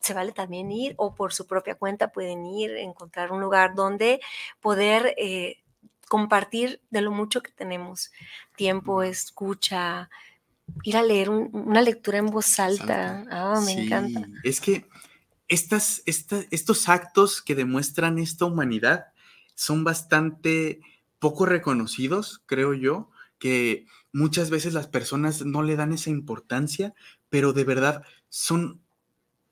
se 0.00 0.14
vale 0.14 0.32
también 0.32 0.72
ir 0.72 0.94
o 0.96 1.14
por 1.14 1.32
su 1.32 1.46
propia 1.46 1.76
cuenta 1.76 2.10
pueden 2.10 2.44
ir, 2.46 2.72
encontrar 2.76 3.30
un 3.30 3.40
lugar 3.40 3.74
donde 3.76 4.20
poder 4.60 5.14
eh, 5.16 5.62
compartir 6.08 6.80
de 6.90 7.00
lo 7.02 7.10
mucho 7.12 7.42
que 7.42 7.52
tenemos, 7.52 8.10
tiempo, 8.56 9.02
escucha, 9.02 10.10
ir 10.82 10.96
a 10.96 11.02
leer 11.02 11.30
un- 11.30 11.50
una 11.52 11.82
lectura 11.82 12.18
en 12.18 12.26
voz 12.26 12.58
alta. 12.58 13.24
Ah, 13.30 13.60
me 13.64 13.72
encanta. 13.72 14.26
Es 14.42 14.60
que 14.60 14.86
estas, 15.48 16.02
esta- 16.06 16.44
estos 16.50 16.88
actos 16.88 17.42
que 17.42 17.54
demuestran 17.54 18.18
esta 18.18 18.44
humanidad 18.46 19.11
son 19.62 19.84
bastante 19.84 20.80
poco 21.20 21.46
reconocidos, 21.46 22.42
creo 22.46 22.74
yo, 22.74 23.10
que 23.38 23.86
muchas 24.12 24.50
veces 24.50 24.74
las 24.74 24.88
personas 24.88 25.44
no 25.44 25.62
le 25.62 25.76
dan 25.76 25.92
esa 25.92 26.10
importancia, 26.10 26.94
pero 27.28 27.52
de 27.52 27.62
verdad 27.62 28.02
son 28.28 28.80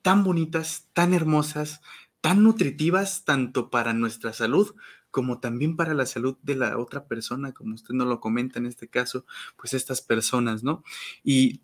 tan 0.03 0.25
bonitas, 0.25 0.89
tan 0.95 1.15
hermosas, 1.15 1.81
tan 2.21 2.43
nutritivas, 2.43 3.25
tanto 3.25 3.71
para 3.71 3.93
nuestra 3.93 4.33
salud 4.33 4.75
como 5.13 5.39
también 5.39 5.77
para 5.77 5.95
la 5.95 6.07
salud 6.07 6.37
de 6.43 6.57
la 6.57 6.77
otra 6.79 7.07
persona, 7.07 7.53
como 7.53 7.75
usted 7.75 7.95
nos 7.95 8.07
lo 8.07 8.21
comenta 8.21 8.59
en 8.59 8.67
este 8.67 8.89
caso, 8.89 9.25
pues 9.57 9.75
estas 9.75 10.03
personas, 10.03 10.63
¿no? 10.63 10.85
Y 11.25 11.63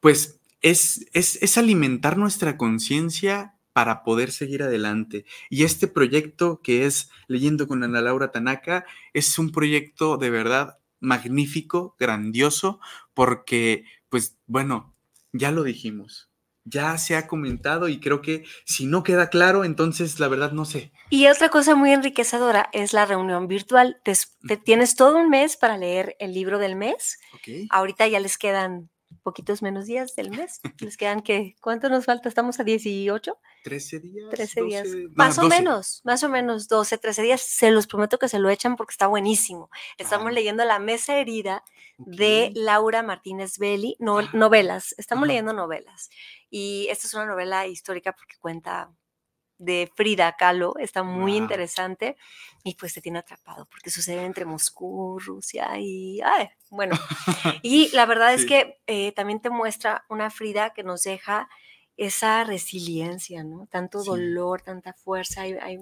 pues 0.00 0.40
es, 0.60 1.06
es, 1.12 1.40
es 1.42 1.58
alimentar 1.58 2.18
nuestra 2.18 2.56
conciencia 2.56 3.54
para 3.80 4.02
poder 4.02 4.30
seguir 4.30 4.62
adelante. 4.62 5.24
Y 5.48 5.64
este 5.64 5.88
proyecto 5.88 6.60
que 6.62 6.84
es 6.84 7.08
Leyendo 7.28 7.66
con 7.66 7.82
Ana 7.82 8.02
Laura 8.02 8.30
Tanaka 8.30 8.84
es 9.14 9.38
un 9.38 9.52
proyecto 9.52 10.18
de 10.18 10.28
verdad 10.28 10.78
magnífico, 11.00 11.96
grandioso, 11.98 12.78
porque 13.14 13.86
pues 14.10 14.36
bueno, 14.46 14.94
ya 15.32 15.50
lo 15.50 15.62
dijimos, 15.62 16.28
ya 16.64 16.98
se 16.98 17.16
ha 17.16 17.26
comentado 17.26 17.88
y 17.88 18.00
creo 18.00 18.20
que 18.20 18.44
si 18.66 18.84
no 18.84 19.02
queda 19.02 19.30
claro, 19.30 19.64
entonces 19.64 20.20
la 20.20 20.28
verdad 20.28 20.52
no 20.52 20.66
sé. 20.66 20.92
Y 21.08 21.28
otra 21.28 21.48
cosa 21.48 21.74
muy 21.74 21.92
enriquecedora 21.92 22.68
es 22.74 22.92
la 22.92 23.06
reunión 23.06 23.48
virtual. 23.48 23.98
Te, 24.04 24.12
te 24.46 24.58
tienes 24.58 24.94
todo 24.94 25.16
un 25.16 25.30
mes 25.30 25.56
para 25.56 25.78
leer 25.78 26.16
el 26.18 26.34
libro 26.34 26.58
del 26.58 26.76
mes. 26.76 27.18
Ahorita 27.70 28.06
ya 28.08 28.20
les 28.20 28.36
quedan 28.36 28.90
poquitos 29.22 29.62
menos 29.62 29.86
días 29.86 30.14
del 30.16 30.30
mes. 30.30 30.60
Les 30.80 30.96
quedan 30.96 31.22
que, 31.22 31.56
¿cuánto 31.60 31.88
nos 31.88 32.04
falta? 32.04 32.28
Estamos 32.28 32.60
a 32.60 32.64
18. 32.64 33.38
13 33.62 34.00
días. 34.00 34.30
13 34.30 34.62
días. 34.62 34.84
12, 34.88 35.02
no, 35.04 35.10
más 35.14 35.38
o 35.38 35.42
12. 35.42 35.56
menos, 35.56 36.00
más 36.04 36.22
o 36.22 36.28
menos 36.28 36.68
12, 36.68 36.98
13 36.98 37.22
días. 37.22 37.40
Se 37.42 37.70
los 37.70 37.86
prometo 37.86 38.18
que 38.18 38.28
se 38.28 38.38
lo 38.38 38.48
echan 38.50 38.76
porque 38.76 38.92
está 38.92 39.06
buenísimo. 39.06 39.70
Estamos 39.98 40.28
Ah. 40.28 40.32
leyendo 40.32 40.64
La 40.64 40.78
Mesa 40.78 41.16
Herida 41.18 41.62
de. 41.98 42.52
Laura 42.54 43.02
Martínez 43.02 43.58
Belli, 43.58 43.96
no, 43.98 44.18
Ah. 44.20 44.30
novelas. 44.32 44.94
Estamos 44.98 45.26
leyendo 45.28 45.52
novelas. 45.52 46.10
Y 46.50 46.86
esta 46.90 47.06
es 47.06 47.14
una 47.14 47.26
novela 47.26 47.66
histórica 47.66 48.12
porque 48.12 48.36
cuenta 48.38 48.90
de 49.62 49.92
Frida 49.94 50.36
Kahlo, 50.38 50.74
está 50.78 51.02
muy 51.02 51.36
interesante 51.36 52.16
y 52.64 52.76
pues 52.76 52.94
te 52.94 53.02
tiene 53.02 53.18
atrapado 53.18 53.66
porque 53.66 53.90
sucede 53.90 54.24
entre 54.24 54.46
Moscú, 54.46 55.18
Rusia 55.18 55.78
y, 55.78 56.18
ay, 56.22 56.48
bueno, 56.70 56.96
y 57.62 57.90
la 57.94 58.06
verdad 58.06 58.32
es 58.32 58.46
que 58.46 58.80
eh, 58.86 59.12
también 59.12 59.38
te 59.42 59.50
muestra 59.50 60.06
una 60.08 60.30
Frida 60.30 60.70
que 60.72 60.82
nos 60.82 61.02
deja 61.02 61.46
esa 62.00 62.44
resiliencia, 62.44 63.44
¿no? 63.44 63.66
Tanto 63.70 64.00
Sí. 64.00 64.08
dolor, 64.08 64.62
tanta 64.62 64.94
fuerza, 64.94 65.42
hay, 65.42 65.52
hay 65.60 65.78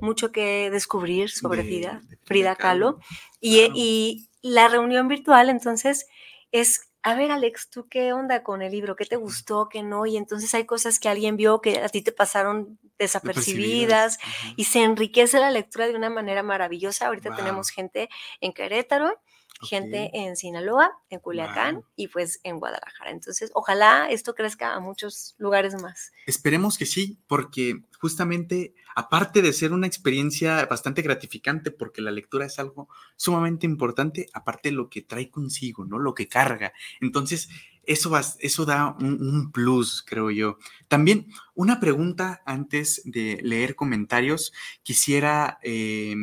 mucho 0.00 0.30
que 0.30 0.70
descubrir 0.70 1.30
sobre 1.30 1.62
De- 1.62 1.68
Frida, 1.68 1.92
de 1.94 2.16
Frida 2.16 2.18
Frida 2.24 2.56
Kahlo. 2.56 2.92
Kahlo, 2.94 3.06
Y, 3.40 3.58
claro. 3.58 3.72
y 3.76 4.28
la 4.42 4.68
reunión 4.68 5.08
virtual, 5.08 5.48
entonces, 5.50 6.06
es, 6.52 6.82
a 7.02 7.14
ver, 7.14 7.32
Alex, 7.32 7.70
¿tú 7.70 7.88
qué 7.88 8.12
onda 8.12 8.42
con 8.44 8.62
el 8.62 8.70
libro? 8.70 8.94
¿Qué 8.94 9.04
te 9.04 9.16
gustó? 9.16 9.68
¿Qué 9.68 9.82
no? 9.82 10.06
Y 10.06 10.16
entonces 10.16 10.54
hay 10.54 10.64
cosas 10.64 11.00
que 11.00 11.08
alguien 11.08 11.36
vio 11.36 11.60
que 11.60 11.80
a 11.80 11.88
ti 11.88 12.02
te 12.02 12.12
pasaron 12.12 12.78
desapercibidas 12.98 14.18
y 14.56 14.64
se 14.64 14.82
enriquece 14.82 15.38
la 15.40 15.50
lectura 15.50 15.88
de 15.88 15.94
una 15.96 16.10
manera 16.10 16.42
maravillosa. 16.42 17.06
Ahorita 17.08 17.30
Guau. 17.30 17.38
tenemos 17.40 17.70
gente 17.70 18.08
en 18.40 18.52
Querétaro, 18.52 19.20
gente 19.60 20.10
en 20.14 20.36
Sinaloa, 20.36 20.92
en 21.10 21.20
Culiacán 21.20 21.82
y 21.96 22.08
pues 22.08 22.40
en 22.44 22.58
Guadalajara. 22.58 23.10
Entonces, 23.10 23.50
ojalá 23.54 24.08
esto 24.10 24.34
crezca 24.34 24.74
a 24.74 24.80
muchos 24.80 25.34
lugares 25.38 25.74
más. 25.80 26.12
Esperemos 26.26 26.78
que 26.78 26.86
sí, 26.86 27.18
porque 27.26 27.82
justamente, 28.00 28.74
aparte 28.94 29.42
de 29.42 29.52
ser 29.52 29.72
una 29.72 29.86
experiencia 29.86 30.64
bastante 30.66 31.02
gratificante, 31.02 31.70
porque 31.70 32.00
la 32.02 32.10
lectura 32.10 32.46
es 32.46 32.58
algo 32.58 32.88
sumamente 33.16 33.66
importante, 33.66 34.26
aparte 34.32 34.70
lo 34.70 34.88
que 34.88 35.02
trae 35.02 35.30
consigo, 35.30 35.84
¿no? 35.84 35.98
Lo 35.98 36.14
que 36.14 36.28
carga. 36.28 36.72
Entonces, 37.00 37.48
eso, 37.82 38.10
va- 38.10 38.22
eso 38.40 38.64
da 38.66 38.94
un, 39.00 39.20
un 39.20 39.50
plus, 39.50 40.02
creo 40.06 40.30
yo. 40.30 40.58
También, 40.88 41.26
una 41.54 41.80
pregunta 41.80 42.42
antes 42.44 43.00
de 43.04 43.40
leer 43.42 43.74
comentarios. 43.76 44.52
Quisiera 44.82 45.58
eh, 45.62 46.14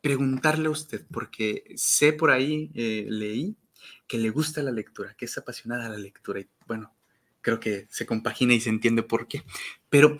preguntarle 0.00 0.68
a 0.68 0.70
usted, 0.70 1.04
porque 1.12 1.64
sé 1.76 2.12
por 2.12 2.30
ahí, 2.30 2.70
eh, 2.74 3.06
leí 3.08 3.56
que 4.06 4.18
le 4.18 4.30
gusta 4.30 4.62
la 4.62 4.70
lectura, 4.70 5.14
que 5.14 5.24
es 5.26 5.36
apasionada 5.38 5.86
a 5.86 5.90
la 5.90 5.98
lectura. 5.98 6.40
Y 6.40 6.48
bueno, 6.66 6.94
creo 7.40 7.60
que 7.60 7.86
se 7.90 8.06
compagina 8.06 8.54
y 8.54 8.60
se 8.60 8.70
entiende 8.70 9.02
por 9.02 9.28
qué. 9.28 9.42
Pero, 9.90 10.18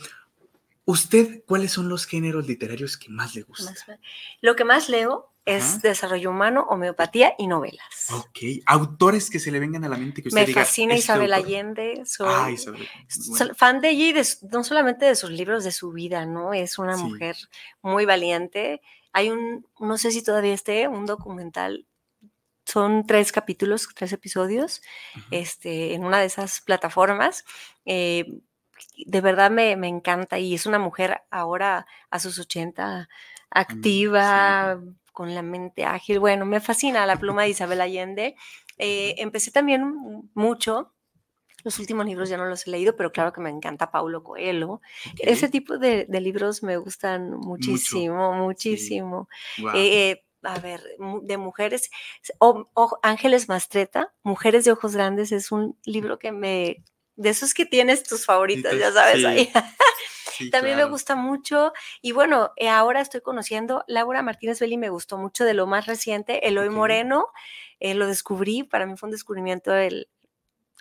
¿usted 0.84 1.42
cuáles 1.46 1.72
son 1.72 1.88
los 1.88 2.06
géneros 2.06 2.46
literarios 2.46 2.96
que 2.96 3.08
más 3.10 3.34
le 3.34 3.42
gustan? 3.42 3.74
Lo 4.40 4.56
que 4.56 4.64
más 4.64 4.88
leo 4.88 5.32
es 5.44 5.64
Ajá. 5.64 5.78
desarrollo 5.82 6.30
humano, 6.30 6.66
homeopatía 6.68 7.34
y 7.38 7.46
novelas. 7.46 8.06
Ok, 8.12 8.38
autores 8.66 9.30
que 9.30 9.38
se 9.38 9.50
le 9.50 9.58
vengan 9.60 9.84
a 9.84 9.88
la 9.88 9.96
mente 9.96 10.22
que 10.22 10.28
usted 10.28 10.40
Me 10.42 10.46
diga. 10.46 10.62
fascina 10.64 10.94
"Este 10.94 11.04
Isabel 11.04 11.32
autor". 11.32 11.46
Allende, 11.48 12.02
soy 12.04 12.26
Ah, 12.30 12.50
Isabel. 12.50 12.86
bueno. 13.28 13.54
fan 13.54 13.80
de 13.80 13.90
ella 13.90 14.04
y 14.08 14.12
de 14.12 14.26
no 14.52 14.62
solamente 14.64 15.06
de 15.06 15.14
sus 15.16 15.30
libros, 15.30 15.64
de 15.64 15.72
su 15.72 15.90
vida, 15.92 16.26
¿no? 16.26 16.52
Es 16.52 16.78
una 16.78 16.96
Sí. 16.96 17.02
mujer 17.04 17.36
muy 17.80 18.04
valiente. 18.04 18.82
Hay 19.12 19.30
un, 19.30 19.66
no 19.80 19.98
sé 19.98 20.10
si 20.10 20.22
todavía 20.22 20.54
esté, 20.54 20.88
un 20.88 21.06
documental, 21.06 21.86
son 22.64 23.06
tres 23.06 23.32
capítulos, 23.32 23.88
tres 23.94 24.12
episodios, 24.12 24.82
este, 25.30 25.94
en 25.94 26.04
una 26.04 26.20
de 26.20 26.26
esas 26.26 26.60
plataformas. 26.60 27.44
eh, 27.84 28.26
de 29.06 29.20
verdad 29.20 29.50
me, 29.50 29.76
me 29.76 29.88
encanta 29.88 30.38
y 30.38 30.54
es 30.54 30.66
una 30.66 30.78
mujer 30.78 31.22
ahora 31.30 31.86
a 32.10 32.18
sus 32.18 32.38
80, 32.38 33.08
activa, 33.50 34.80
con 35.12 35.34
la 35.34 35.42
mente 35.42 35.84
ágil. 35.84 36.20
Bueno, 36.20 36.44
me 36.46 36.60
fascina 36.60 37.06
la 37.06 37.16
pluma 37.16 37.42
de 37.42 37.50
Isabel 37.50 37.80
Allende. 37.80 38.36
Eh, 38.78 39.16
empecé 39.18 39.50
también 39.50 40.30
mucho. 40.34 40.92
Los 41.64 41.78
últimos 41.80 42.06
libros 42.06 42.28
ya 42.28 42.36
no 42.36 42.46
los 42.46 42.66
he 42.66 42.70
leído, 42.70 42.94
pero 42.96 43.10
claro 43.12 43.32
que 43.32 43.40
me 43.40 43.50
encanta 43.50 43.90
Paulo 43.90 44.22
Coelho. 44.22 44.80
Ese 45.18 45.48
tipo 45.48 45.76
de, 45.78 46.04
de 46.08 46.20
libros 46.20 46.62
me 46.62 46.76
gustan 46.76 47.30
muchísimo, 47.30 48.32
muchísimo. 48.32 49.28
Eh, 49.74 50.10
eh, 50.10 50.24
a 50.44 50.58
ver, 50.60 50.80
de 51.22 51.36
mujeres, 51.36 51.90
o- 52.38 52.68
o- 52.74 52.98
Ángeles 53.02 53.48
Mastreta, 53.48 54.14
Mujeres 54.22 54.64
de 54.64 54.70
Ojos 54.72 54.94
Grandes, 54.94 55.32
es 55.32 55.50
un 55.50 55.76
libro 55.84 56.18
que 56.20 56.30
me, 56.30 56.84
de 57.16 57.28
esos 57.30 57.54
que 57.54 57.66
tienes 57.66 58.04
tus 58.04 58.24
favoritos, 58.24 58.70
ya 58.78 58.92
Favoritos, 58.92 58.94
sabes, 58.94 59.18
sí, 59.20 59.26
ahí. 59.26 59.52
Sí, 60.32 60.50
También 60.50 60.76
claro. 60.76 60.86
me 60.88 60.92
gusta 60.92 61.16
mucho. 61.16 61.72
Y 62.00 62.12
bueno, 62.12 62.52
eh, 62.56 62.68
ahora 62.68 63.00
estoy 63.00 63.20
conociendo 63.20 63.82
Laura 63.88 64.22
Martínez 64.22 64.60
Belli, 64.60 64.76
me 64.76 64.88
gustó 64.90 65.18
mucho 65.18 65.44
de 65.44 65.52
lo 65.54 65.66
más 65.66 65.86
reciente. 65.86 66.46
Eloy. 66.46 66.70
Moreno, 66.70 67.26
eh, 67.80 67.94
lo 67.94 68.06
descubrí, 68.06 68.62
para 68.62 68.86
mí 68.86 68.96
fue 68.96 69.08
un 69.08 69.10
descubrimiento 69.12 69.74
el, 69.74 70.08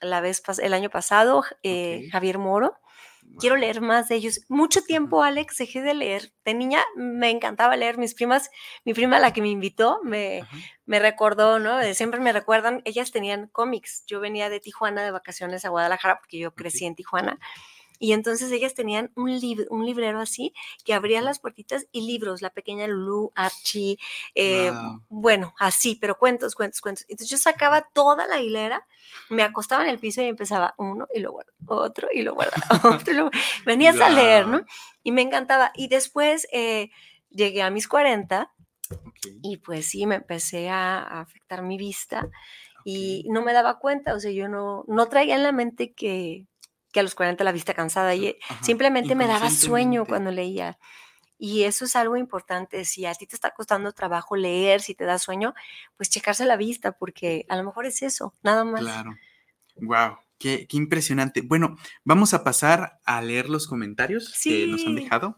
la 0.01 0.21
vez 0.21 0.41
el 0.61 0.73
año 0.73 0.89
pasado. 0.89 1.43
eh. 1.63 2.07
Javier 2.11 2.37
Moro. 2.37 2.77
Quiero 3.39 3.57
leer 3.57 3.81
más 3.81 4.07
de 4.07 4.15
ellos. 4.15 4.39
Mucho 4.47 4.81
tiempo, 4.83 5.21
Alex, 5.21 5.57
dejé 5.57 5.81
de 5.81 5.93
leer. 5.93 6.31
De 6.45 6.53
niña 6.53 6.79
me 6.95 7.29
encantaba 7.29 7.75
leer. 7.75 7.97
Mis 7.97 8.13
primas, 8.13 8.49
mi 8.85 8.93
prima, 8.93 9.19
la 9.19 9.33
que 9.33 9.41
me 9.41 9.49
invitó, 9.49 9.99
me, 10.03 10.43
me 10.85 10.99
recordó, 10.99 11.59
¿no? 11.59 11.79
Eh, 11.81 11.93
Siempre 11.93 12.21
me 12.21 12.31
recuerdan, 12.31 12.81
ellas 12.85 13.11
tenían 13.11 13.47
cómics. 13.47 14.05
Yo 14.07 14.21
venía 14.21 14.49
de 14.49 14.61
Tijuana 14.61 15.03
de 15.03 15.11
vacaciones 15.11 15.65
a 15.65 15.69
Guadalajara 15.69 16.19
porque 16.19 16.39
yo 16.39 16.55
crecí 16.55 16.85
en 16.85 16.95
Tijuana. 16.95 17.37
Y 17.99 18.13
entonces 18.13 18.51
ellas 18.51 18.73
tenían 18.73 19.11
un, 19.15 19.29
lib- 19.31 19.67
un 19.69 19.85
librero 19.85 20.19
así 20.19 20.53
que 20.85 20.93
abrían 20.93 21.25
las 21.25 21.39
puertitas 21.39 21.87
y 21.91 22.01
libros, 22.07 22.41
la 22.41 22.49
pequeña 22.51 22.87
Lulu, 22.87 23.31
Archie, 23.35 23.97
eh, 24.35 24.71
bueno, 25.09 25.53
así, 25.59 25.95
pero 25.95 26.17
cuentos, 26.17 26.55
cuentos, 26.55 26.81
cuentos. 26.81 27.05
Entonces 27.09 27.29
yo 27.29 27.37
sacaba 27.37 27.87
toda 27.93 28.27
la 28.27 28.39
hilera, 28.39 28.85
me 29.29 29.43
acostaba 29.43 29.83
en 29.83 29.89
el 29.89 29.99
piso 29.99 30.21
y 30.21 30.25
empezaba 30.25 30.73
uno 30.77 31.07
y 31.13 31.19
lo 31.19 31.35
otro 31.67 32.09
y 32.13 32.21
lo 32.21 32.33
guardaba, 32.35 32.59
otro 33.01 33.13
y 33.13 33.17
lo 33.17 33.31
Venías 33.65 33.99
a 34.01 34.09
leer, 34.09 34.47
¿no? 34.47 34.61
Y 35.03 35.11
me 35.11 35.21
encantaba. 35.21 35.71
Y 35.75 35.87
después 35.87 36.47
eh, 36.51 36.89
llegué 37.29 37.61
a 37.61 37.69
mis 37.69 37.87
40 37.87 38.51
Ok, 38.89 39.17
y 39.43 39.57
pues 39.57 39.87
sí, 39.87 40.05
me 40.05 40.15
empecé 40.15 40.69
a, 40.69 40.99
a 40.99 41.19
afectar 41.21 41.61
mi 41.61 41.77
vista 41.77 42.29
y 42.85 43.25
no 43.29 43.41
me 43.41 43.51
daba 43.51 43.79
cuenta, 43.79 44.13
o 44.13 44.19
sea, 44.19 44.31
yo 44.31 44.47
no, 44.47 44.85
no 44.87 45.07
traía 45.09 45.35
en 45.35 45.43
la 45.43 45.51
mente 45.51 45.93
que, 45.93 46.45
que 46.97 47.01
a 47.01 47.03
los 47.03 47.13
40 47.13 47.43
la 47.43 47.51
vista 47.51 47.75
cansada 47.75 48.15
y 48.15 48.39
Ajá, 48.49 48.63
simplemente 48.63 49.13
me 49.13 49.27
daba 49.27 49.51
sueño 49.51 50.03
cuando 50.07 50.31
leía. 50.31 50.79
Y 51.37 51.61
eso 51.65 51.85
es 51.85 51.95
algo 51.95 52.17
importante. 52.17 52.85
Si 52.85 53.05
a 53.05 53.13
ti 53.13 53.27
te 53.27 53.35
está 53.35 53.51
costando 53.51 53.91
trabajo 53.91 54.35
leer, 54.35 54.81
si 54.81 54.95
te 54.95 55.05
da 55.05 55.19
sueño, 55.19 55.53
pues 55.95 56.09
checarse 56.09 56.43
la 56.45 56.57
vista, 56.57 56.93
porque 56.93 57.45
a 57.49 57.55
lo 57.55 57.63
mejor 57.63 57.85
es 57.85 58.01
eso, 58.01 58.33
nada 58.41 58.63
más. 58.63 58.81
Claro. 58.81 59.15
Wow. 59.75 60.17
Qué, 60.39 60.65
qué 60.67 60.75
impresionante. 60.77 61.41
Bueno, 61.41 61.75
vamos 62.03 62.33
a 62.33 62.43
pasar 62.43 62.99
a 63.05 63.21
leer 63.21 63.47
los 63.47 63.67
comentarios 63.67 64.33
que 64.43 64.65
nos 64.65 64.83
han 64.83 64.95
dejado. 64.95 65.37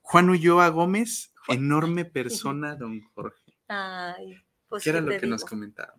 Juan 0.00 0.28
Ulloa 0.28 0.66
Gómez, 0.70 1.32
enorme 1.46 2.04
persona, 2.50 2.74
don 2.74 3.00
Jorge. 3.14 3.56
Ay, 3.68 4.42
pues 4.68 4.82
¿Qué 4.82 4.90
era 4.90 4.98
¿qué 4.98 5.04
lo 5.04 5.20
que 5.20 5.26
nos 5.28 5.42
digo? 5.42 5.50
comentaba? 5.50 5.94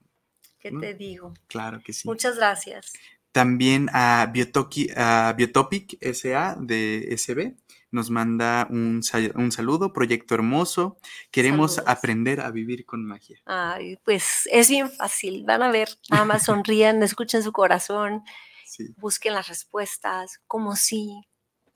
¿Qué 0.60 0.70
no? 0.70 0.82
te 0.82 0.94
digo? 0.96 1.34
Claro 1.48 1.80
que 1.82 1.94
sí. 1.94 2.06
Muchas 2.06 2.36
gracias. 2.36 2.92
También 3.38 3.88
a, 3.94 4.32
Biotoki- 4.34 4.92
a 4.98 5.32
Biotopic 5.34 5.96
SA 6.02 6.58
de 6.60 7.08
SB 7.16 7.56
nos 7.92 8.10
manda 8.10 8.66
un, 8.72 9.02
un 9.36 9.52
saludo, 9.52 9.94
proyecto 9.94 10.34
hermoso. 10.34 10.98
Queremos 11.30 11.76
Saludos. 11.76 11.94
aprender 11.96 12.42
a 12.42 12.50
vivir 12.50 12.84
con 12.84 13.06
magia. 13.06 13.38
Ay, 13.46 13.98
pues 14.04 14.50
es 14.52 14.70
bien 14.70 14.90
fácil. 14.90 15.44
Van 15.46 15.62
a 15.62 15.70
ver, 15.70 15.88
nada 16.10 16.26
más 16.26 16.46
sonrían, 16.46 17.04
escuchen 17.04 17.44
su 17.44 17.52
corazón, 17.52 18.24
Sí, 18.66 18.88
busquen 18.98 19.36
las 19.36 19.48
respuestas, 19.50 20.40
como 20.48 20.76
sí, 20.76 21.22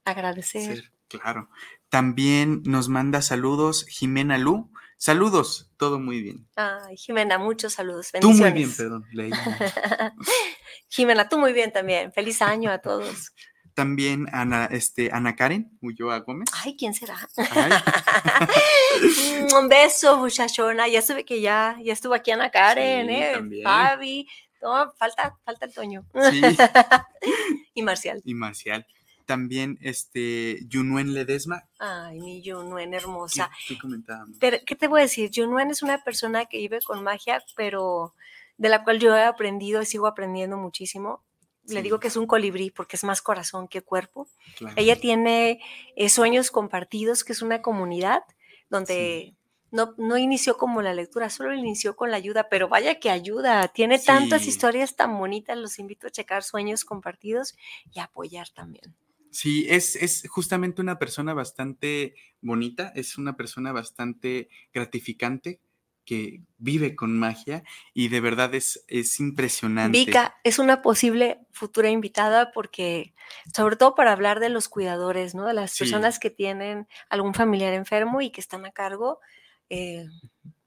agradecer. 0.03 0.91
claro. 1.09 1.47
También 1.89 2.63
nos 2.65 2.89
manda 2.89 3.21
saludos 3.21 3.85
Jimena 3.87 4.39
Lu. 4.39 4.71
Saludos, 5.03 5.67
todo 5.77 5.99
muy 5.99 6.21
bien. 6.21 6.47
Ay, 6.55 6.95
Jimena, 6.95 7.39
muchos 7.39 7.73
saludos. 7.73 8.11
Tú 8.21 8.33
muy 8.33 8.51
bien, 8.51 8.71
perdón. 8.71 9.03
leí. 9.11 9.31
Jimena, 10.89 11.27
tú 11.27 11.39
muy 11.39 11.53
bien 11.53 11.71
también. 11.73 12.11
Feliz 12.13 12.39
año 12.43 12.69
a 12.69 12.77
todos. 12.77 13.33
También 13.73 14.27
Ana, 14.31 14.65
este, 14.65 15.09
Ana 15.11 15.35
Karen 15.35 15.75
Ulloa 15.81 16.19
Gómez. 16.19 16.49
Ay, 16.53 16.75
¿quién 16.77 16.93
será? 16.93 17.17
Ay, 17.35 17.71
Un 19.59 19.67
beso, 19.69 20.17
muchachona. 20.17 20.87
Ya 20.87 20.99
estuve 20.99 21.25
que 21.25 21.41
ya, 21.41 21.77
ya 21.83 21.93
estuvo 21.93 22.13
aquí 22.13 22.29
Ana 22.29 22.51
Karen, 22.51 23.07
Sí, 23.07 23.15
¿eh? 23.15 23.31
también. 23.33 23.63
Fabi. 23.63 24.27
No, 24.61 24.93
falta, 24.99 25.35
falta 25.43 25.65
el 25.65 25.73
Toño. 25.73 26.05
sí. 26.29 26.41
y 27.73 27.81
Marcial. 27.81 28.21
Y 28.23 28.35
Marcial. 28.35 28.85
También 29.31 29.77
este, 29.79 30.59
Yunuen 30.67 31.13
Ledesma. 31.13 31.63
Ay, 31.79 32.19
mi 32.19 32.43
Junuen 32.45 32.91
¿Qué, 32.91 32.97
hermosa. 32.97 33.49
qué 33.65 33.77
comentábamos? 33.77 34.37
¿qué 34.39 34.75
te 34.75 34.89
voy 34.89 34.99
a 34.99 35.03
decir? 35.03 35.31
Junuen 35.33 35.71
es 35.71 35.81
una 35.81 36.03
persona 36.03 36.47
que 36.47 36.57
vive 36.57 36.81
con 36.81 37.01
magia, 37.01 37.41
pero 37.55 38.13
de 38.57 38.67
la 38.67 38.83
cual 38.83 38.99
yo 38.99 39.15
he 39.15 39.23
aprendido 39.23 39.81
y 39.81 39.85
sigo 39.85 40.05
aprendiendo 40.05 40.57
muchísimo. 40.57 41.23
Le 41.65 41.81
digo 41.81 42.01
que 42.01 42.09
es 42.09 42.17
un 42.17 42.27
colibrí 42.27 42.71
porque 42.71 42.97
es 42.97 43.05
más 43.05 43.21
corazón 43.21 43.69
que 43.69 43.81
cuerpo. 43.81 44.27
Claro. 44.57 44.75
Ella 44.75 44.99
tiene 44.99 45.61
eh, 45.95 46.09
Sueños 46.09 46.51
Compartidos, 46.51 47.23
que 47.23 47.31
es 47.31 47.41
una 47.41 47.61
comunidad 47.61 48.23
donde 48.69 49.37
no, 49.71 49.93
no 49.97 50.17
inició 50.17 50.57
como 50.57 50.81
la 50.81 50.93
lectura, 50.93 51.29
solo 51.29 51.55
inició 51.55 51.95
con 51.95 52.11
la 52.11 52.17
ayuda, 52.17 52.49
pero 52.49 52.67
vaya 52.67 52.99
que 52.99 53.09
ayuda. 53.09 53.69
Tiene 53.69 53.97
tantas 53.97 54.45
historias 54.45 54.97
tan 54.97 55.17
bonitas. 55.17 55.57
Los 55.57 55.79
invito 55.79 56.07
a 56.07 56.11
checar 56.11 56.43
Sueños 56.43 56.83
Compartidos 56.83 57.55
y 57.93 58.01
a 58.01 58.03
apoyar 58.03 58.49
también. 58.49 58.93
Sí, 59.31 59.65
es, 59.69 59.95
es 59.95 60.27
justamente 60.29 60.81
una 60.81 60.99
persona 60.99 61.33
bastante 61.33 62.15
bonita, 62.41 62.91
es 62.95 63.17
una 63.17 63.35
persona 63.37 63.71
bastante 63.71 64.49
gratificante 64.73 65.61
que 66.03 66.41
vive 66.57 66.95
con 66.95 67.17
magia 67.17 67.63
y 67.93 68.09
de 68.09 68.19
verdad 68.19 68.53
es, 68.55 68.83
es 68.87 69.19
impresionante. 69.19 69.97
Vika 69.99 70.35
es 70.43 70.59
una 70.59 70.81
posible 70.81 71.39
futura 71.51 71.89
invitada 71.89 72.51
porque, 72.51 73.13
sobre 73.55 73.75
todo 73.77 73.95
para 73.95 74.11
hablar 74.11 74.39
de 74.39 74.49
los 74.49 74.67
cuidadores, 74.67 75.35
¿no? 75.35 75.45
De 75.45 75.53
las 75.53 75.71
Sí. 75.71 75.83
personas 75.85 76.19
que 76.19 76.29
tienen 76.29 76.87
algún 77.09 77.33
familiar 77.33 77.73
enfermo 77.73 78.21
y 78.21 78.31
que 78.31 78.41
están 78.41 78.65
a 78.65 78.71
cargo. 78.71 79.19
eh, 79.69 80.05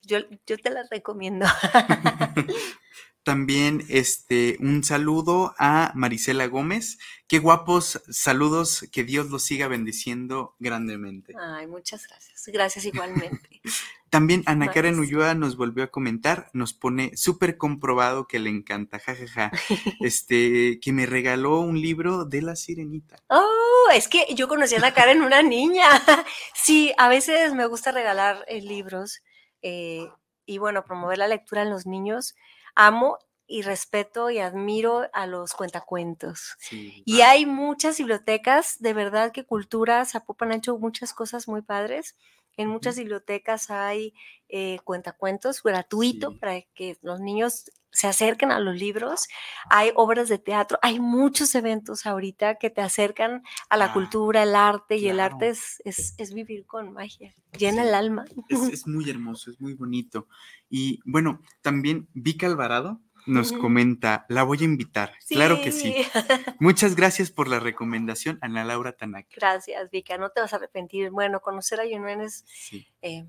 yo, 0.07 0.19
yo 0.47 0.57
te 0.59 0.71
las 0.71 0.89
recomiendo. 0.91 1.47
También 3.25 3.87
este, 3.89 4.59
un 4.61 4.85
saludo 4.85 5.55
a 5.59 5.93
Marisela 5.95 6.47
Gómez. 6.47 6.99
Qué 7.27 7.39
guapos 7.39 8.03
saludos, 8.11 8.87
que 8.93 9.03
Dios 9.03 9.31
los 9.31 9.43
siga 9.43 9.67
bendiciendo 9.67 10.55
grandemente. 10.59 11.33
Ay, 11.41 11.67
muchas 11.67 12.07
gracias. 12.07 12.45
Gracias 12.53 12.85
igualmente. 12.85 13.63
También 14.11 14.43
Ana 14.47 14.71
Karen. 14.71 15.01
Ulloa 15.01 15.35
nos 15.35 15.57
volvió 15.57 15.85
a 15.85 15.91
comentar, 15.91 16.51
nos 16.53 16.75
pone 16.75 17.17
súper 17.17 17.57
comprobado 17.57 18.29
que 18.29 18.39
le 18.39 18.51
encanta, 18.51 18.99
jajaja, 18.99 19.51
este, 20.01 20.79
que 20.81 20.93
me 20.93 21.07
regaló 21.07 21.61
un 21.61 21.81
libro 21.81 22.27
de 22.27 22.43
la 22.43 22.57
sirenita. 22.57 23.17
Oh, 23.29 23.89
es 23.93 24.07
que 24.07 24.27
yo 24.35 24.49
conocí 24.49 24.75
a 24.75 24.79
Ana 24.79 24.93
Karen, 24.93 25.23
una 25.23 25.43
niña. 25.43 25.89
Sí, 26.55 26.93
a 26.97 27.09
veces 27.09 27.55
me 27.55 27.67
gusta 27.67 27.91
regalar 27.91 28.45
eh, 28.49 28.61
libros 28.61 29.21
eh, 29.63 30.07
y 30.47 30.59
bueno, 30.59 30.85
promover 30.85 31.19
la 31.19 31.29
lectura 31.29 31.63
en 31.63 31.71
los 31.71 31.87
niños. 31.87 32.35
Amo 32.75 33.19
y 33.47 33.63
respeto 33.63 34.31
y 34.31 34.39
admiro 34.39 35.03
a 35.13 35.27
los 35.27 35.53
cuentacuentos. 35.55 36.57
Sí, 36.57 37.05
Y 37.05 37.21
hay 37.23 37.47
muchas 37.47 37.99
bibliotecas, 37.99 38.79
de 38.79 38.95
verdad 38.95 39.33
que 39.33 39.45
Cultura 39.45 40.05
Zapopan 40.07 40.53
ha 40.53 40.57
hecho 40.57 40.79
muchas 40.79 41.13
cosas 41.13 41.49
muy 41.49 41.63
padres. 41.63 42.17
En 42.57 42.69
muchas 42.69 42.97
bibliotecas 42.97 43.71
hay 43.71 44.15
eh, 44.49 44.79
cuentacuentos 44.85 45.63
gratuito 45.63 46.31
Sí. 46.31 46.37
para 46.39 46.61
que 46.75 46.97
los 47.03 47.21
niños 47.21 47.71
se 47.91 48.09
acerquen 48.09 48.51
a 48.51 48.59
los 48.61 48.75
libros. 48.77 49.29
Hay 49.71 49.91
obras 49.95 50.29
de 50.29 50.39
teatro, 50.39 50.79
hay 50.83 50.99
muchos 51.01 51.55
eventos 51.55 52.07
ahorita 52.07 52.57
que 52.57 52.69
te 52.71 52.81
acercan 52.81 53.43
a 53.69 53.77
la 53.77 53.87
Ah, 53.87 53.93
cultura, 53.93 54.43
el 54.43 54.55
arte, 54.57 54.97
y 54.97 55.09
el 55.09 55.21
arte 55.21 55.49
es, 55.51 55.81
es, 55.85 56.15
es 56.19 56.35
vivir 56.35 56.67
con 56.67 56.93
magia, 56.93 57.33
llena 57.57 57.83
Sí. 57.83 57.89
el 57.89 57.95
alma. 57.95 58.25
Es, 58.49 58.59
es 58.83 58.87
muy 58.89 59.09
hermoso, 59.11 59.51
es 59.51 59.61
muy 59.61 59.75
bonito. 59.75 60.27
Y 60.69 61.01
bueno, 61.05 61.41
también 61.63 62.09
Vika 62.15 62.47
Alvarado 62.47 63.01
nos 63.27 63.53
comenta, 63.53 64.27
la 64.29 64.43
voy 64.43 64.59
a 64.61 64.65
invitar. 64.65 65.13
Claro 65.29 65.61
que 65.63 65.73
sí. 65.73 65.95
Muchas 66.61 66.97
gracias 66.97 67.31
por 67.31 67.49
la 67.49 67.61
recomendación, 67.61 68.39
Ana 68.41 68.65
Laura 68.65 68.93
Tanaka. 68.93 69.29
Gracias, 69.35 69.91
Vika, 69.91 70.19
no 70.19 70.31
te 70.31 70.41
vas 70.41 70.53
a 70.53 70.57
arrepentir. 70.57 71.11
Bueno, 71.11 71.41
conocer 71.41 71.81
a 71.81 71.87
Yunuen 71.87 72.21
es 72.21 72.45
Sí, 72.47 72.87
eh, 73.03 73.27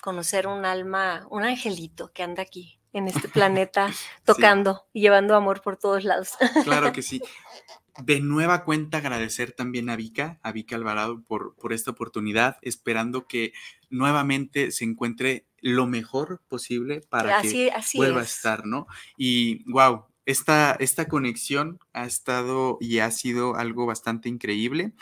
conocer 0.00 0.46
un 0.46 0.64
alma, 0.64 1.26
un 1.30 1.44
angelito 1.44 2.12
que 2.12 2.22
anda 2.22 2.42
aquí 2.42 2.78
en 2.94 3.08
este 3.08 3.28
planeta 3.28 3.92
tocando 4.24 4.86
y 4.94 5.02
llevando 5.02 5.34
amor 5.34 5.60
por 5.60 5.76
todos 5.76 6.04
lados. 6.04 6.30
claro 6.64 6.92
que 6.92 7.02
sí. 7.02 7.20
De 8.02 8.20
nueva 8.20 8.64
cuenta 8.64 8.98
agradecer 8.98 9.52
también 9.52 9.90
a 9.90 9.96
Vika, 9.96 10.40
a 10.42 10.50
Vika 10.50 10.74
Alvarado 10.74 11.22
por, 11.22 11.54
por 11.56 11.72
esta 11.72 11.90
oportunidad, 11.90 12.56
esperando 12.62 13.26
que 13.28 13.52
nuevamente 13.90 14.72
se 14.72 14.84
encuentre 14.84 15.46
lo 15.60 15.86
mejor 15.86 16.42
posible 16.48 17.02
para 17.08 17.40
que 17.42 17.70
así 17.70 17.96
vuelva 17.98 18.20
a 18.20 18.24
es. 18.24 18.34
estar, 18.34 18.66
¿no? 18.66 18.86
Y 19.16 19.70
wow, 19.70 20.06
esta, 20.26 20.72
esta 20.80 21.06
conexión 21.06 21.78
ha 21.92 22.04
estado 22.04 22.78
y 22.80 22.98
ha 22.98 23.10
sido 23.10 23.56
algo 23.56 23.86
bastante 23.86 24.28
increíble. 24.28 24.92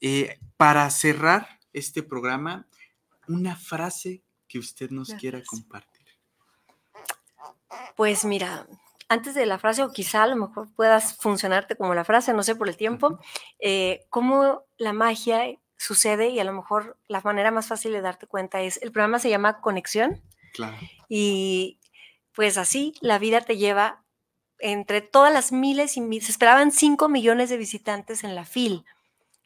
Eh, 0.00 0.38
para 0.56 0.88
cerrar 0.90 1.60
este 1.72 2.02
programa, 2.02 2.66
una 3.28 3.56
frase 3.56 4.22
que 4.48 4.58
usted 4.58 4.90
nos 4.90 5.14
quiera 5.14 5.38
frase. 5.38 5.46
compartir. 5.48 5.95
Pues 7.96 8.24
mira, 8.24 8.66
antes 9.08 9.34
de 9.34 9.46
la 9.46 9.58
frase, 9.58 9.82
o 9.82 9.92
quizá 9.92 10.22
a 10.24 10.26
lo 10.26 10.36
mejor 10.36 10.68
puedas 10.74 11.16
funcionarte 11.16 11.76
como 11.76 11.94
la 11.94 12.04
frase, 12.04 12.32
no 12.32 12.42
sé 12.42 12.56
por 12.56 12.68
el 12.68 12.76
tiempo, 12.76 13.18
eh, 13.58 14.04
cómo 14.10 14.64
la 14.78 14.92
magia 14.92 15.44
sucede 15.76 16.28
y 16.28 16.40
a 16.40 16.44
lo 16.44 16.52
mejor 16.52 16.96
la 17.06 17.20
manera 17.20 17.50
más 17.50 17.68
fácil 17.68 17.92
de 17.92 18.00
darte 18.00 18.26
cuenta 18.26 18.62
es, 18.62 18.78
el 18.82 18.92
programa 18.92 19.18
se 19.18 19.30
llama 19.30 19.60
Conexión 19.60 20.22
Claro. 20.54 20.76
y 21.08 21.78
pues 22.32 22.56
así 22.56 22.94
la 23.02 23.18
vida 23.18 23.42
te 23.42 23.58
lleva 23.58 24.02
entre 24.58 25.02
todas 25.02 25.32
las 25.32 25.52
miles 25.52 25.96
y 25.96 26.00
miles, 26.00 26.26
se 26.26 26.32
esperaban 26.32 26.72
5 26.72 27.08
millones 27.08 27.50
de 27.50 27.58
visitantes 27.58 28.24
en 28.24 28.34
la 28.34 28.44
FIL. 28.46 28.84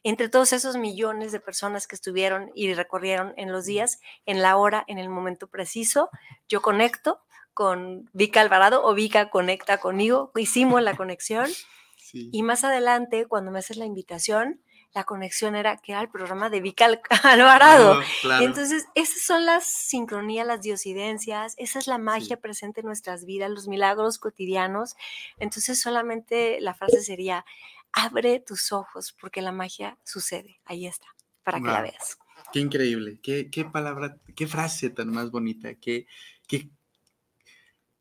Entre 0.03 0.29
todos 0.29 0.53
esos 0.53 0.77
millones 0.77 1.31
de 1.31 1.39
personas 1.39 1.85
que 1.85 1.95
estuvieron 1.95 2.49
y 2.55 2.73
recorrieron 2.73 3.33
en 3.37 3.51
los 3.51 3.65
días, 3.65 3.99
en 4.25 4.41
la 4.41 4.55
hora, 4.55 4.83
en 4.87 4.97
el 4.97 5.09
momento 5.09 5.47
preciso, 5.47 6.09
yo 6.47 6.61
conecto 6.61 7.21
con 7.53 8.09
Vika 8.13 8.41
Alvarado 8.41 8.83
o 8.85 8.93
Vika 8.93 9.29
conecta 9.29 9.77
conmigo, 9.79 10.31
hicimos 10.35 10.81
la 10.81 10.95
conexión 10.97 11.49
Sí. 11.97 12.29
y 12.33 12.43
más 12.43 12.63
adelante 12.63 13.25
cuando 13.27 13.51
me 13.51 13.59
haces 13.59 13.77
la 13.77 13.85
invitación, 13.85 14.61
la 14.93 15.05
conexión 15.05 15.55
era 15.55 15.77
que 15.77 15.93
era 15.93 16.01
el 16.01 16.09
programa 16.09 16.49
de 16.49 16.59
Vika 16.59 16.83
Al- 16.85 17.01
Alvarado. 17.23 17.93
Claro, 17.93 18.07
claro. 18.21 18.43
Y 18.43 18.45
entonces, 18.47 18.85
esas 18.95 19.21
son 19.21 19.45
las 19.45 19.63
sincronías, 19.65 20.45
las 20.45 20.61
diosidencias, 20.61 21.53
esa 21.57 21.79
es 21.79 21.87
la 21.87 21.97
magia 21.97 22.35
Sí. 22.35 22.41
presente 22.41 22.81
en 22.81 22.87
nuestras 22.87 23.23
vidas, 23.25 23.49
los 23.49 23.69
milagros 23.69 24.17
cotidianos. 24.19 24.95
Entonces, 25.39 25.79
solamente 25.79 26.59
la 26.59 26.73
frase 26.73 27.01
sería, 27.01 27.45
abre 27.93 28.39
tus 28.41 28.73
ojos, 28.73 29.13
porque 29.13 29.41
la 29.41 29.53
magia 29.53 29.97
sucede. 30.03 30.59
Ahí 30.65 30.87
está, 30.87 31.07
para 31.43 31.59
que 31.59 31.67
la 31.67 31.81
veas. 31.81 32.17
Qué 32.51 32.59
increíble, 32.59 33.19
qué, 33.23 33.49
qué 33.49 33.63
palabra, 33.63 34.17
qué 34.35 34.47
frase 34.47 34.89
tan 34.89 35.07
más 35.09 35.31
bonita, 35.31 35.75
qué, 35.75 36.05
qué, 36.49 36.69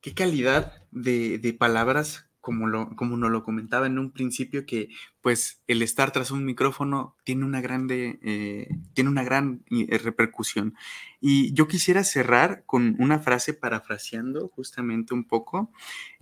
qué 0.00 0.14
calidad 0.14 0.82
de, 0.90 1.38
de 1.38 1.52
palabras 1.52 2.30
como, 2.40 2.66
lo, 2.66 2.96
como 2.96 3.16
nos 3.16 3.30
lo 3.30 3.44
comentaba 3.44 3.86
en 3.86 3.98
un 3.98 4.12
principio, 4.12 4.64
que 4.66 4.88
pues 5.20 5.62
el 5.66 5.82
estar 5.82 6.10
tras 6.10 6.30
un 6.30 6.44
micrófono 6.44 7.16
tiene 7.24 7.44
una, 7.44 7.60
grande, 7.60 8.18
eh, 8.22 8.68
tiene 8.94 9.10
una 9.10 9.22
gran 9.22 9.62
eh, 9.70 9.98
repercusión. 9.98 10.74
Y 11.20 11.52
yo 11.52 11.68
quisiera 11.68 12.02
cerrar 12.02 12.64
con 12.66 12.96
una 12.98 13.18
frase 13.18 13.54
parafraseando 13.54 14.48
justamente 14.48 15.14
un 15.14 15.24
poco, 15.24 15.70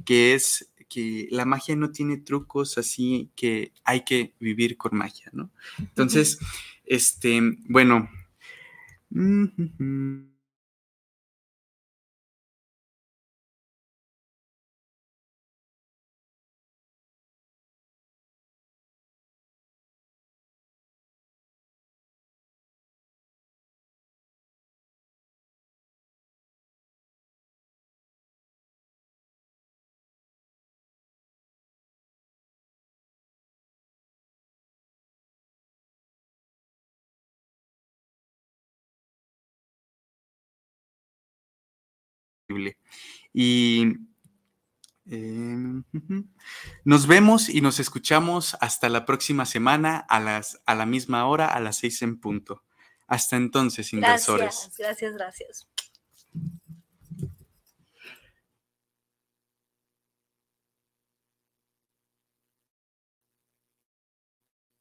que 0.05 0.35
es 0.35 0.73
que 0.89 1.29
la 1.31 1.45
magia 1.45 1.77
no 1.77 1.93
tiene 1.93 2.17
trucos, 2.17 2.79
así 2.79 3.31
que 3.37 3.73
hay 3.85 4.05
que 4.05 4.35
vivir 4.41 4.77
con 4.77 4.97
magia, 4.97 5.31
¿no? 5.33 5.51
Entonces, 5.79 6.39
este, 6.85 7.41
bueno. 7.69 8.09
Y 43.33 43.95
em, 45.07 45.85
nos 46.85 47.07
vemos 47.07 47.49
y 47.49 47.61
nos 47.61 47.81
escuchamos 47.81 48.57
hasta 48.61 48.89
la 48.89 49.05
próxima 49.05 49.47
semana 49.47 49.99
a, 50.09 50.21
las, 50.21 50.61
a 50.67 50.75
la 50.75 50.87
misma 50.87 51.27
hora, 51.27 51.47
a 51.47 51.61
las 51.61 51.79
seis 51.79 52.03
en 52.03 52.21
punto. 52.21 52.65
Hasta 53.07 53.37
entonces, 53.37 53.93
inversores. 53.93 54.71
Gracias, 54.77 54.77
gracias, 54.79 55.15
gracias. 55.15 55.69